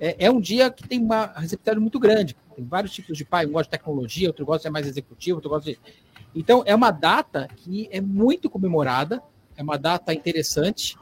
é, 0.00 0.26
é 0.26 0.30
um 0.30 0.40
dia 0.40 0.70
que 0.70 0.88
tem 0.88 0.98
uma 0.98 1.26
receptividade 1.26 1.80
muito 1.80 2.00
grande. 2.00 2.34
Tem 2.56 2.64
vários 2.64 2.92
tipos 2.92 3.16
de 3.18 3.24
pai. 3.24 3.44
Um 3.46 3.52
gosta 3.52 3.70
de 3.70 3.78
tecnologia, 3.78 4.28
outro 4.28 4.44
gosta 4.46 4.60
de 4.60 4.62
ser 4.64 4.70
mais 4.70 4.86
executivo, 4.86 5.36
outro 5.36 5.50
gosta 5.50 5.70
de. 5.70 5.78
Então, 6.34 6.62
é 6.66 6.74
uma 6.74 6.90
data 6.90 7.46
que 7.54 7.88
é 7.92 8.00
muito 8.00 8.48
comemorada, 8.48 9.22
é 9.56 9.62
uma 9.62 9.76
data 9.76 10.12
interessante. 10.14 10.96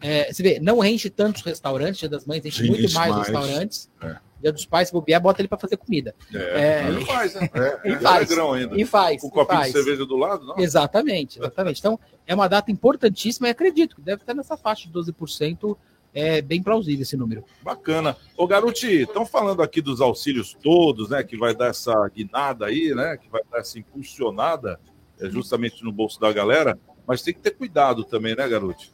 É, 0.00 0.32
você 0.32 0.42
vê, 0.42 0.60
não 0.60 0.84
enche 0.84 1.10
tantos 1.10 1.42
restaurantes, 1.42 1.98
Dia 2.00 2.08
das 2.08 2.24
Mães, 2.26 2.44
enche 2.44 2.62
Sim, 2.62 2.68
muito 2.68 2.92
mais, 2.92 3.10
mais. 3.10 3.26
restaurantes. 3.28 3.90
É. 4.02 4.16
Dia 4.40 4.52
dos 4.52 4.64
Pais, 4.64 4.88
se 4.88 4.94
bobear, 4.94 5.20
bota 5.20 5.40
ele 5.40 5.48
para 5.48 5.58
fazer 5.58 5.76
comida. 5.76 6.14
É, 6.32 6.38
É, 6.84 6.88
ele 6.88 7.04
faz, 7.04 7.34
né? 7.34 7.50
E 7.84 7.88
É, 7.88 7.98
faz. 7.98 8.30
ainda. 8.30 8.80
E 8.80 8.84
faz. 8.84 9.20
Com 9.20 9.26
e 9.26 9.30
copinho 9.30 9.58
faz. 9.58 9.72
de 9.72 9.78
cerveja 9.78 10.06
do 10.06 10.16
lado, 10.16 10.46
não? 10.46 10.58
Exatamente, 10.58 11.40
exatamente. 11.40 11.80
Então, 11.80 11.98
é 12.24 12.34
uma 12.34 12.46
data 12.46 12.70
importantíssima 12.70 13.48
e 13.48 13.50
acredito 13.50 13.96
que 13.96 14.02
deve 14.02 14.22
estar 14.22 14.34
nessa 14.34 14.56
faixa 14.56 14.86
de 14.86 14.92
12%. 14.94 15.76
É 16.20 16.42
bem 16.42 16.60
plausível 16.60 17.02
esse 17.02 17.16
número. 17.16 17.44
Bacana. 17.62 18.16
Ô, 18.36 18.44
Garuti, 18.44 19.02
estão 19.02 19.24
falando 19.24 19.62
aqui 19.62 19.80
dos 19.80 20.00
auxílios 20.00 20.52
todos, 20.60 21.10
né? 21.10 21.22
Que 21.22 21.36
vai 21.36 21.54
dar 21.54 21.68
essa 21.68 21.94
guinada 22.08 22.66
aí, 22.66 22.92
né? 22.92 23.16
Que 23.16 23.30
vai 23.30 23.40
dar 23.48 23.58
essa 23.58 23.78
impulsionada 23.78 24.80
é, 25.20 25.30
justamente 25.30 25.84
no 25.84 25.92
bolso 25.92 26.18
da 26.18 26.32
galera. 26.32 26.76
Mas 27.06 27.22
tem 27.22 27.32
que 27.32 27.38
ter 27.38 27.52
cuidado 27.52 28.02
também, 28.02 28.34
né, 28.34 28.48
Garuti? 28.48 28.90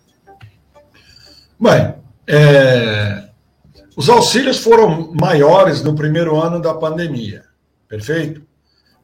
Bem, 1.59 1.95
é, 2.27 3.31
os 3.97 4.11
auxílios 4.11 4.59
foram 4.59 5.11
maiores 5.18 5.83
no 5.83 5.95
primeiro 5.95 6.39
ano 6.39 6.61
da 6.61 6.75
pandemia, 6.75 7.47
perfeito? 7.89 8.47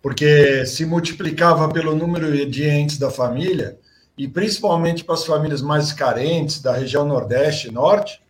Porque 0.02 0.66
se 0.66 0.84
multiplicava 0.84 1.70
pelo 1.70 1.96
número 1.96 2.50
de 2.50 2.68
entes 2.68 2.98
da 2.98 3.10
família, 3.10 3.78
e 4.20 4.28
principalmente 4.28 5.02
para 5.02 5.14
as 5.14 5.24
famílias 5.24 5.62
mais 5.62 5.94
carentes 5.94 6.60
da 6.60 6.74
região 6.74 7.06
Nordeste 7.06 7.68
e 7.68 7.70
Norte, 7.70 8.20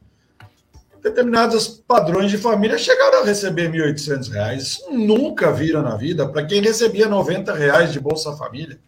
determinados 1.02 1.66
padrões 1.66 2.30
de 2.30 2.38
família 2.38 2.78
chegaram 2.78 3.22
a 3.22 3.24
receber 3.24 3.68
1.800 3.72 4.30
reais. 4.30 4.62
Isso 4.62 4.92
nunca 4.92 5.50
viram 5.50 5.82
na 5.82 5.96
vida 5.96 6.28
para 6.28 6.46
quem 6.46 6.62
recebia 6.62 7.08
90 7.08 7.52
reais 7.52 7.92
de 7.92 7.98
Bolsa 7.98 8.36
Família. 8.36 8.78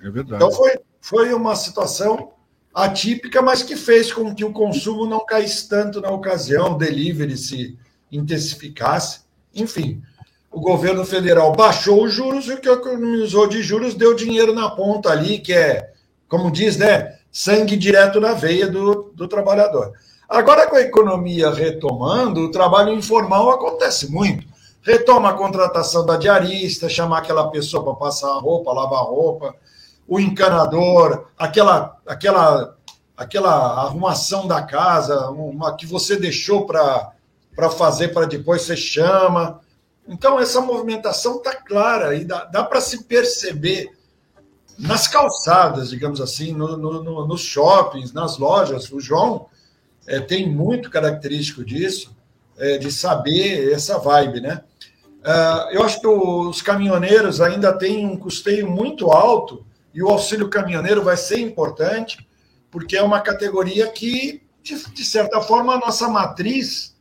É 0.00 0.08
verdade. 0.08 0.36
Então 0.36 0.52
foi, 0.52 0.78
foi 1.00 1.34
uma 1.34 1.56
situação 1.56 2.30
atípica, 2.72 3.42
mas 3.42 3.64
que 3.64 3.74
fez 3.74 4.12
com 4.12 4.32
que 4.32 4.44
o 4.44 4.52
consumo 4.52 5.06
não 5.06 5.26
caísse 5.26 5.68
tanto 5.68 6.00
na 6.00 6.10
ocasião, 6.10 6.74
o 6.74 6.78
delivery 6.78 7.36
se 7.36 7.76
intensificasse. 8.12 9.22
Enfim, 9.52 10.00
o 10.52 10.60
governo 10.60 11.04
federal 11.04 11.50
baixou 11.50 12.04
os 12.04 12.12
juros 12.12 12.46
e 12.46 12.52
o 12.52 12.60
que 12.60 12.68
economizou 12.68 13.48
de 13.48 13.60
juros 13.60 13.92
deu 13.92 14.14
dinheiro 14.14 14.54
na 14.54 14.70
ponta 14.70 15.10
ali, 15.10 15.40
que 15.40 15.52
é, 15.52 15.93
como 16.34 16.50
diz, 16.50 16.76
né, 16.76 17.16
sangue 17.30 17.76
direto 17.76 18.20
na 18.20 18.32
veia 18.32 18.66
do, 18.66 19.12
do 19.14 19.28
trabalhador. 19.28 19.92
Agora, 20.28 20.66
com 20.66 20.74
a 20.74 20.80
economia 20.80 21.48
retomando, 21.54 22.40
o 22.40 22.50
trabalho 22.50 22.92
informal 22.92 23.50
acontece 23.50 24.10
muito. 24.10 24.44
Retoma 24.82 25.30
a 25.30 25.34
contratação 25.34 26.04
da 26.04 26.16
diarista, 26.16 26.88
chamar 26.88 27.18
aquela 27.18 27.52
pessoa 27.52 27.84
para 27.84 27.94
passar 27.94 28.30
a 28.30 28.40
roupa, 28.40 28.72
lavar 28.72 28.98
a 28.98 29.04
roupa, 29.04 29.54
o 30.08 30.18
encanador, 30.18 31.26
aquela, 31.38 31.98
aquela, 32.04 32.76
aquela 33.16 33.84
arrumação 33.84 34.48
da 34.48 34.60
casa, 34.60 35.30
uma 35.30 35.76
que 35.76 35.86
você 35.86 36.16
deixou 36.16 36.66
para 36.66 37.70
fazer 37.78 38.08
para 38.08 38.26
depois 38.26 38.62
você 38.62 38.76
chama. 38.76 39.60
Então, 40.08 40.40
essa 40.40 40.60
movimentação 40.60 41.36
está 41.36 41.54
clara 41.54 42.16
e 42.16 42.24
dá, 42.24 42.44
dá 42.46 42.64
para 42.64 42.80
se 42.80 43.04
perceber 43.04 43.93
nas 44.78 45.08
calçadas, 45.08 45.90
digamos 45.90 46.20
assim, 46.20 46.52
no, 46.52 46.76
no, 46.76 47.02
no, 47.02 47.26
nos 47.26 47.40
shoppings, 47.40 48.12
nas 48.12 48.38
lojas. 48.38 48.90
O 48.90 49.00
João 49.00 49.46
é, 50.06 50.20
tem 50.20 50.48
muito 50.48 50.90
característico 50.90 51.64
disso, 51.64 52.14
é, 52.56 52.78
de 52.78 52.90
saber 52.92 53.72
essa 53.72 53.98
vibe, 53.98 54.40
né? 54.40 54.62
Uh, 55.24 55.70
eu 55.72 55.82
acho 55.82 56.00
que 56.00 56.06
os 56.06 56.60
caminhoneiros 56.60 57.40
ainda 57.40 57.72
têm 57.72 58.06
um 58.06 58.14
custeio 58.14 58.70
muito 58.70 59.10
alto 59.10 59.64
e 59.94 60.02
o 60.02 60.08
auxílio 60.08 60.50
caminhoneiro 60.50 61.02
vai 61.02 61.16
ser 61.16 61.38
importante, 61.38 62.28
porque 62.70 62.94
é 62.94 63.02
uma 63.02 63.20
categoria 63.20 63.86
que, 63.86 64.42
de, 64.62 64.74
de 64.90 65.04
certa 65.04 65.40
forma, 65.40 65.74
a 65.74 65.78
nossa 65.78 66.08
matriz 66.08 66.94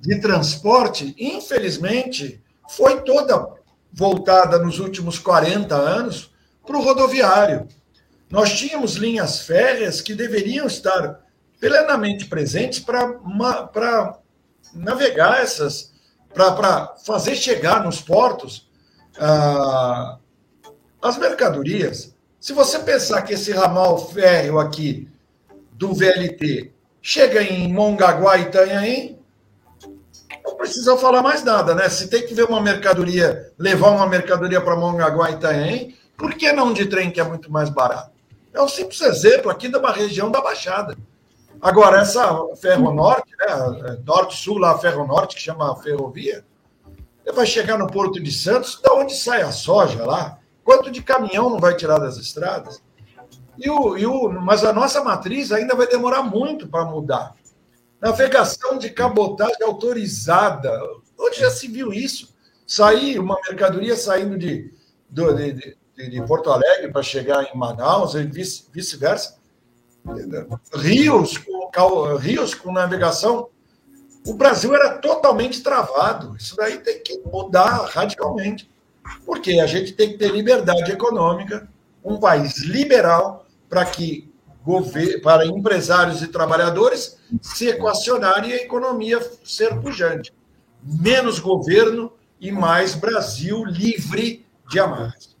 de 0.00 0.18
transporte, 0.18 1.14
infelizmente, 1.18 2.40
foi 2.70 3.02
toda 3.02 3.54
voltada 3.92 4.58
nos 4.58 4.78
últimos 4.78 5.18
40 5.18 5.74
anos 5.74 6.30
para 6.66 6.76
o 6.76 6.82
rodoviário. 6.82 7.68
Nós 8.28 8.52
tínhamos 8.52 8.94
linhas 8.94 9.40
férreas 9.40 10.00
que 10.00 10.14
deveriam 10.14 10.66
estar 10.66 11.20
plenamente 11.60 12.26
presentes 12.26 12.80
para 12.80 14.18
navegar 14.74 15.40
essas, 15.40 15.92
para 16.34 16.94
fazer 17.04 17.36
chegar 17.36 17.84
nos 17.84 18.00
portos 18.00 18.68
ah, 19.18 20.18
as 21.00 21.16
mercadorias. 21.16 22.14
Se 22.38 22.52
você 22.52 22.78
pensar 22.80 23.22
que 23.22 23.34
esse 23.34 23.52
ramal 23.52 24.10
férreo 24.10 24.58
aqui 24.58 25.08
do 25.72 25.94
VLT 25.94 26.72
chega 27.00 27.42
em 27.42 27.72
Mongaguá 27.72 28.38
e 28.38 28.42
Itanhaém, 28.42 29.18
não 30.44 30.56
precisa 30.56 30.96
falar 30.96 31.22
mais 31.22 31.42
nada, 31.42 31.74
né? 31.74 31.88
Se 31.88 32.08
tem 32.08 32.26
que 32.26 32.34
ver 32.34 32.44
uma 32.44 32.60
mercadoria, 32.60 33.52
levar 33.58 33.90
uma 33.90 34.06
mercadoria 34.06 34.60
para 34.60 34.76
Mongaguá 34.76 35.30
e 35.30 35.34
Itanhaém, 35.34 35.96
por 36.16 36.34
que 36.34 36.52
não 36.52 36.72
de 36.72 36.86
trem 36.86 37.10
que 37.10 37.20
é 37.20 37.24
muito 37.24 37.50
mais 37.50 37.68
barato? 37.68 38.12
É 38.52 38.62
um 38.62 38.68
simples 38.68 39.00
exemplo 39.02 39.50
aqui 39.50 39.68
da 39.68 39.90
região 39.90 40.30
da 40.30 40.40
Baixada. 40.40 40.96
Agora, 41.60 42.00
essa 42.00 42.26
Ferro 42.56 42.92
Norte, 42.92 43.30
né, 43.38 43.98
Norte-Sul, 44.04 44.58
lá, 44.58 44.78
Ferro 44.78 45.06
Norte, 45.06 45.36
que 45.36 45.42
chama 45.42 45.74
ferrovia, 45.76 46.44
vai 47.34 47.46
chegar 47.46 47.78
no 47.78 47.86
Porto 47.86 48.20
de 48.20 48.30
Santos, 48.30 48.80
da 48.80 48.94
onde 48.94 49.14
sai 49.14 49.42
a 49.42 49.52
soja 49.52 50.04
lá? 50.04 50.38
Quanto 50.64 50.90
de 50.90 51.02
caminhão 51.02 51.50
não 51.50 51.58
vai 51.58 51.76
tirar 51.76 51.98
das 51.98 52.16
estradas? 52.16 52.82
E 53.58 53.70
o, 53.70 53.96
e 53.96 54.06
o, 54.06 54.28
mas 54.30 54.64
a 54.64 54.72
nossa 54.72 55.02
matriz 55.02 55.50
ainda 55.50 55.74
vai 55.74 55.86
demorar 55.86 56.22
muito 56.22 56.68
para 56.68 56.84
mudar. 56.84 57.34
Navegação 58.00 58.78
de 58.78 58.90
cabotagem 58.90 59.62
autorizada. 59.62 60.70
Onde 61.18 61.40
já 61.40 61.50
se 61.50 61.66
viu 61.66 61.92
isso? 61.92 62.34
Sair, 62.66 63.18
uma 63.18 63.38
mercadoria 63.48 63.96
saindo 63.96 64.36
de, 64.36 64.72
de, 65.08 65.52
de, 65.52 65.76
de 65.96 66.22
Porto 66.26 66.50
Alegre 66.50 66.92
para 66.92 67.02
chegar 67.02 67.42
em 67.44 67.56
Manaus 67.56 68.14
e 68.14 68.22
vice-versa. 68.24 69.36
Rios 70.74 71.38
com, 71.38 72.16
rios 72.16 72.54
com 72.54 72.70
navegação. 72.70 73.48
O 74.26 74.34
Brasil 74.34 74.74
era 74.74 74.98
totalmente 74.98 75.62
travado. 75.62 76.36
Isso 76.36 76.54
daí 76.56 76.78
tem 76.78 77.02
que 77.02 77.18
mudar 77.24 77.86
radicalmente. 77.86 78.70
Porque 79.24 79.60
a 79.60 79.66
gente 79.66 79.92
tem 79.92 80.10
que 80.10 80.18
ter 80.18 80.32
liberdade 80.32 80.90
econômica, 80.90 81.68
um 82.04 82.18
país 82.18 82.58
liberal, 82.58 83.46
para 83.68 83.84
que 83.84 84.30
para 85.22 85.46
empresários 85.46 86.22
e 86.22 86.26
trabalhadores 86.26 87.16
se 87.40 87.68
equacionarem 87.68 88.50
e 88.50 88.52
a 88.54 88.62
economia 88.62 89.20
ser 89.44 89.80
pujante. 89.80 90.32
Menos 90.82 91.38
governo 91.38 92.12
e 92.40 92.50
mais 92.50 92.96
Brasil 92.96 93.64
livre 93.64 94.44
de 94.68 94.80
amarras. 94.80 95.35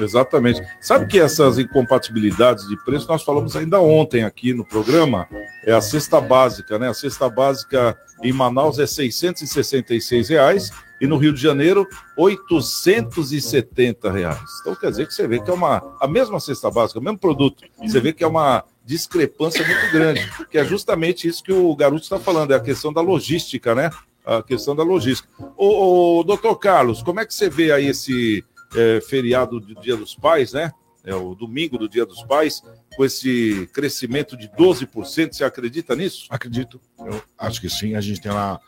Exatamente. 0.00 0.62
Sabe 0.80 1.06
que 1.06 1.18
essas 1.18 1.58
incompatibilidades 1.58 2.66
de 2.68 2.76
preço 2.84 3.08
nós 3.08 3.22
falamos 3.22 3.56
ainda 3.56 3.80
ontem 3.80 4.24
aqui 4.24 4.52
no 4.54 4.64
programa? 4.64 5.28
É 5.64 5.72
a 5.72 5.80
cesta 5.80 6.20
básica, 6.20 6.78
né? 6.78 6.88
A 6.88 6.94
cesta 6.94 7.28
básica 7.28 7.96
em 8.22 8.32
Manaus 8.32 8.78
é 8.78 8.86
666 8.86 10.28
reais 10.28 10.70
e 11.00 11.06
no 11.06 11.16
Rio 11.16 11.32
de 11.32 11.42
Janeiro 11.42 11.86
870 12.16 14.10
reais. 14.10 14.40
Então 14.60 14.76
quer 14.76 14.90
dizer 14.90 15.06
que 15.06 15.12
você 15.12 15.26
vê 15.26 15.40
que 15.40 15.50
é 15.50 15.52
uma 15.52 15.82
a 16.00 16.06
mesma 16.06 16.38
cesta 16.38 16.70
básica, 16.70 17.00
o 17.00 17.02
mesmo 17.02 17.18
produto. 17.18 17.64
Você 17.78 18.00
vê 18.00 18.12
que 18.12 18.22
é 18.22 18.26
uma 18.26 18.64
discrepância 18.84 19.66
muito 19.66 19.92
grande, 19.92 20.30
que 20.50 20.58
é 20.58 20.64
justamente 20.64 21.26
isso 21.26 21.42
que 21.42 21.52
o 21.52 21.74
garoto 21.74 22.02
está 22.02 22.18
falando, 22.18 22.52
é 22.52 22.56
a 22.56 22.60
questão 22.60 22.92
da 22.92 23.00
logística, 23.00 23.74
né? 23.74 23.90
A 24.24 24.42
questão 24.42 24.76
da 24.76 24.84
logística. 24.84 25.28
Ô 25.56 26.22
doutor 26.24 26.56
Carlos, 26.56 27.02
como 27.02 27.18
é 27.18 27.26
que 27.26 27.34
você 27.34 27.50
vê 27.50 27.72
aí 27.72 27.88
esse 27.88 28.44
é, 28.74 29.00
feriado 29.00 29.60
do 29.60 29.74
Dia 29.80 29.96
dos 29.96 30.14
Pais, 30.14 30.52
né? 30.52 30.72
É 31.04 31.14
o 31.14 31.34
domingo 31.34 31.76
do 31.76 31.88
Dia 31.88 32.06
dos 32.06 32.22
Pais, 32.22 32.62
com 32.96 33.04
esse 33.04 33.68
crescimento 33.72 34.36
de 34.36 34.48
12%. 34.48 35.32
Você 35.32 35.44
acredita 35.44 35.96
nisso? 35.96 36.26
Acredito. 36.30 36.80
Eu 36.98 37.22
acho 37.36 37.60
que 37.60 37.68
sim. 37.68 37.94
A 37.94 38.00
gente 38.00 38.20
tem 38.20 38.30
lá 38.30 38.60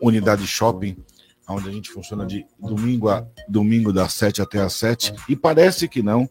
unidade 0.00 0.46
shopping, 0.46 0.96
onde 1.48 1.68
a 1.68 1.72
gente 1.72 1.90
funciona 1.90 2.26
de 2.26 2.44
domingo 2.58 3.08
a 3.08 3.26
domingo, 3.48 3.92
das 3.92 4.12
7 4.12 4.42
até 4.42 4.60
as 4.60 4.74
7. 4.74 5.14
E 5.28 5.36
parece 5.36 5.88
que 5.88 6.02
não. 6.02 6.28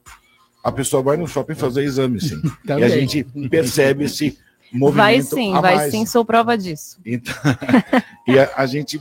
A 0.63 0.71
pessoa 0.71 1.01
vai 1.01 1.17
no 1.17 1.28
shopping 1.28 1.55
fazer 1.55 1.84
exame, 1.84 2.19
sim. 2.21 2.41
e 2.67 2.84
a 2.84 2.89
gente 2.89 3.23
percebe 3.49 4.07
se 4.09 4.38
movimento 4.71 4.97
Vai 4.97 5.21
sim, 5.21 5.53
a 5.53 5.61
vai 5.61 5.75
mais. 5.75 5.91
sim, 5.91 6.05
sou 6.05 6.25
prova 6.25 6.57
disso. 6.57 6.99
Então, 7.05 7.34
e 8.28 8.38
a, 8.38 8.51
a 8.55 8.65
gente 8.65 8.99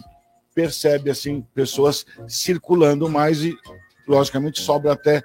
percebe 0.54 1.10
assim 1.10 1.44
pessoas 1.54 2.06
circulando 2.28 3.08
mais 3.08 3.42
e 3.42 3.54
logicamente 4.06 4.60
sobra 4.60 4.92
até 4.92 5.22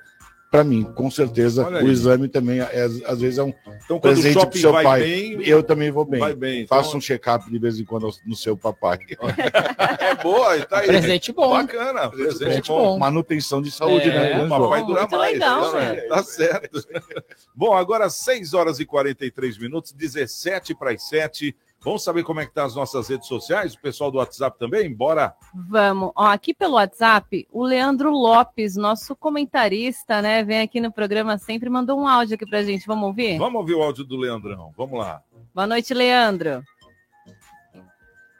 para 0.49 0.65
mim, 0.65 0.83
com 0.83 1.09
certeza 1.09 1.65
o 1.69 1.87
exame 1.87 2.27
também 2.27 2.59
é, 2.59 2.83
às 3.05 3.21
vezes 3.21 3.37
é 3.39 3.43
um 3.43 3.53
Então, 3.65 3.77
quando 3.87 3.97
o 3.97 4.01
presente 4.01 4.33
shopping 4.33 4.49
pro 4.49 4.59
seu 4.59 4.71
vai 4.73 4.83
pai. 4.83 4.99
bem, 4.99 5.47
eu 5.47 5.63
também 5.63 5.89
vou 5.91 6.03
bem. 6.03 6.19
vai 6.19 6.35
bem. 6.35 6.67
Faço 6.67 6.89
Então- 6.89 6.97
um 6.97 7.01
check-up 7.01 7.49
de 7.49 7.57
vez 7.57 7.79
em 7.79 7.85
quando 7.85 8.09
no 8.25 8.35
seu 8.35 8.57
papai. 8.57 8.99
É 10.01 10.15
boa, 10.21 10.59
tá 10.65 10.79
aí. 10.79 10.87
Presente 10.87 11.31
bom. 11.31 11.51
Bacana, 11.51 12.09
presente, 12.09 12.37
Presente 12.39 12.67
bom. 12.67 12.77
bom. 12.95 12.99
Manutenção 12.99 13.61
de 13.61 13.71
saúde, 13.71 14.09
É, 14.09 14.35
né? 14.35 14.45
o 14.45 14.49
papai 14.49 14.79
João? 14.79 14.85
dura 14.87 14.99
Muito 15.01 15.17
mais. 15.17 15.33
legal, 15.33 15.71
tá, 15.71 15.79
né? 15.79 15.95
tá 16.01 16.23
certo. 16.23 16.83
Bom, 17.55 17.73
agora 17.73 18.09
6 18.09 18.53
horas 18.53 18.79
e 18.81 18.85
43 18.85 19.57
minutos, 19.57 19.93
17 19.93 20.75
para 20.75 20.91
as 20.91 21.07
7. 21.07 21.55
Vamos 21.83 22.03
saber 22.03 22.23
como 22.23 22.39
é 22.39 22.45
que 22.45 22.53
tá 22.53 22.63
as 22.63 22.75
nossas 22.75 23.07
redes 23.09 23.27
sociais? 23.27 23.73
O 23.73 23.81
pessoal 23.81 24.11
do 24.11 24.19
WhatsApp 24.19 24.57
também? 24.59 24.93
Bora. 24.93 25.33
Vamos. 25.51 26.11
Ó, 26.15 26.25
aqui 26.25 26.53
pelo 26.53 26.75
WhatsApp, 26.75 27.47
o 27.51 27.63
Leandro 27.63 28.11
Lopes, 28.11 28.75
nosso 28.75 29.15
comentarista, 29.15 30.21
né? 30.21 30.43
Vem 30.43 30.61
aqui 30.61 30.79
no 30.79 30.91
programa 30.91 31.39
sempre, 31.39 31.71
mandou 31.71 31.99
um 31.99 32.07
áudio 32.07 32.35
aqui 32.35 32.45
pra 32.45 32.61
gente. 32.61 32.85
Vamos 32.85 33.07
ouvir? 33.07 33.39
Vamos 33.39 33.59
ouvir 33.59 33.73
o 33.73 33.81
áudio 33.81 34.03
do 34.03 34.15
Leandrão. 34.15 34.71
Vamos 34.77 34.99
lá. 34.99 35.23
Boa 35.55 35.65
noite, 35.65 35.91
Leandro. 35.91 36.63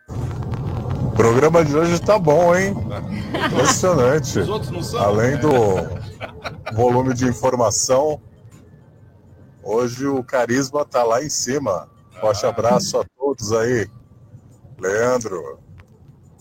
O 0.07 1.11
programa 1.15 1.65
de 1.65 1.75
hoje 1.75 1.99
tá 1.99 2.19
bom, 2.19 2.55
hein? 2.55 2.75
Impressionante. 3.51 4.37
Os 4.37 4.49
outros 4.49 4.71
não 4.71 4.83
são? 4.83 5.01
Além 5.01 5.39
do 5.39 5.49
volume 6.75 7.15
de 7.15 7.25
informação, 7.25 8.21
hoje 9.63 10.05
o 10.05 10.23
carisma 10.23 10.85
tá 10.85 11.03
lá 11.03 11.23
em 11.23 11.29
cima. 11.29 11.89
Forte 12.19 12.45
abraço 12.45 12.99
a 12.99 13.05
todos 13.32 13.53
aí. 13.53 13.88
Leandro. 14.77 15.59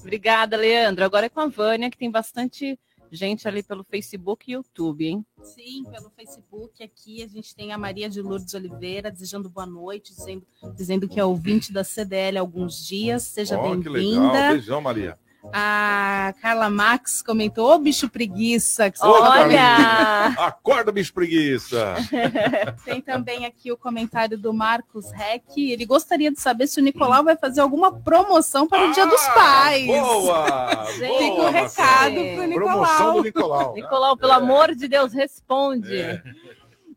Obrigada, 0.00 0.56
Leandro. 0.56 1.04
Agora 1.04 1.26
é 1.26 1.28
com 1.28 1.40
a 1.40 1.46
Vânia, 1.46 1.90
que 1.90 1.96
tem 1.96 2.10
bastante 2.10 2.78
gente 3.12 3.46
ali 3.46 3.62
pelo 3.62 3.84
Facebook 3.84 4.50
e 4.50 4.54
YouTube, 4.54 5.06
hein? 5.06 5.26
Sim, 5.42 5.84
pelo 5.90 6.10
Facebook 6.10 6.82
aqui 6.82 7.22
a 7.22 7.28
gente 7.28 7.54
tem 7.54 7.72
a 7.72 7.78
Maria 7.78 8.08
de 8.08 8.20
Lourdes 8.22 8.54
Oliveira 8.54 9.10
desejando 9.10 9.48
boa 9.48 9.66
noite, 9.66 10.14
dizendo, 10.14 10.46
dizendo 10.74 11.08
que 11.08 11.20
é 11.20 11.24
ouvinte 11.24 11.72
da 11.72 11.84
CDL 11.84 12.38
há 12.38 12.40
alguns 12.40 12.84
dias. 12.86 13.22
Seja 13.24 13.56
legal. 13.56 13.76
bem-vinda. 13.76 14.52
Beijão, 14.52 14.80
Maria. 14.80 15.18
A 15.52 16.34
Carla 16.42 16.68
Max 16.68 17.22
comentou, 17.22 17.72
ô 17.72 17.78
bicho 17.78 18.08
preguiça. 18.10 18.92
Ô, 19.02 19.06
Olha! 19.06 20.26
Acorda, 20.38 20.92
bicho 20.92 21.14
preguiça. 21.14 21.94
Tem 22.84 23.00
também 23.00 23.46
aqui 23.46 23.72
o 23.72 23.76
comentário 23.76 24.36
do 24.36 24.52
Marcos 24.52 25.10
Reck. 25.12 25.56
Ele 25.58 25.86
gostaria 25.86 26.30
de 26.30 26.38
saber 26.40 26.66
se 26.66 26.78
o 26.78 26.82
Nicolau 26.82 27.24
vai 27.24 27.36
fazer 27.36 27.60
alguma 27.62 27.90
promoção 27.92 28.68
para 28.68 28.86
o 28.86 28.92
Dia 28.92 29.06
dos 29.06 29.26
Pais. 29.28 29.88
Ah, 29.88 30.02
Boa! 30.02 30.86
Fica 30.86 31.08
boa, 31.08 31.48
o 31.48 31.50
recado 31.50 32.14
Marcelo. 32.14 32.36
pro 32.52 32.54
Promoção 32.54 33.14
do 33.14 33.22
Nicolau. 33.22 33.22
Nicolau. 33.22 33.74
Nicolau, 33.74 34.16
pelo 34.16 34.32
amor 34.32 34.74
de 34.74 34.86
Deus, 34.88 35.12
responde. 35.12 35.96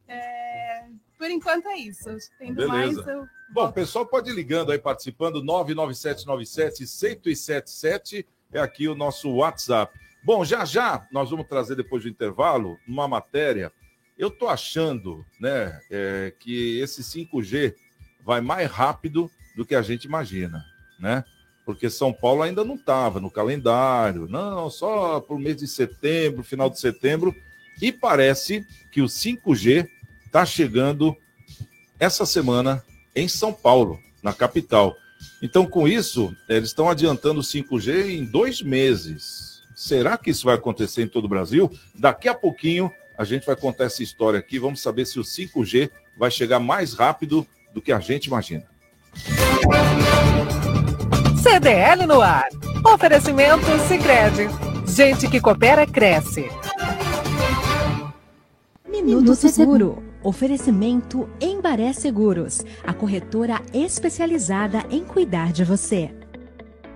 É, 0.08 0.84
por 1.18 1.30
enquanto 1.30 1.68
é 1.68 1.78
isso. 1.78 2.10
Tendo 2.38 2.56
Beleza. 2.56 2.72
mais, 2.74 2.98
eu 3.08 3.26
Bom, 3.54 3.72
pessoal 3.72 4.04
pode 4.04 4.32
ir 4.32 4.34
ligando 4.34 4.72
aí, 4.72 4.80
participando, 4.80 5.44
99797-1077 5.44 8.26
é 8.52 8.60
aqui 8.60 8.88
o 8.88 8.96
nosso 8.96 9.32
WhatsApp. 9.32 9.96
Bom, 10.24 10.44
já 10.44 10.66
já 10.66 11.08
nós 11.12 11.30
vamos 11.30 11.48
trazer 11.48 11.76
depois 11.76 12.02
do 12.02 12.10
intervalo 12.10 12.80
uma 12.88 13.08
matéria. 13.08 13.72
Eu 14.18 14.32
tô 14.32 14.48
achando, 14.48 15.24
né, 15.40 15.80
é, 15.92 16.34
que 16.40 16.80
esse 16.80 17.04
5G 17.04 17.76
vai 18.26 18.42
mais 18.42 18.72
rápido 18.72 19.30
do 19.56 19.64
que 19.64 19.76
a 19.76 19.84
gente 19.84 20.06
imagina, 20.06 20.66
né? 21.00 21.24
Porque 21.64 21.92
São 21.92 22.12
Paulo 22.12 22.42
ainda 22.42 22.66
não 22.66 22.74
estava 22.74 23.20
no 23.20 23.30
calendário, 23.30 24.28
não, 24.28 24.68
só 24.68 25.20
para 25.20 25.36
o 25.36 25.40
mês 25.40 25.58
de 25.58 25.68
setembro, 25.68 26.44
final 26.44 26.72
de 26.72 26.80
setembro, 26.80 27.32
e 27.80 27.92
parece 27.92 28.66
que 28.92 29.00
o 29.00 29.06
5G 29.06 29.88
está 30.26 30.44
chegando 30.44 31.16
essa 32.00 32.26
semana 32.26 32.84
em 33.16 33.28
São 33.28 33.54
Paulo, 33.54 34.00
na 34.22 34.34
capital. 34.34 34.96
Então, 35.42 35.66
com 35.66 35.88
isso, 35.88 36.36
eles 36.48 36.70
estão 36.70 36.90
adiantando 36.90 37.40
o 37.40 37.44
5G 37.44 38.10
em 38.10 38.26
dois 38.26 38.62
meses. 38.62 39.62
Será 39.76 40.18
que 40.18 40.30
isso 40.30 40.46
vai 40.46 40.56
acontecer 40.56 41.04
em 41.04 41.08
todo 41.08 41.26
o 41.26 41.30
Brasil? 41.30 41.72
Daqui 41.96 42.28
a 42.28 42.34
pouquinho 42.34 42.92
a 43.18 43.24
gente 43.24 43.46
vai 43.46 43.56
contar 43.56 43.86
essa 43.86 44.02
história 44.02 44.40
aqui. 44.40 44.60
Vamos 44.60 44.82
saber 44.82 45.06
se 45.06 45.20
o 45.20 45.24
5G 45.24 45.90
vai 46.18 46.32
chegar 46.32 46.60
mais 46.60 46.94
rápido 46.94 47.46
do 47.74 47.82
que 47.82 47.92
a 47.92 48.00
gente 48.00 48.26
imagina. 48.26 48.66
CDL 51.42 52.06
no 52.08 52.22
ar. 52.22 52.48
Oferecimento 52.86 53.66
Sicredi. 53.88 54.48
Gente 54.88 55.28
que 55.28 55.40
coopera 55.40 55.86
cresce. 55.86 56.50
Minuto 58.88 59.36
Seguro. 59.36 60.13
Oferecimento 60.24 61.28
Embaré 61.42 61.92
Seguros, 61.92 62.64
a 62.88 62.94
corretora 62.94 63.62
especializada 63.74 64.86
em 64.90 65.04
cuidar 65.04 65.52
de 65.52 65.66
você. 65.66 66.12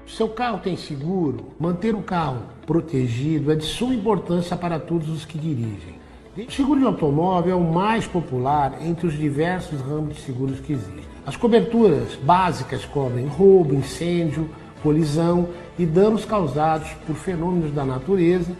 Seu 0.05 0.29
carro 0.29 0.59
tem 0.59 0.77
seguro? 0.77 1.47
Manter 1.59 1.93
o 1.93 2.01
carro 2.01 2.43
protegido 2.65 3.51
é 3.51 3.55
de 3.55 3.65
suma 3.65 3.93
importância 3.93 4.55
para 4.55 4.79
todos 4.79 5.09
os 5.09 5.25
que 5.25 5.37
dirigem. 5.37 5.99
O 6.37 6.49
seguro 6.49 6.79
de 6.79 6.85
automóvel 6.85 7.51
é 7.51 7.55
o 7.55 7.73
mais 7.73 8.07
popular 8.07 8.77
entre 8.81 9.07
os 9.07 9.17
diversos 9.17 9.81
ramos 9.81 10.15
de 10.15 10.21
seguros 10.21 10.61
que 10.61 10.71
existem. 10.71 11.03
As 11.25 11.35
coberturas 11.35 12.15
básicas 12.23 12.85
cobrem 12.85 13.27
roubo, 13.27 13.75
incêndio, 13.75 14.49
colisão 14.81 15.49
e 15.77 15.85
danos 15.85 16.23
causados 16.23 16.91
por 17.05 17.17
fenômenos 17.17 17.73
da 17.73 17.83
natureza. 17.83 18.53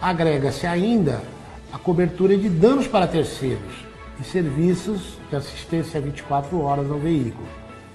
Agrega-se 0.00 0.66
ainda 0.66 1.20
a 1.70 1.76
cobertura 1.76 2.38
de 2.38 2.48
danos 2.48 2.86
para 2.86 3.06
terceiros 3.06 3.87
e 4.20 4.24
serviços 4.24 5.18
de 5.30 5.36
assistência 5.36 6.00
24 6.00 6.60
horas 6.60 6.90
ao 6.90 6.98
veículo. 6.98 7.46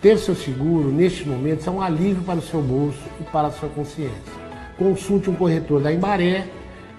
Ter 0.01 0.17
seu 0.17 0.35
seguro, 0.35 0.91
neste 0.91 1.27
momento, 1.27 1.67
é 1.67 1.71
um 1.71 1.81
alívio 1.81 2.23
para 2.23 2.39
o 2.39 2.41
seu 2.41 2.61
bolso 2.61 2.99
e 3.21 3.23
para 3.23 3.47
a 3.47 3.51
sua 3.51 3.69
consciência. 3.69 4.33
Consulte 4.77 5.29
um 5.29 5.35
corretor 5.35 5.81
da 5.81 5.93
Embaré, 5.93 6.47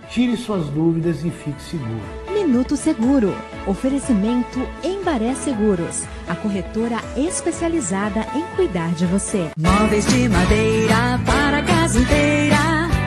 tire 0.09 0.37
suas 0.37 0.66
dúvidas 0.66 1.25
e 1.25 1.31
fique 1.31 1.61
seguro. 1.62 2.25
Minuto 2.33 2.77
Seguro. 2.77 3.35
Oferecimento 3.66 4.61
Embaré 4.83 5.35
Seguros, 5.35 6.05
a 6.29 6.35
corretora 6.35 6.99
especializada 7.16 8.27
em 8.35 8.43
cuidar 8.55 8.93
de 8.95 9.07
você. 9.07 9.51
Móveis 9.59 10.07
de 10.07 10.29
madeira 10.29 11.20
para 11.25 11.59
a 11.59 11.62
casa 11.62 11.99
inteira. 12.01 12.57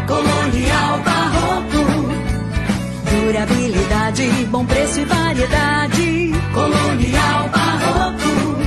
Colonial 0.08 1.00
Barroco. 1.04 1.57
Durabilidade, 3.28 4.24
bom 4.50 4.66
preço 4.66 5.02
e 5.02 5.04
variedade. 5.04 6.32
Colonial 6.54 7.50
Barroco. 7.50 8.58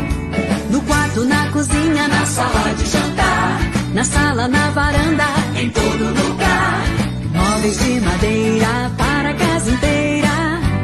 No 0.68 0.82
quarto, 0.82 1.24
na 1.24 1.50
cozinha, 1.50 2.06
na 2.06 2.26
sala 2.26 2.74
de 2.74 2.84
jantar. 2.84 3.58
Na 3.94 4.04
sala, 4.04 4.48
na 4.48 4.70
varanda, 4.72 5.24
em 5.58 5.70
todo 5.70 6.04
lugar. 6.04 6.84
Móveis 7.32 7.78
de 7.78 8.00
madeira 8.02 8.92
para 8.98 9.30
a 9.30 9.34
casa 9.34 9.70
inteira. 9.70 10.28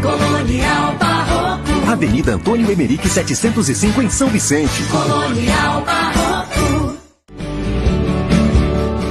Colonial 0.01 0.97
Barroco. 0.99 1.91
Avenida 1.93 2.33
Antônio 2.33 2.70
Emerick 2.70 3.07
705 3.07 4.01
em 4.01 4.09
São 4.09 4.29
Vicente. 4.29 4.85
Colonial 4.85 5.85
Barroco. 5.85 6.97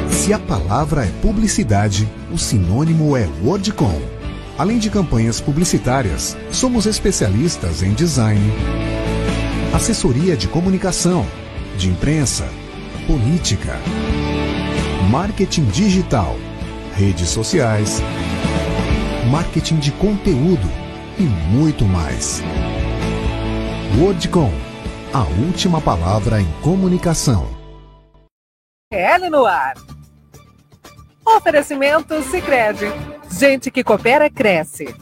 Se 0.10 0.34
a 0.34 0.40
palavra 0.40 1.06
é 1.06 1.12
publicidade, 1.22 2.10
o 2.32 2.38
sinônimo 2.40 3.16
é 3.16 3.30
Wordcom. 3.44 4.15
Além 4.58 4.78
de 4.78 4.90
campanhas 4.90 5.42
publicitárias, 5.42 6.38
somos 6.50 6.86
especialistas 6.86 7.84
em 7.84 7.94
design, 7.94 8.42
assessoria 9.74 10.38
de 10.38 10.48
comunicação, 10.48 11.26
de 11.78 11.90
imprensa, 11.90 12.48
política, 13.06 13.78
marketing 15.12 15.66
digital, 15.66 16.38
redes 16.94 17.28
sociais, 17.28 18.02
marketing 19.30 19.78
de 19.80 19.92
conteúdo 19.92 20.72
e 21.20 21.24
muito 21.24 21.84
mais. 21.84 22.42
Wordcom, 24.00 24.54
a 25.14 25.24
última 25.46 25.82
palavra 25.82 26.40
em 26.40 26.48
comunicação. 26.62 27.46
CDL 28.90 29.30
no 29.30 29.46
ar. 29.46 29.95
Oferecimento 31.26 32.22
Sicredi. 32.22 32.86
Gente 33.32 33.72
que 33.72 33.84
coopera 33.84 34.30
cresce. 34.30 34.96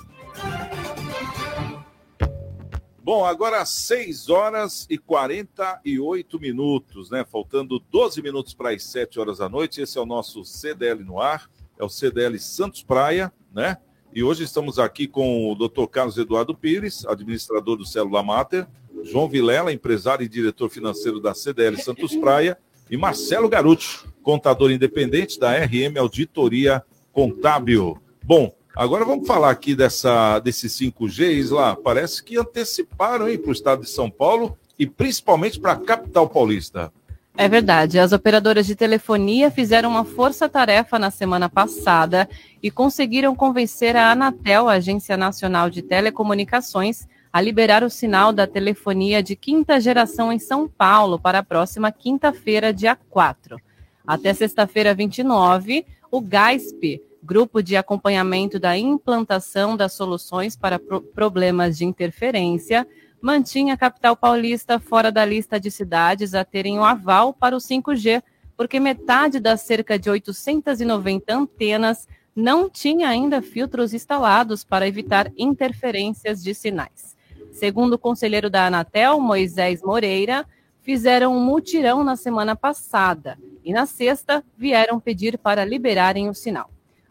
Bom, 3.04 3.26
agora 3.26 3.66
6 3.66 4.30
horas 4.30 4.88
e 4.90 4.98
48 4.98 6.40
minutos, 6.40 7.12
né? 7.12 7.26
Faltando 7.30 7.78
12 7.78 8.22
minutos 8.22 8.54
para 8.54 8.70
as 8.70 8.84
7 8.86 9.20
horas 9.20 9.40
da 9.40 9.50
noite. 9.50 9.82
Esse 9.82 9.98
é 9.98 10.02
o 10.02 10.06
nosso 10.06 10.46
CDL 10.46 11.04
no 11.04 11.20
ar, 11.20 11.50
é 11.78 11.84
o 11.84 11.90
CDL 11.90 12.40
Santos 12.40 12.82
Praia, 12.82 13.32
né? 13.54 13.78
E 14.16 14.24
hoje 14.24 14.46
estamos 14.46 14.80
aqui 14.80 15.08
com 15.08 15.52
o 15.52 15.56
Dr. 15.56 15.86
Carlos 15.88 16.18
Eduardo 16.18 16.56
Pires, 16.56 17.06
administrador 17.06 17.76
do 17.76 17.86
Célula 17.86 18.24
Mater, 18.24 18.66
João 19.04 19.28
Vilela, 19.28 19.74
empresário 19.74 20.24
e 20.24 20.30
diretor 20.30 20.70
financeiro 20.70 21.20
da 21.20 21.34
CDL 21.34 21.76
Santos 21.82 22.16
Praia, 22.16 22.58
e 22.90 22.96
Marcelo 22.96 23.50
Garuti, 23.50 24.06
contador 24.24 24.72
independente 24.72 25.40
da 25.40 25.52
RM 25.52 26.00
Auditoria 26.00 26.82
Contábil. 27.12 27.98
Bom, 28.24 28.52
agora 28.76 29.06
vamos 29.06 29.28
falar 29.28 29.52
aqui 29.52 29.76
dessa, 29.76 30.40
desses 30.40 30.74
5G, 30.74 31.34
Isla. 31.34 31.76
Parece 31.76 32.24
que 32.24 32.38
anteciparam 32.38 33.26
para 33.38 33.50
o 33.50 33.54
estado 33.54 33.84
de 33.84 33.90
São 33.90 34.10
Paulo 34.10 34.58
e 34.80 34.88
principalmente 34.88 35.60
para 35.60 35.74
a 35.74 35.80
capital 35.80 36.28
paulista. 36.28 36.92
É 37.36 37.50
verdade. 37.50 38.00
As 38.00 38.12
operadoras 38.12 38.66
de 38.66 38.76
telefonia 38.76 39.50
fizeram 39.50 39.90
uma 39.90 40.06
força-tarefa 40.06 41.00
na 41.00 41.10
semana 41.10 41.50
passada 41.50 42.30
e 42.62 42.70
conseguiram 42.70 43.36
convencer 43.36 43.96
a 43.96 44.12
Anatel, 44.12 44.70
a 44.70 44.74
Agência 44.74 45.18
Nacional 45.18 45.70
de 45.70 45.82
Telecomunicações, 45.82 47.08
a 47.32 47.42
liberar 47.42 47.84
o 47.84 47.90
sinal 47.90 48.32
da 48.32 48.46
telefonia 48.46 49.24
de 49.24 49.36
quinta 49.36 49.82
geração 49.82 50.32
em 50.32 50.38
São 50.38 50.68
Paulo 50.68 51.20
para 51.20 51.40
a 51.40 51.44
próxima 51.44 51.92
quinta-feira, 51.92 52.72
dia 52.72 52.96
4. 53.10 53.58
Até 54.06 54.34
sexta-feira, 54.34 54.94
29, 54.94 55.86
o 56.12 56.20
GASP, 56.20 57.02
Grupo 57.24 57.64
de 57.64 57.78
Acompanhamento 57.78 58.60
da 58.60 58.78
Implantação 58.78 59.78
das 59.78 59.94
Soluções 59.94 60.58
para 60.58 60.78
Pro 60.78 61.02
Problemas 61.02 61.78
de 61.78 61.86
Interferência, 61.86 62.86
mantinha 63.22 63.76
a 63.76 63.78
capital 63.78 64.18
paulista 64.18 64.78
fora 64.78 65.10
da 65.10 65.24
lista 65.24 65.58
de 65.58 65.72
cidades 65.72 66.34
a 66.34 66.44
terem 66.44 66.78
o 66.78 66.84
aval 66.84 67.34
para 67.34 67.56
o 67.56 67.60
5G, 67.60 68.22
porque 68.58 68.78
metade 68.78 69.40
das 69.40 69.62
cerca 69.62 69.98
de 69.98 70.10
890 70.10 71.34
antenas 71.34 72.06
não 72.36 72.70
tinha 72.70 73.08
ainda 73.08 73.42
filtros 73.42 73.94
instalados 73.94 74.66
para 74.66 74.86
evitar 74.86 75.32
interferências 75.38 76.44
de 76.44 76.54
sinais. 76.54 77.16
Segundo 77.54 77.94
o 77.94 77.98
conselheiro 77.98 78.50
da 78.50 78.68
Anatel, 78.68 79.22
Moisés 79.22 79.82
Moreira, 79.82 80.46
fizeram 80.82 81.38
um 81.38 81.40
mutirão 81.40 82.04
na 82.04 82.18
semana 82.18 82.54
passada 82.54 83.38
e 83.64 83.74
na 83.74 83.86
sexta 83.86 84.44
vieram 84.58 85.00
pedir 85.00 85.38
para 85.38 85.66
liberarem 85.66 86.30
o 86.30 86.34
sinal. 86.34 86.70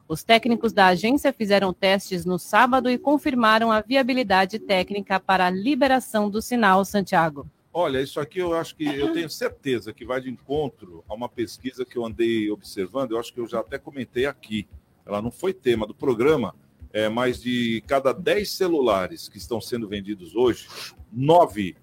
Os 0.08 0.22
técnicos 0.22 0.72
da 0.72 0.88
agência 0.88 1.32
fizeram 1.32 1.72
testes 1.72 2.26
no 2.26 2.38
sábado 2.38 2.90
e 2.90 2.98
confirmaram 2.98 3.72
a 3.72 3.80
viabilidade 3.80 4.58
técnica 4.58 5.18
para 5.18 5.46
a 5.46 5.50
liberação 5.50 6.28
do 6.28 6.42
sinal, 6.42 6.84
Santiago. 6.84 7.46
Olha, 7.72 8.02
isso 8.02 8.20
aqui 8.20 8.38
eu 8.38 8.52
acho 8.52 8.76
que 8.76 8.84
eu 8.84 9.14
tenho 9.14 9.30
certeza 9.30 9.92
que 9.92 10.04
vai 10.04 10.20
de 10.20 10.28
encontro 10.28 11.02
a 11.08 11.14
uma 11.14 11.28
pesquisa 11.28 11.86
que 11.86 11.96
eu 11.96 12.04
andei 12.04 12.50
observando, 12.50 13.12
eu 13.12 13.18
acho 13.18 13.32
que 13.32 13.40
eu 13.40 13.46
já 13.46 13.60
até 13.60 13.78
comentei 13.78 14.26
aqui. 14.26 14.68
Ela 15.06 15.22
não 15.22 15.30
foi 15.30 15.54
tema 15.54 15.86
do 15.86 15.94
programa, 15.94 16.54
é, 16.92 17.08
mas 17.08 17.40
de 17.40 17.82
cada 17.86 18.12
10 18.12 18.50
celulares 18.50 19.28
que 19.28 19.38
estão 19.38 19.60
sendo 19.60 19.88
vendidos 19.88 20.36
hoje, 20.36 20.68
9 21.10 21.74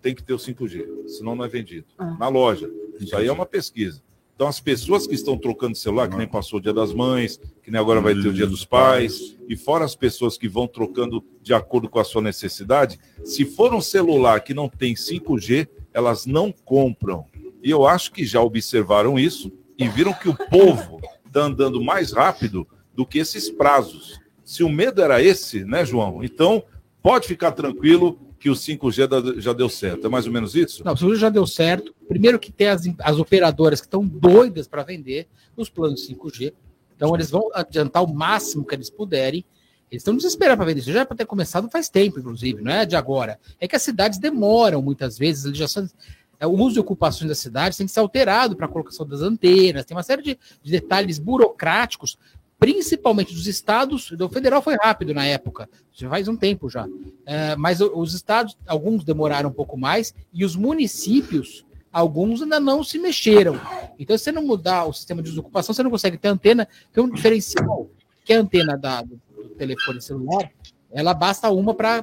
tem 0.00 0.14
que 0.14 0.22
ter 0.22 0.32
o 0.32 0.38
5G, 0.38 1.08
senão 1.08 1.36
não 1.36 1.44
é 1.44 1.48
vendido. 1.48 1.88
Ah. 1.98 2.16
Na 2.18 2.28
loja. 2.28 2.70
Isso 2.98 3.14
aí 3.14 3.26
é 3.26 3.32
uma 3.32 3.44
pesquisa. 3.44 4.02
Então, 4.36 4.48
as 4.48 4.60
pessoas 4.60 5.06
que 5.06 5.14
estão 5.14 5.38
trocando 5.38 5.74
celular, 5.74 6.10
que 6.10 6.16
nem 6.16 6.28
passou 6.28 6.58
o 6.58 6.62
Dia 6.62 6.74
das 6.74 6.92
Mães, 6.92 7.40
que 7.62 7.70
nem 7.70 7.80
agora 7.80 8.02
vai 8.02 8.12
ter 8.12 8.28
o 8.28 8.34
Dia 8.34 8.46
dos 8.46 8.66
Pais, 8.66 9.34
e 9.48 9.56
fora 9.56 9.82
as 9.82 9.96
pessoas 9.96 10.36
que 10.36 10.46
vão 10.46 10.68
trocando 10.68 11.24
de 11.40 11.54
acordo 11.54 11.88
com 11.88 11.98
a 11.98 12.04
sua 12.04 12.20
necessidade, 12.20 13.00
se 13.24 13.46
for 13.46 13.72
um 13.72 13.80
celular 13.80 14.40
que 14.40 14.52
não 14.52 14.68
tem 14.68 14.94
5G, 14.94 15.66
elas 15.90 16.26
não 16.26 16.52
compram. 16.52 17.24
E 17.62 17.70
eu 17.70 17.86
acho 17.86 18.12
que 18.12 18.26
já 18.26 18.42
observaram 18.42 19.18
isso 19.18 19.50
e 19.78 19.88
viram 19.88 20.12
que 20.12 20.28
o 20.28 20.36
povo 20.36 21.00
está 21.26 21.40
andando 21.40 21.82
mais 21.82 22.12
rápido 22.12 22.68
do 22.94 23.06
que 23.06 23.18
esses 23.18 23.48
prazos. 23.48 24.20
Se 24.44 24.62
o 24.62 24.68
medo 24.68 25.00
era 25.00 25.22
esse, 25.22 25.64
né, 25.64 25.82
João? 25.82 26.22
Então, 26.22 26.62
pode 27.02 27.26
ficar 27.26 27.52
tranquilo 27.52 28.18
que 28.46 28.50
o 28.50 28.54
5G 28.54 29.08
da- 29.08 29.40
já 29.40 29.52
deu 29.52 29.68
certo. 29.68 30.06
É 30.06 30.08
mais 30.10 30.24
ou 30.26 30.32
menos 30.32 30.54
isso? 30.54 30.84
Não, 30.84 30.92
o 30.92 30.96
seguro 30.96 31.16
já 31.16 31.28
deu 31.28 31.44
certo. 31.48 31.92
Primeiro 32.06 32.38
que 32.38 32.52
tem 32.52 32.68
as, 32.68 32.82
as 33.00 33.18
operadoras 33.18 33.80
que 33.80 33.86
estão 33.88 34.06
doidas 34.06 34.68
para 34.68 34.84
vender 34.84 35.26
os 35.56 35.68
planos 35.68 36.06
5G. 36.06 36.52
Então 36.94 37.12
eles 37.14 37.28
vão 37.28 37.50
adiantar 37.52 38.04
o 38.04 38.14
máximo 38.14 38.64
que 38.64 38.72
eles 38.74 38.88
puderem. 38.88 39.44
Eles 39.90 40.02
estão 40.02 40.16
desesperados 40.16 40.58
para 40.58 40.66
vender 40.66 40.80
isso. 40.80 40.92
Já 40.92 41.00
é 41.00 41.04
para 41.04 41.16
ter 41.16 41.26
começado 41.26 41.68
faz 41.70 41.88
tempo, 41.88 42.20
inclusive, 42.20 42.62
não 42.62 42.70
é 42.70 42.86
de 42.86 42.94
agora. 42.94 43.38
É 43.60 43.66
que 43.66 43.74
as 43.74 43.82
cidades 43.82 44.18
demoram 44.20 44.80
muitas 44.80 45.18
vezes, 45.18 45.44
eles 45.44 45.58
já 45.58 45.66
são. 45.66 45.88
é, 46.38 46.46
O 46.46 46.52
uso 46.52 46.76
e 46.78 46.80
ocupações 46.80 47.28
das 47.28 47.38
cidades 47.38 47.76
tem 47.76 47.86
que 47.86 47.92
ser 47.92 47.98
alterado 48.00 48.54
para 48.56 48.66
a 48.66 48.68
colocação 48.68 49.06
das 49.06 49.22
antenas, 49.22 49.84
tem 49.84 49.96
uma 49.96 50.02
série 50.04 50.22
de, 50.22 50.38
de 50.62 50.70
detalhes 50.70 51.18
burocráticos, 51.18 52.16
principalmente 52.58 53.34
dos 53.34 53.46
estados. 53.46 54.10
O 54.10 54.28
federal 54.28 54.62
foi 54.62 54.76
rápido 54.76 55.12
na 55.14 55.24
época, 55.26 55.68
já 55.92 56.08
faz 56.08 56.28
um 56.28 56.36
tempo 56.36 56.68
já. 56.68 56.86
É, 57.24 57.56
mas 57.56 57.80
os 57.80 58.14
estados, 58.14 58.56
alguns 58.66 59.04
demoraram 59.04 59.50
um 59.50 59.52
pouco 59.52 59.76
mais, 59.76 60.14
e 60.32 60.44
os 60.44 60.56
municípios, 60.56 61.64
alguns 61.92 62.42
ainda 62.42 62.60
não 62.60 62.82
se 62.82 62.98
mexeram. 62.98 63.60
Então, 63.98 64.16
se 64.16 64.24
você 64.24 64.32
não 64.32 64.42
mudar 64.42 64.84
o 64.84 64.92
sistema 64.92 65.22
de 65.22 65.30
desocupação, 65.30 65.74
você 65.74 65.82
não 65.82 65.90
consegue 65.90 66.18
ter 66.18 66.28
antena. 66.28 66.66
Tem 66.92 67.02
um 67.02 67.10
diferencial, 67.10 67.88
que 68.24 68.32
é 68.32 68.36
a 68.36 68.40
antena 68.40 68.76
da, 68.76 69.02
do, 69.02 69.20
telefone 69.56 70.00
celular, 70.02 70.50
ela 70.92 71.14
basta 71.14 71.48
uma 71.50 71.74
para 71.74 72.02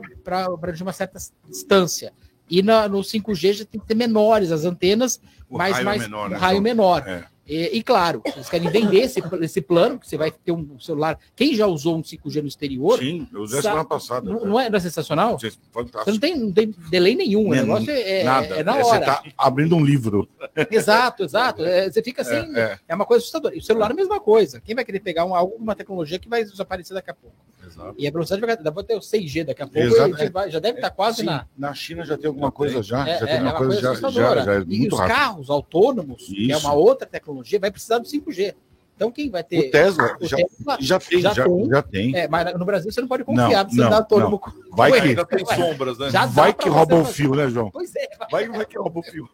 de 0.73 0.81
uma 0.81 0.91
certa 0.91 1.19
distância. 1.47 2.11
E 2.49 2.61
na- 2.63 2.87
no 2.89 3.03
5G 3.03 3.53
já 3.53 3.65
tem 3.65 3.79
que 3.79 3.85
ter 3.87 3.95
menores 3.95 4.51
as 4.51 4.65
antenas, 4.65 5.21
O 5.49 5.57
mas 5.57 5.73
raio 5.73 5.85
mais 5.85 6.01
menor, 6.01 6.27
um 6.27 6.29
né? 6.31 6.37
raio 6.37 6.61
menor. 6.61 7.07
É. 7.07 7.25
E, 7.45 7.77
e, 7.79 7.83
claro, 7.83 8.21
eles 8.25 8.47
querem 8.47 8.69
vender 8.69 8.99
esse, 9.01 9.21
esse 9.41 9.61
plano, 9.61 9.99
que 9.99 10.07
você 10.07 10.15
vai 10.15 10.31
ter 10.31 10.53
um 10.53 10.79
celular. 10.79 11.19
Quem 11.35 11.53
já 11.53 11.67
usou 11.67 11.97
um 11.97 12.01
5G 12.01 12.41
no 12.41 12.47
exterior? 12.47 12.97
Sim, 12.99 13.27
eu 13.33 13.41
usei 13.41 13.61
sabe- 13.61 13.73
semana 13.73 13.85
passada. 13.89 14.29
Não, 14.31 14.45
não 14.45 14.59
é, 14.59 14.69
não 14.69 14.77
é 14.77 14.79
sensacional? 14.79 15.37
Fantástico. 15.71 16.05
Você 16.05 16.11
não 16.11 16.19
tem, 16.19 16.35
não 16.39 16.51
tem 16.53 16.73
delay 16.89 17.15
nenhum, 17.15 17.47
o 17.47 17.49
Nem- 17.49 17.59
negócio 17.61 17.91
é, 17.91 18.21
é- 18.21 18.23
nada. 18.23 18.45
é 18.55 18.63
na 18.63 18.77
Você 18.77 18.91
hora. 18.91 19.05
tá 19.05 19.23
abrindo 19.37 19.75
um 19.75 19.83
livro. 19.83 20.25
Exato, 20.71 21.23
exato. 21.23 21.65
É, 21.65 21.91
você 21.91 22.01
fica 22.01 22.21
assim, 22.21 22.55
É, 22.55 22.61
é, 22.61 22.79
é. 22.87 22.95
uma 22.95 23.05
coisa 23.05 23.21
assustadora. 23.21 23.53
E 23.55 23.59
o 23.59 23.61
celular 23.61 23.89
é 23.89 23.93
a 23.93 23.95
mesma 23.95 24.19
coisa. 24.21 24.61
Quem 24.61 24.73
vai 24.73 24.85
querer 24.85 25.01
pegar 25.01 25.25
um, 25.25 25.35
alguma 25.35 25.75
tecnologia 25.75 26.17
que 26.19 26.29
vai 26.29 26.45
desaparecer 26.45 26.93
daqui 26.95 27.11
a 27.11 27.13
pouco? 27.13 27.35
Exato. 27.73 27.95
E 27.97 28.07
a 28.07 28.11
velocidade 28.11 28.41
vai 28.71 28.83
ter 28.83 28.95
o 28.95 28.99
6G 29.01 29.43
daqui 29.45 29.61
a 29.61 29.67
pouco, 29.67 29.79
Exato. 29.87 30.31
vai- 30.31 30.51
já 30.51 30.59
deve 30.59 30.77
estar 30.77 30.89
quase 30.91 31.17
Sim, 31.17 31.25
na. 31.25 31.45
Na 31.57 31.73
China 31.73 32.05
já 32.05 32.17
tem 32.17 32.27
alguma 32.27 32.51
coisa 32.51 32.81
já. 32.83 33.07
É, 33.07 33.19
já 33.19 33.25
é, 33.25 33.27
tem 33.27 33.35
é 33.37 33.41
uma 33.41 33.49
uma 33.51 33.57
coisa, 33.57 33.81
coisa 33.81 34.09
já, 34.11 34.35
já, 34.35 34.41
já 34.43 34.53
é 34.55 34.61
e 34.61 34.77
muito 34.79 34.93
os 34.93 34.99
rápido. 34.99 35.15
carros 35.15 35.49
autônomos, 35.49 36.25
que 36.27 36.51
é 36.51 36.55
Isso. 36.55 36.65
uma 36.65 36.73
outra 36.75 37.07
tecnologia, 37.07 37.59
vai 37.59 37.71
precisar 37.71 37.97
do 37.99 38.07
5G. 38.07 38.53
Então 38.95 39.11
quem 39.11 39.27
vai 39.27 39.43
ter. 39.43 39.57
O 39.67 39.71
Tesla 39.71 40.15
o 40.21 40.25
já- 40.27 40.37
Tesla 40.37 40.77
já 40.79 40.99
tem, 40.99 41.19
já- 41.19 41.33
já 41.33 41.81
tem. 41.81 42.15
É, 42.15 42.27
mas 42.27 42.53
no 42.53 42.63
Brasil 42.63 42.91
você 42.91 43.01
não 43.01 43.07
pode 43.07 43.23
confiar, 43.23 43.63
Não, 43.63 43.69
você 43.71 43.81
não, 43.81 43.89
dá 43.89 43.97
autônomo. 43.97 44.39
não. 44.45 44.77
Vai 44.77 44.91
que- 44.91 45.07
Ainda 45.07 45.25
tem 45.25 45.43
sombras, 45.47 45.97
né? 45.97 46.11
Já 46.11 46.25
Vai 46.27 46.53
que 46.53 46.69
rouba 46.69 46.95
o 46.97 47.03
fio, 47.05 47.33
né, 47.35 47.49
João? 47.49 47.71
Pois 47.71 47.93
é. 47.95 48.07
Vai, 48.31 48.47
vai 48.47 48.65
que 48.67 48.77
rouba 48.77 48.99
o 48.99 49.03
fio. 49.03 49.27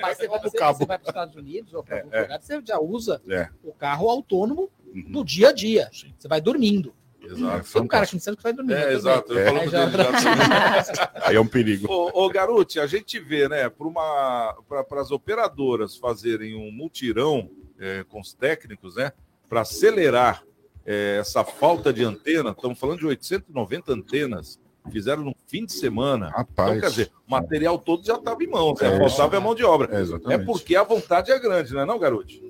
Mas 0.00 0.16
você, 0.16 0.28
vai, 0.28 0.38
você, 0.40 0.50
você 0.58 0.86
vai 0.86 0.96
para 0.96 1.02
os 1.02 1.08
Estados 1.08 1.34
Unidos 1.34 1.74
ou 1.74 1.82
para 1.82 1.96
É, 1.96 2.00
alguns 2.02 2.14
é. 2.14 2.20
lugares, 2.22 2.46
você 2.46 2.60
já 2.64 2.78
usa 2.78 3.20
É. 3.28 3.48
o 3.64 3.72
carro 3.72 4.08
autônomo 4.08 4.70
Uhum. 4.94 5.04
no 5.08 5.24
dia 5.24 5.48
a 5.48 5.52
dia. 5.52 5.90
Você 6.16 6.28
vai 6.28 6.40
dormindo. 6.40 6.94
Exato. 7.22 7.72
Tem 7.72 7.82
um 7.82 7.86
cara 7.86 8.06
centro 8.06 8.36
que 8.36 8.42
vai 8.42 8.52
dormindo. 8.52 8.76
É, 8.76 8.92
exato. 8.92 9.28
falo 9.28 9.60
Aí 9.60 9.68
já-. 9.68 11.12
Aí 11.26 11.36
é 11.36 11.40
um 11.40 11.46
perigo. 11.46 11.86
Ô, 11.90 12.24
ô 12.24 12.28
Garuti, 12.28 12.80
a 12.80 12.86
gente 12.86 13.18
vê, 13.18 13.48
né, 13.48 13.68
para 13.68 15.00
as 15.00 15.10
operadoras 15.10 15.96
fazerem 15.96 16.54
um 16.54 16.72
mutirão 16.72 17.50
é, 17.78 18.04
com 18.08 18.20
os 18.20 18.32
técnicos, 18.32 18.96
né, 18.96 19.12
para 19.48 19.62
acelerar 19.62 20.44
é, 20.84 21.18
essa 21.18 21.44
falta 21.44 21.92
de 21.92 22.04
antena, 22.04 22.50
estamos 22.50 22.78
falando 22.78 22.98
de 23.00 23.06
890 23.06 23.92
antenas, 23.92 24.60
fizeram 24.90 25.22
no 25.22 25.34
fim 25.46 25.64
de 25.64 25.72
semana. 25.72 26.30
Rapaz. 26.30 26.70
Então, 26.70 26.80
quer 26.80 26.90
dizer, 26.90 27.12
o 27.26 27.30
material 27.30 27.78
todo 27.78 28.04
já 28.04 28.14
estava 28.14 28.42
em 28.42 28.48
mãos, 28.48 28.80
né? 28.80 28.96
É, 28.96 28.98
faltava 28.98 29.36
a 29.36 29.40
mão 29.40 29.54
de 29.54 29.64
obra. 29.64 29.88
É, 29.96 30.32
É 30.34 30.38
porque 30.38 30.74
a 30.74 30.82
vontade 30.82 31.30
é 31.30 31.38
grande, 31.38 31.72
não 31.72 31.80
é 31.80 31.86
não, 31.86 31.98
Garuti? 31.98 32.42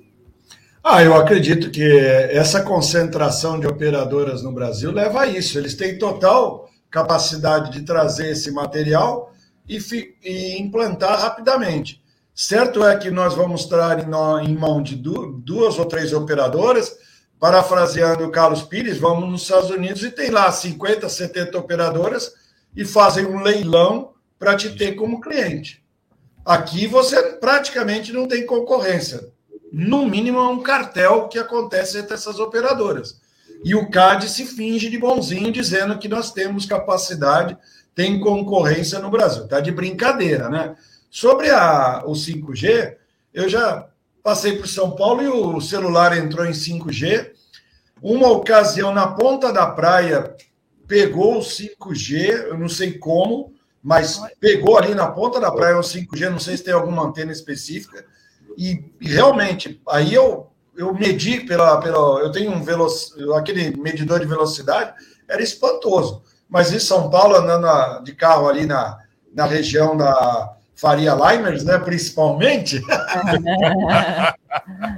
Ah, 0.83 1.03
eu 1.03 1.13
acredito 1.15 1.69
que 1.69 1.83
essa 2.31 2.61
concentração 2.63 3.59
de 3.59 3.67
operadoras 3.67 4.41
no 4.41 4.51
Brasil 4.51 4.91
leva 4.91 5.21
a 5.21 5.27
isso. 5.27 5.57
Eles 5.57 5.75
têm 5.75 5.97
total 5.97 6.69
capacidade 6.89 7.71
de 7.71 7.83
trazer 7.83 8.31
esse 8.31 8.51
material 8.51 9.31
e, 9.69 9.77
e 10.23 10.59
implantar 10.61 11.19
rapidamente. 11.19 12.01
Certo 12.33 12.83
é 12.83 12.97
que 12.97 13.11
nós 13.11 13.35
vamos 13.35 13.61
estar 13.61 13.99
em, 13.99 14.49
em 14.49 14.55
mão 14.57 14.81
de 14.81 14.95
du- 14.95 15.33
duas 15.45 15.77
ou 15.77 15.85
três 15.85 16.13
operadoras, 16.13 16.95
parafraseando 17.39 18.25
o 18.25 18.31
Carlos 18.31 18.63
Pires, 18.63 18.97
vamos 18.97 19.29
nos 19.29 19.41
Estados 19.43 19.69
Unidos 19.69 20.03
e 20.03 20.11
tem 20.11 20.29
lá 20.31 20.51
50, 20.51 21.07
70 21.09 21.57
operadoras 21.57 22.31
e 22.75 22.83
fazem 22.85 23.25
um 23.25 23.41
leilão 23.41 24.11
para 24.39 24.55
te 24.55 24.69
ter 24.75 24.93
como 24.93 25.21
cliente. 25.21 25.83
Aqui 26.45 26.87
você 26.87 27.21
praticamente 27.33 28.13
não 28.13 28.27
tem 28.27 28.45
concorrência. 28.45 29.30
No 29.71 30.05
mínimo, 30.05 30.39
é 30.39 30.47
um 30.49 30.61
cartel 30.61 31.29
que 31.29 31.39
acontece 31.39 31.97
entre 31.97 32.13
essas 32.13 32.39
operadoras. 32.39 33.21
E 33.63 33.73
o 33.75 33.89
CAD 33.89 34.27
se 34.27 34.45
finge 34.45 34.89
de 34.89 34.97
bonzinho, 34.97 35.51
dizendo 35.51 35.97
que 35.97 36.07
nós 36.07 36.33
temos 36.33 36.65
capacidade, 36.65 37.57
tem 37.95 38.19
concorrência 38.19 38.99
no 38.99 39.09
Brasil. 39.09 39.47
Tá 39.47 39.59
de 39.59 39.71
brincadeira, 39.71 40.49
né? 40.49 40.75
Sobre 41.09 41.49
a, 41.49 42.03
o 42.05 42.11
5G, 42.11 42.95
eu 43.33 43.47
já 43.47 43.87
passei 44.23 44.57
por 44.57 44.67
São 44.67 44.91
Paulo 44.91 45.21
e 45.21 45.27
o 45.27 45.61
celular 45.61 46.17
entrou 46.17 46.45
em 46.45 46.51
5G. 46.51 47.31
Uma 48.01 48.29
ocasião, 48.29 48.93
na 48.93 49.07
ponta 49.07 49.53
da 49.53 49.67
praia, 49.67 50.35
pegou 50.87 51.37
o 51.37 51.41
5G, 51.41 52.47
eu 52.47 52.57
não 52.57 52.67
sei 52.67 52.97
como, 52.97 53.53
mas 53.81 54.21
pegou 54.39 54.77
ali 54.77 54.93
na 54.93 55.07
ponta 55.07 55.39
da 55.39 55.51
praia 55.51 55.77
o 55.77 55.81
5G, 55.81 56.29
não 56.29 56.39
sei 56.39 56.57
se 56.57 56.63
tem 56.63 56.73
alguma 56.73 57.03
antena 57.03 57.31
específica, 57.31 58.05
e, 58.57 58.83
realmente, 59.01 59.81
aí 59.89 60.13
eu, 60.13 60.47
eu 60.75 60.93
medi 60.93 61.41
pela, 61.41 61.79
pela. 61.79 62.19
Eu 62.21 62.31
tenho 62.31 62.51
um 62.51 62.63
veloc, 62.63 62.91
aquele 63.37 63.75
medidor 63.77 64.19
de 64.19 64.25
velocidade, 64.25 64.93
era 65.27 65.41
espantoso. 65.41 66.23
Mas 66.49 66.73
em 66.73 66.79
São 66.79 67.09
Paulo, 67.09 67.35
andando 67.35 67.61
na- 67.61 67.99
de 67.99 68.13
carro 68.13 68.49
ali 68.49 68.65
na, 68.65 68.97
na 69.33 69.45
região 69.45 69.95
da 69.95 70.53
Faria 70.75 71.13
Limers, 71.13 71.63
né, 71.63 71.77
principalmente, 71.77 72.81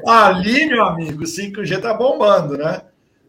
ali, 0.05 0.65
meu 0.65 0.83
amigo, 0.83 1.23
o 1.23 1.27
5G 1.27 1.81
tá 1.81 1.93
bombando, 1.93 2.57
né? 2.57 2.81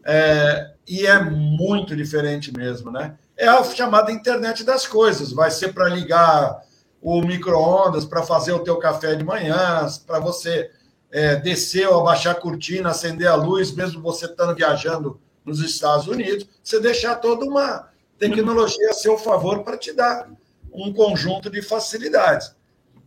É, 0.03 0.71
e 0.87 1.05
é 1.05 1.21
muito 1.23 1.95
diferente 1.95 2.55
mesmo, 2.55 2.91
né? 2.91 3.15
É 3.37 3.47
a 3.47 3.63
chamada 3.63 4.11
internet 4.11 4.63
das 4.63 4.87
coisas. 4.87 5.33
Vai 5.33 5.51
ser 5.51 5.73
para 5.73 5.89
ligar 5.89 6.59
o 7.05 7.21
micro-ondas, 7.21 8.03
para 8.03 8.23
fazer 8.23 8.51
o 8.51 8.63
teu 8.63 8.77
café 8.77 9.13
de 9.13 9.23
manhã, 9.23 9.87
para 10.07 10.17
você 10.17 10.71
é, 11.11 11.35
descer 11.35 11.87
ou 11.87 11.99
abaixar 11.99 12.35
a 12.35 12.39
cortina, 12.39 12.89
acender 12.89 13.27
a 13.27 13.35
luz, 13.35 13.71
mesmo 13.71 14.01
você 14.01 14.25
estando 14.25 14.55
viajando 14.55 15.21
nos 15.45 15.59
Estados 15.59 16.07
Unidos, 16.07 16.47
você 16.63 16.79
deixar 16.79 17.17
toda 17.17 17.45
uma 17.45 17.89
tecnologia 18.17 18.89
a 18.89 18.93
seu 18.93 19.19
favor 19.19 19.63
para 19.63 19.77
te 19.77 19.93
dar 19.93 20.27
um 20.73 20.91
conjunto 20.91 21.47
de 21.47 21.61
facilidades. 21.61 22.55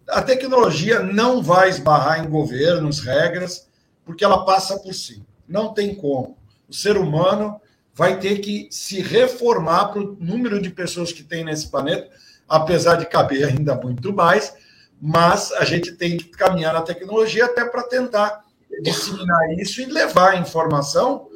A 0.09 0.23
tecnologia 0.23 1.01
não 1.01 1.43
vai 1.43 1.69
esbarrar 1.69 2.25
em 2.25 2.31
governos, 2.31 3.01
regras, 3.01 3.67
porque 4.05 4.25
ela 4.25 4.45
passa 4.45 4.79
por 4.79 4.95
si. 4.95 5.25
Não 5.49 5.75
tem 5.75 5.93
como. 5.93 6.39
O 6.69 6.73
ser 6.73 6.97
humano 6.97 7.61
vai 7.93 8.21
ter 8.21 8.39
que 8.39 8.69
se 8.71 9.03
reformar 9.03 9.87
para 9.87 10.01
o 10.01 10.17
número 10.21 10.63
de 10.63 10.71
pessoas 10.71 11.11
que 11.11 11.25
tem 11.25 11.45
nesse 11.45 11.69
planeta, 11.69 12.09
apesar 12.49 12.97
de 12.97 13.07
caber 13.07 13.45
ainda 13.45 13.75
muito 13.75 14.13
mais, 14.13 14.55
mas 15.01 15.53
a 15.53 15.65
gente 15.65 15.93
tem 15.93 16.17
que 16.17 16.25
caminhar 16.25 16.73
na 16.73 16.83
tecnologia 16.83 17.45
até 17.45 17.65
para 17.65 17.83
tentar 17.85 18.45
disseminar 18.83 19.53
isso 19.59 19.81
e 19.81 19.87
levar 19.87 20.33
a 20.33 20.39
informação, 20.39 21.29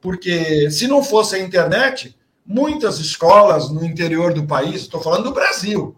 porque 0.00 0.70
se 0.70 0.86
não 0.86 1.02
fosse 1.02 1.34
a 1.34 1.38
internet, 1.38 2.16
muitas 2.46 2.98
escolas 2.98 3.70
no 3.70 3.84
interior 3.84 4.32
do 4.32 4.46
país, 4.46 4.82
estou 4.82 5.00
falando 5.00 5.24
do 5.24 5.34
Brasil, 5.34 5.96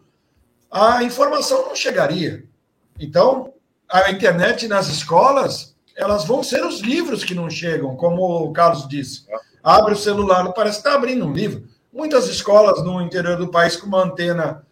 a 0.70 1.02
informação 1.02 1.66
não 1.66 1.76
chegaria. 1.76 2.44
Então, 2.98 3.52
a 3.88 4.10
internet 4.10 4.66
nas 4.68 4.88
escolas, 4.88 5.76
elas 5.94 6.24
vão 6.24 6.42
ser 6.42 6.64
os 6.64 6.80
livros 6.80 7.24
que 7.24 7.34
não 7.34 7.48
chegam, 7.48 7.96
como 7.96 8.22
o 8.44 8.52
Carlos 8.52 8.88
disse. 8.88 9.24
Abre 9.62 9.94
o 9.94 9.98
celular, 9.98 10.52
parece 10.52 10.80
que 10.80 10.86
está 10.86 10.94
abrindo 10.94 11.26
um 11.26 11.32
livro. 11.32 11.68
Muitas 11.96 12.28
escolas 12.28 12.84
no 12.84 13.00
interior 13.00 13.38
do 13.38 13.48
país 13.48 13.74
com 13.74 13.86
uma 13.86 14.04
antena 14.04 14.62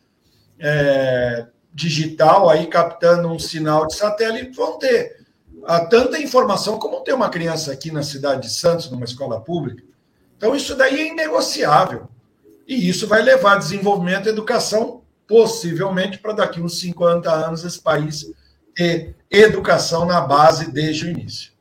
é, 0.58 1.46
digital 1.72 2.50
aí 2.50 2.66
captando 2.66 3.28
um 3.28 3.38
sinal 3.38 3.86
de 3.86 3.96
satélite 3.96 4.54
vão 4.54 4.78
ter 4.78 5.24
ah, 5.64 5.80
tanta 5.86 6.18
informação 6.18 6.78
como 6.78 7.00
tem 7.00 7.14
uma 7.14 7.30
criança 7.30 7.72
aqui 7.72 7.90
na 7.90 8.02
cidade 8.02 8.42
de 8.42 8.52
Santos, 8.52 8.90
numa 8.90 9.06
escola 9.06 9.40
pública. 9.40 9.82
Então, 10.36 10.54
isso 10.54 10.74
daí 10.74 11.00
é 11.00 11.08
inegociável. 11.12 12.08
E 12.68 12.90
isso 12.90 13.06
vai 13.06 13.22
levar 13.22 13.54
a 13.54 13.58
desenvolvimento 13.58 14.26
e 14.26 14.28
educação, 14.28 15.00
possivelmente, 15.26 16.18
para 16.18 16.34
daqui 16.34 16.60
uns 16.60 16.78
50 16.78 17.32
anos 17.32 17.64
esse 17.64 17.80
país 17.80 18.30
ter 18.74 19.16
educação 19.30 20.04
na 20.04 20.20
base 20.20 20.70
desde 20.70 21.06
o 21.06 21.08
início. 21.08 21.52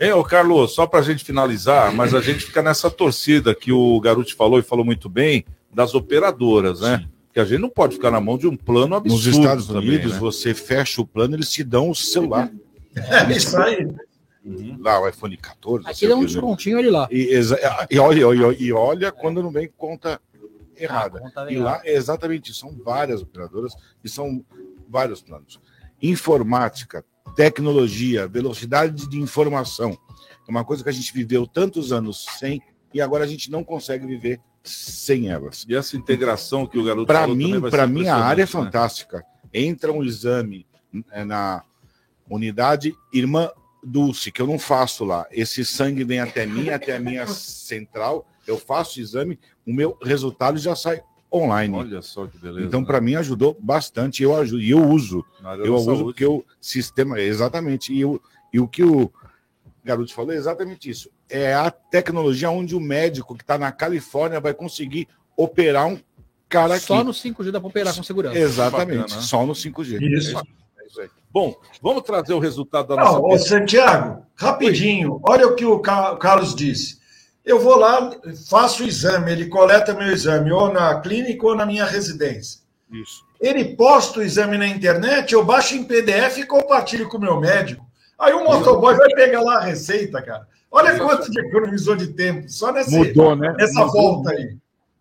Hein, 0.00 0.12
ô 0.12 0.22
Carlos, 0.22 0.74
só 0.74 0.86
para 0.86 1.00
a 1.00 1.02
gente 1.02 1.24
finalizar, 1.24 1.92
mas 1.92 2.14
a 2.14 2.20
gente 2.20 2.44
fica 2.44 2.62
nessa 2.62 2.90
torcida 2.90 3.54
que 3.54 3.72
o 3.72 4.00
Garuti 4.00 4.34
falou 4.34 4.58
e 4.58 4.62
falou 4.62 4.84
muito 4.84 5.08
bem 5.08 5.44
das 5.74 5.94
operadoras, 5.94 6.80
né? 6.80 7.08
Que 7.32 7.40
a 7.40 7.44
gente 7.44 7.60
não 7.60 7.68
pode 7.68 7.96
ficar 7.96 8.10
na 8.10 8.20
mão 8.20 8.38
de 8.38 8.46
um 8.46 8.56
plano 8.56 8.94
absurdo. 8.94 9.26
Nos 9.26 9.36
Estados 9.36 9.66
também, 9.66 9.88
Unidos, 9.88 10.12
né? 10.12 10.18
você 10.18 10.54
fecha 10.54 11.00
o 11.00 11.06
plano, 11.06 11.34
eles 11.36 11.50
te 11.50 11.64
dão 11.64 11.90
o 11.90 11.94
celular. 11.94 12.50
É 12.96 13.32
isso 13.36 13.56
aí. 13.58 13.86
Lá, 14.80 15.00
o 15.00 15.08
iPhone 15.08 15.36
14. 15.36 15.86
Aqui 15.88 16.08
dá 16.08 16.14
um 16.14 16.18
o 16.18 16.20
quê, 16.20 16.26
né? 16.26 16.32
descontinho 16.32 16.78
ele 16.78 16.90
lá. 16.90 17.06
E, 17.10 17.38
e 17.90 17.98
olha, 17.98 18.26
olha- 18.26 18.56
e 18.58 18.72
olha 18.72 19.12
quando 19.12 19.42
não 19.42 19.50
vem 19.50 19.68
conta 19.76 20.20
errada. 20.76 21.20
conta 21.20 21.44
vem 21.44 21.56
e 21.56 21.58
lá 21.58 21.72
lá. 21.72 21.80
é 21.84 21.94
exatamente 21.94 22.50
isso. 22.50 22.60
São 22.60 22.74
várias 22.82 23.20
operadoras 23.20 23.74
e 24.02 24.08
são 24.08 24.42
vários 24.88 25.20
planos. 25.20 25.60
Informática, 26.00 27.04
tecnologia, 27.34 28.26
velocidade 28.26 29.08
de 29.08 29.18
informação. 29.18 29.96
É 30.46 30.50
uma 30.50 30.64
coisa 30.64 30.82
que 30.82 30.88
a 30.88 30.92
gente 30.92 31.12
viveu 31.12 31.46
tantos 31.46 31.92
anos 31.92 32.26
sem 32.38 32.62
e 32.92 33.00
agora 33.00 33.24
a 33.24 33.26
gente 33.26 33.50
não 33.50 33.62
consegue 33.62 34.06
viver 34.06 34.40
sem 34.62 35.28
elas. 35.28 35.64
E 35.68 35.74
essa 35.74 35.96
integração 35.96 36.66
que 36.66 36.78
o 36.78 36.84
garoto 36.84 37.06
Para 37.06 37.26
mim, 37.26 37.60
para 37.70 37.86
mim 37.86 38.06
a 38.08 38.16
área 38.16 38.42
é 38.42 38.44
né? 38.44 38.46
fantástica. 38.46 39.24
Entra 39.52 39.92
um 39.92 40.02
exame 40.02 40.66
é, 41.10 41.24
na 41.24 41.62
unidade 42.28 42.94
Irmã 43.12 43.50
Dulce, 43.82 44.30
que 44.32 44.42
eu 44.42 44.46
não 44.46 44.58
faço 44.58 45.04
lá. 45.04 45.26
Esse 45.30 45.64
sangue 45.64 46.04
vem 46.04 46.20
até 46.20 46.44
mim, 46.46 46.70
até 46.70 46.96
a 46.96 47.00
minha 47.00 47.26
central. 47.28 48.26
Eu 48.46 48.58
faço 48.58 48.98
o 48.98 49.02
exame, 49.02 49.38
o 49.66 49.72
meu 49.72 49.96
resultado 50.02 50.58
já 50.58 50.74
sai 50.74 51.02
online. 51.32 51.74
Olha 51.76 52.02
só 52.02 52.26
que 52.26 52.38
beleza. 52.38 52.66
Então, 52.66 52.80
né? 52.80 52.86
para 52.86 53.00
mim, 53.00 53.14
ajudou 53.14 53.56
bastante. 53.60 54.22
Eu 54.22 54.34
ajudo, 54.36 54.60
e 54.62 54.70
eu 54.70 54.82
uso. 54.84 55.24
Eu 55.64 55.74
uso 55.74 55.84
saúde. 55.84 56.02
porque 56.04 56.24
o 56.26 56.44
sistema. 56.60 57.20
Exatamente. 57.20 57.92
E, 57.92 58.00
eu, 58.00 58.20
e 58.52 58.58
o 58.60 58.66
que 58.68 58.82
o 58.82 59.10
garoto 59.84 60.12
falou 60.12 60.32
é 60.32 60.36
exatamente 60.36 60.88
isso. 60.90 61.10
É 61.28 61.54
a 61.54 61.70
tecnologia 61.70 62.50
onde 62.50 62.74
o 62.74 62.80
médico 62.80 63.34
que 63.36 63.42
está 63.42 63.58
na 63.58 63.70
Califórnia 63.72 64.40
vai 64.40 64.54
conseguir 64.54 65.06
operar 65.36 65.86
um 65.86 65.98
cara 66.48 66.74
aqui. 66.76 66.86
Só 66.86 67.04
no 67.04 67.12
5G 67.12 67.50
dá 67.50 67.60
para 67.60 67.68
operar 67.68 67.94
com 67.94 68.02
segurança. 68.02 68.38
Exatamente, 68.38 69.00
Bacana, 69.02 69.16
né? 69.16 69.22
só 69.26 69.46
no 69.46 69.52
5G. 69.52 70.00
Isso. 70.00 70.36
É 70.38 70.86
isso 70.86 71.00
aí. 71.00 71.08
Bom, 71.30 71.54
vamos 71.82 72.02
trazer 72.04 72.32
o 72.32 72.38
resultado 72.38 72.88
da 72.88 72.96
Não, 72.96 73.04
nossa 73.20 73.20
ô. 73.20 73.38
Santiago, 73.38 74.24
rapidinho, 74.34 75.20
olha 75.22 75.46
o 75.46 75.54
que 75.54 75.64
o 75.66 75.78
Ca- 75.78 76.16
Carlos 76.16 76.54
disse. 76.54 76.97
Eu 77.48 77.58
vou 77.58 77.76
lá, 77.76 78.10
faço 78.48 78.84
o 78.84 78.86
exame, 78.86 79.32
ele 79.32 79.46
coleta 79.46 79.94
meu 79.94 80.08
exame, 80.08 80.52
ou 80.52 80.70
na 80.70 81.00
clínica 81.00 81.46
ou 81.46 81.54
na 81.56 81.64
minha 81.64 81.86
residência. 81.86 82.60
Isso. 82.92 83.24
Ele 83.40 83.74
posta 83.74 84.20
o 84.20 84.22
exame 84.22 84.58
na 84.58 84.66
internet, 84.66 85.32
eu 85.32 85.42
baixo 85.44 85.74
em 85.74 85.82
PDF 85.82 86.38
e 86.38 86.46
compartilho 86.46 87.08
com 87.08 87.16
o 87.16 87.20
meu 87.20 87.40
médico. 87.40 87.86
Aí 88.18 88.34
o 88.34 88.44
motoboy 88.44 88.94
vai 88.96 89.08
pegar 89.14 89.40
lá 89.40 89.58
a 89.58 89.64
receita, 89.64 90.20
cara. 90.20 90.46
Olha 90.70 90.98
quanto 90.98 91.30
de 91.30 91.40
economizou 91.40 91.96
de 91.96 92.08
tempo, 92.08 92.48
só 92.50 92.70
nessa, 92.70 92.90
Mudou, 92.90 93.34
né? 93.34 93.54
nessa 93.56 93.80
Mudou. 93.86 93.92
volta 93.92 94.32
aí. 94.32 94.54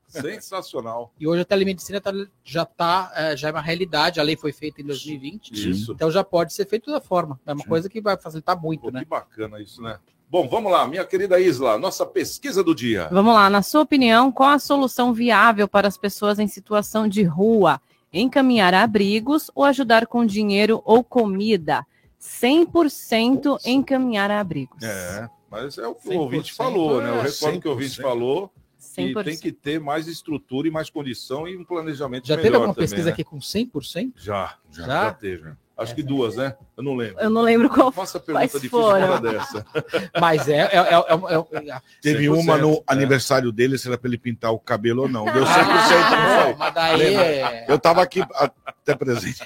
Sensacional. 0.07 1.11
E 1.19 1.27
hoje 1.27 1.41
a 1.41 1.45
telemedicina 1.45 1.99
tá- 1.99 2.13
já 2.43 2.63
tá, 2.65 3.11
é, 3.13 3.35
já 3.35 3.49
é 3.49 3.51
uma 3.51 3.61
realidade, 3.61 4.19
a 4.19 4.23
lei 4.23 4.37
foi 4.37 4.53
feita 4.53 4.81
em 4.81 4.85
2020. 4.85 5.51
Isso. 5.51 5.91
Então 5.91 6.09
já 6.09 6.23
pode 6.23 6.53
ser 6.53 6.65
feito 6.65 6.89
da 6.89 7.01
forma. 7.01 7.37
É 7.45 7.51
uma 7.51 7.65
coisa 7.65 7.89
que 7.89 7.99
vai 7.99 8.15
facilitar 8.17 8.59
muito, 8.59 8.89
né? 8.89 9.01
Que 9.01 9.05
bacana 9.05 9.61
isso, 9.61 9.81
né? 9.81 9.99
Bom, 10.30 10.45
vamos 10.49 10.69
lá, 10.69 10.86
minha 10.86 11.05
querida 11.05 11.39
Isla, 11.39 11.78
nossa 11.78 12.05
pesquisa 12.05 12.61
do 12.61 12.75
dia. 12.75 13.07
Vamos 13.09 13.34
lá, 13.34 13.49
na 13.49 13.61
sua 13.61 13.82
opinião, 13.82 14.30
qual 14.30 14.49
a 14.49 14.59
solução 14.59 15.13
viável 15.13 15.69
para 15.69 15.88
as 15.88 15.97
pessoas 15.97 16.38
em 16.38 16.47
situação 16.47 17.07
de 17.07 17.23
rua? 17.23 17.80
Encaminhar 18.11 18.73
abrigos 18.73 19.49
ou 19.55 19.63
ajudar 19.63 20.05
com 20.05 20.25
dinheiro 20.25 20.82
ou 20.84 21.01
comida? 21.01 21.86
100% 22.19 23.57
encaminhar 23.65 24.30
abrigos. 24.30 24.84
É, 24.84 25.30
mas 25.49 25.78
é 25.78 25.88
o 25.88 25.95
que 25.95 26.09
o 26.09 26.11
100%, 26.11 26.17
ouvinte 26.19 26.53
falou, 26.53 27.01
né? 27.01 27.09
Eu 27.09 27.21
é, 27.21 27.21
recordo 27.21 27.61
que 27.61 27.67
o 27.69 27.71
ouvinte 27.71 28.01
100%. 28.01 28.01
falou 28.01 28.51
que 28.78 29.13
100%. 29.13 29.23
tem 29.23 29.38
que 29.38 29.51
ter 29.53 29.80
mais 29.80 30.09
estrutura 30.09 30.67
e 30.67 30.71
mais 30.71 30.89
condição 30.89 31.47
e 31.47 31.55
um 31.55 31.63
planejamento 31.63 32.28
Já 32.28 32.36
melhor 32.36 32.43
teve 32.43 32.55
alguma 32.57 32.73
também, 32.73 32.89
pesquisa 32.89 33.05
né? 33.05 33.13
aqui 33.13 33.23
com 33.23 33.38
100%? 33.38 34.11
Já, 34.17 34.57
já, 34.71 34.86
Já? 34.86 35.03
já 35.05 35.13
teve. 35.13 35.53
Acho 35.78 35.93
que 35.93 36.01
duas, 36.01 36.36
né? 36.36 36.55
Eu 36.75 36.84
não 36.84 36.95
lembro. 36.95 37.19
Eu 37.21 37.30
não 37.30 37.41
lembro 37.43 37.69
qual 37.69 37.91
Faça 37.91 38.19
pergunta 38.19 38.47
difícil 38.47 38.69
foram. 38.71 39.07
fora 39.07 39.21
dessa. 39.21 39.65
Mas 40.19 40.47
é. 40.49 40.61
é, 40.61 40.75
é, 40.75 40.95
é, 40.95 41.69
é- 41.69 41.82
Teve 42.01 42.25
100%, 42.25 42.39
uma 42.39 42.57
no 42.57 42.73
é. 42.78 42.84
aniversário 42.88 43.51
dele, 43.51 43.78
se 43.78 43.88
era 43.88 43.95
para 43.97 44.07
ele 44.09 44.17
pintar 44.17 44.51
o 44.51 44.57
cabelo 44.59 45.03
ou 45.03 45.07
não. 45.09 45.25
Deu 45.25 45.43
100%. 45.45 45.47
Ah, 45.47 46.38
não 46.39 46.43
foi? 46.45 46.55
mas 46.55 46.73
daí 46.73 47.01
é- 47.15 47.65
Eu 47.67 47.75
estava 47.75 48.01
aqui 48.01 48.23
até 48.65 48.95
presente. 48.95 49.43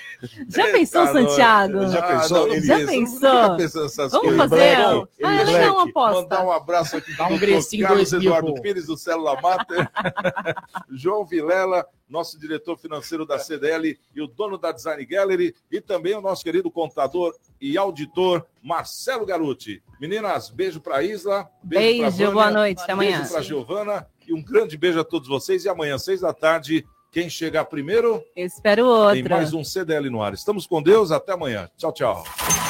Já 0.47 0.71
pensou, 0.71 1.05
Tá, 1.05 1.11
Santiago? 1.13 1.87
Já 1.89 2.01
pensou? 2.01 2.47
não, 2.47 2.53
Ele- 2.55 2.65
Já 2.65 2.85
pensou? 2.85 3.55
essas 3.59 4.11
Vamos 4.11 4.27
coisas. 4.35 4.49
fazer? 4.49 4.77
Bom, 4.77 5.07
Ah, 5.23 5.41
ele- 5.41 5.51
é 5.53 5.71
uma 5.71 5.85
Mandar 5.85 5.89
aposta. 5.89 6.41
um 6.43 6.51
abraço 6.51 6.95
aqui 6.97 7.13
Dá 7.17 7.27
um 7.27 7.37
grecinho 7.37 7.87
Carlos 7.87 8.09
2000, 8.09 8.31
Eduardo. 8.37 8.61
Pires, 8.61 8.85
do 8.85 8.95
Célula 8.95 9.39
Mater, 9.41 9.89
João 10.91 11.25
Vilela, 11.25 11.85
nosso 12.11 12.37
diretor 12.37 12.77
financeiro 12.77 13.25
da 13.25 13.39
CDL 13.39 13.97
e 14.13 14.21
o 14.21 14.27
dono 14.27 14.57
da 14.57 14.71
Design 14.71 15.03
Gallery, 15.05 15.55
e 15.71 15.79
também 15.79 16.13
o 16.13 16.21
nosso 16.21 16.43
querido 16.43 16.69
contador 16.69 17.33
e 17.59 17.77
auditor 17.77 18.45
Marcelo 18.61 19.25
Garuti. 19.25 19.81
Meninas, 19.99 20.49
beijo 20.49 20.81
para 20.81 21.01
Isla. 21.01 21.49
Beijo, 21.63 22.01
pra 22.01 22.09
Vânia, 22.09 22.31
boa 22.31 22.51
noite, 22.51 22.81
até 22.81 22.91
amanhã. 22.91 23.17
Beijo 23.19 23.31
para 23.31 23.41
Giovana 23.41 24.07
e 24.27 24.33
um 24.33 24.43
grande 24.43 24.77
beijo 24.77 24.99
a 24.99 25.03
todos 25.03 25.27
vocês. 25.27 25.63
E 25.63 25.69
amanhã, 25.69 25.97
seis 25.97 26.19
da 26.19 26.33
tarde, 26.33 26.85
quem 27.11 27.29
chegar 27.29 27.65
primeiro 27.65 28.23
Espero 28.35 28.83
tem 29.11 29.21
outra. 29.21 29.35
mais 29.35 29.53
um 29.53 29.63
CDL 29.63 30.09
no 30.09 30.23
ar. 30.23 30.33
Estamos 30.33 30.65
com 30.65 30.81
Deus, 30.81 31.11
até 31.11 31.33
amanhã. 31.33 31.69
Tchau, 31.77 31.91
tchau. 31.91 32.23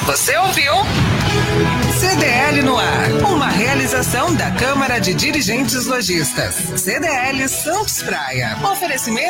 Você 0.04 0.36
ouviu? 0.36 0.72
CDL 1.98 2.62
no 2.62 2.76
ar. 2.76 3.10
Uma 3.32 3.46
realização 3.46 4.34
da 4.34 4.50
Câmara 4.50 4.98
de 4.98 5.14
Dirigentes 5.14 5.86
Lojistas. 5.86 6.54
CDL 6.80 7.48
Santos 7.48 8.02
Praia. 8.02 8.58
Oferecimento 8.72 9.22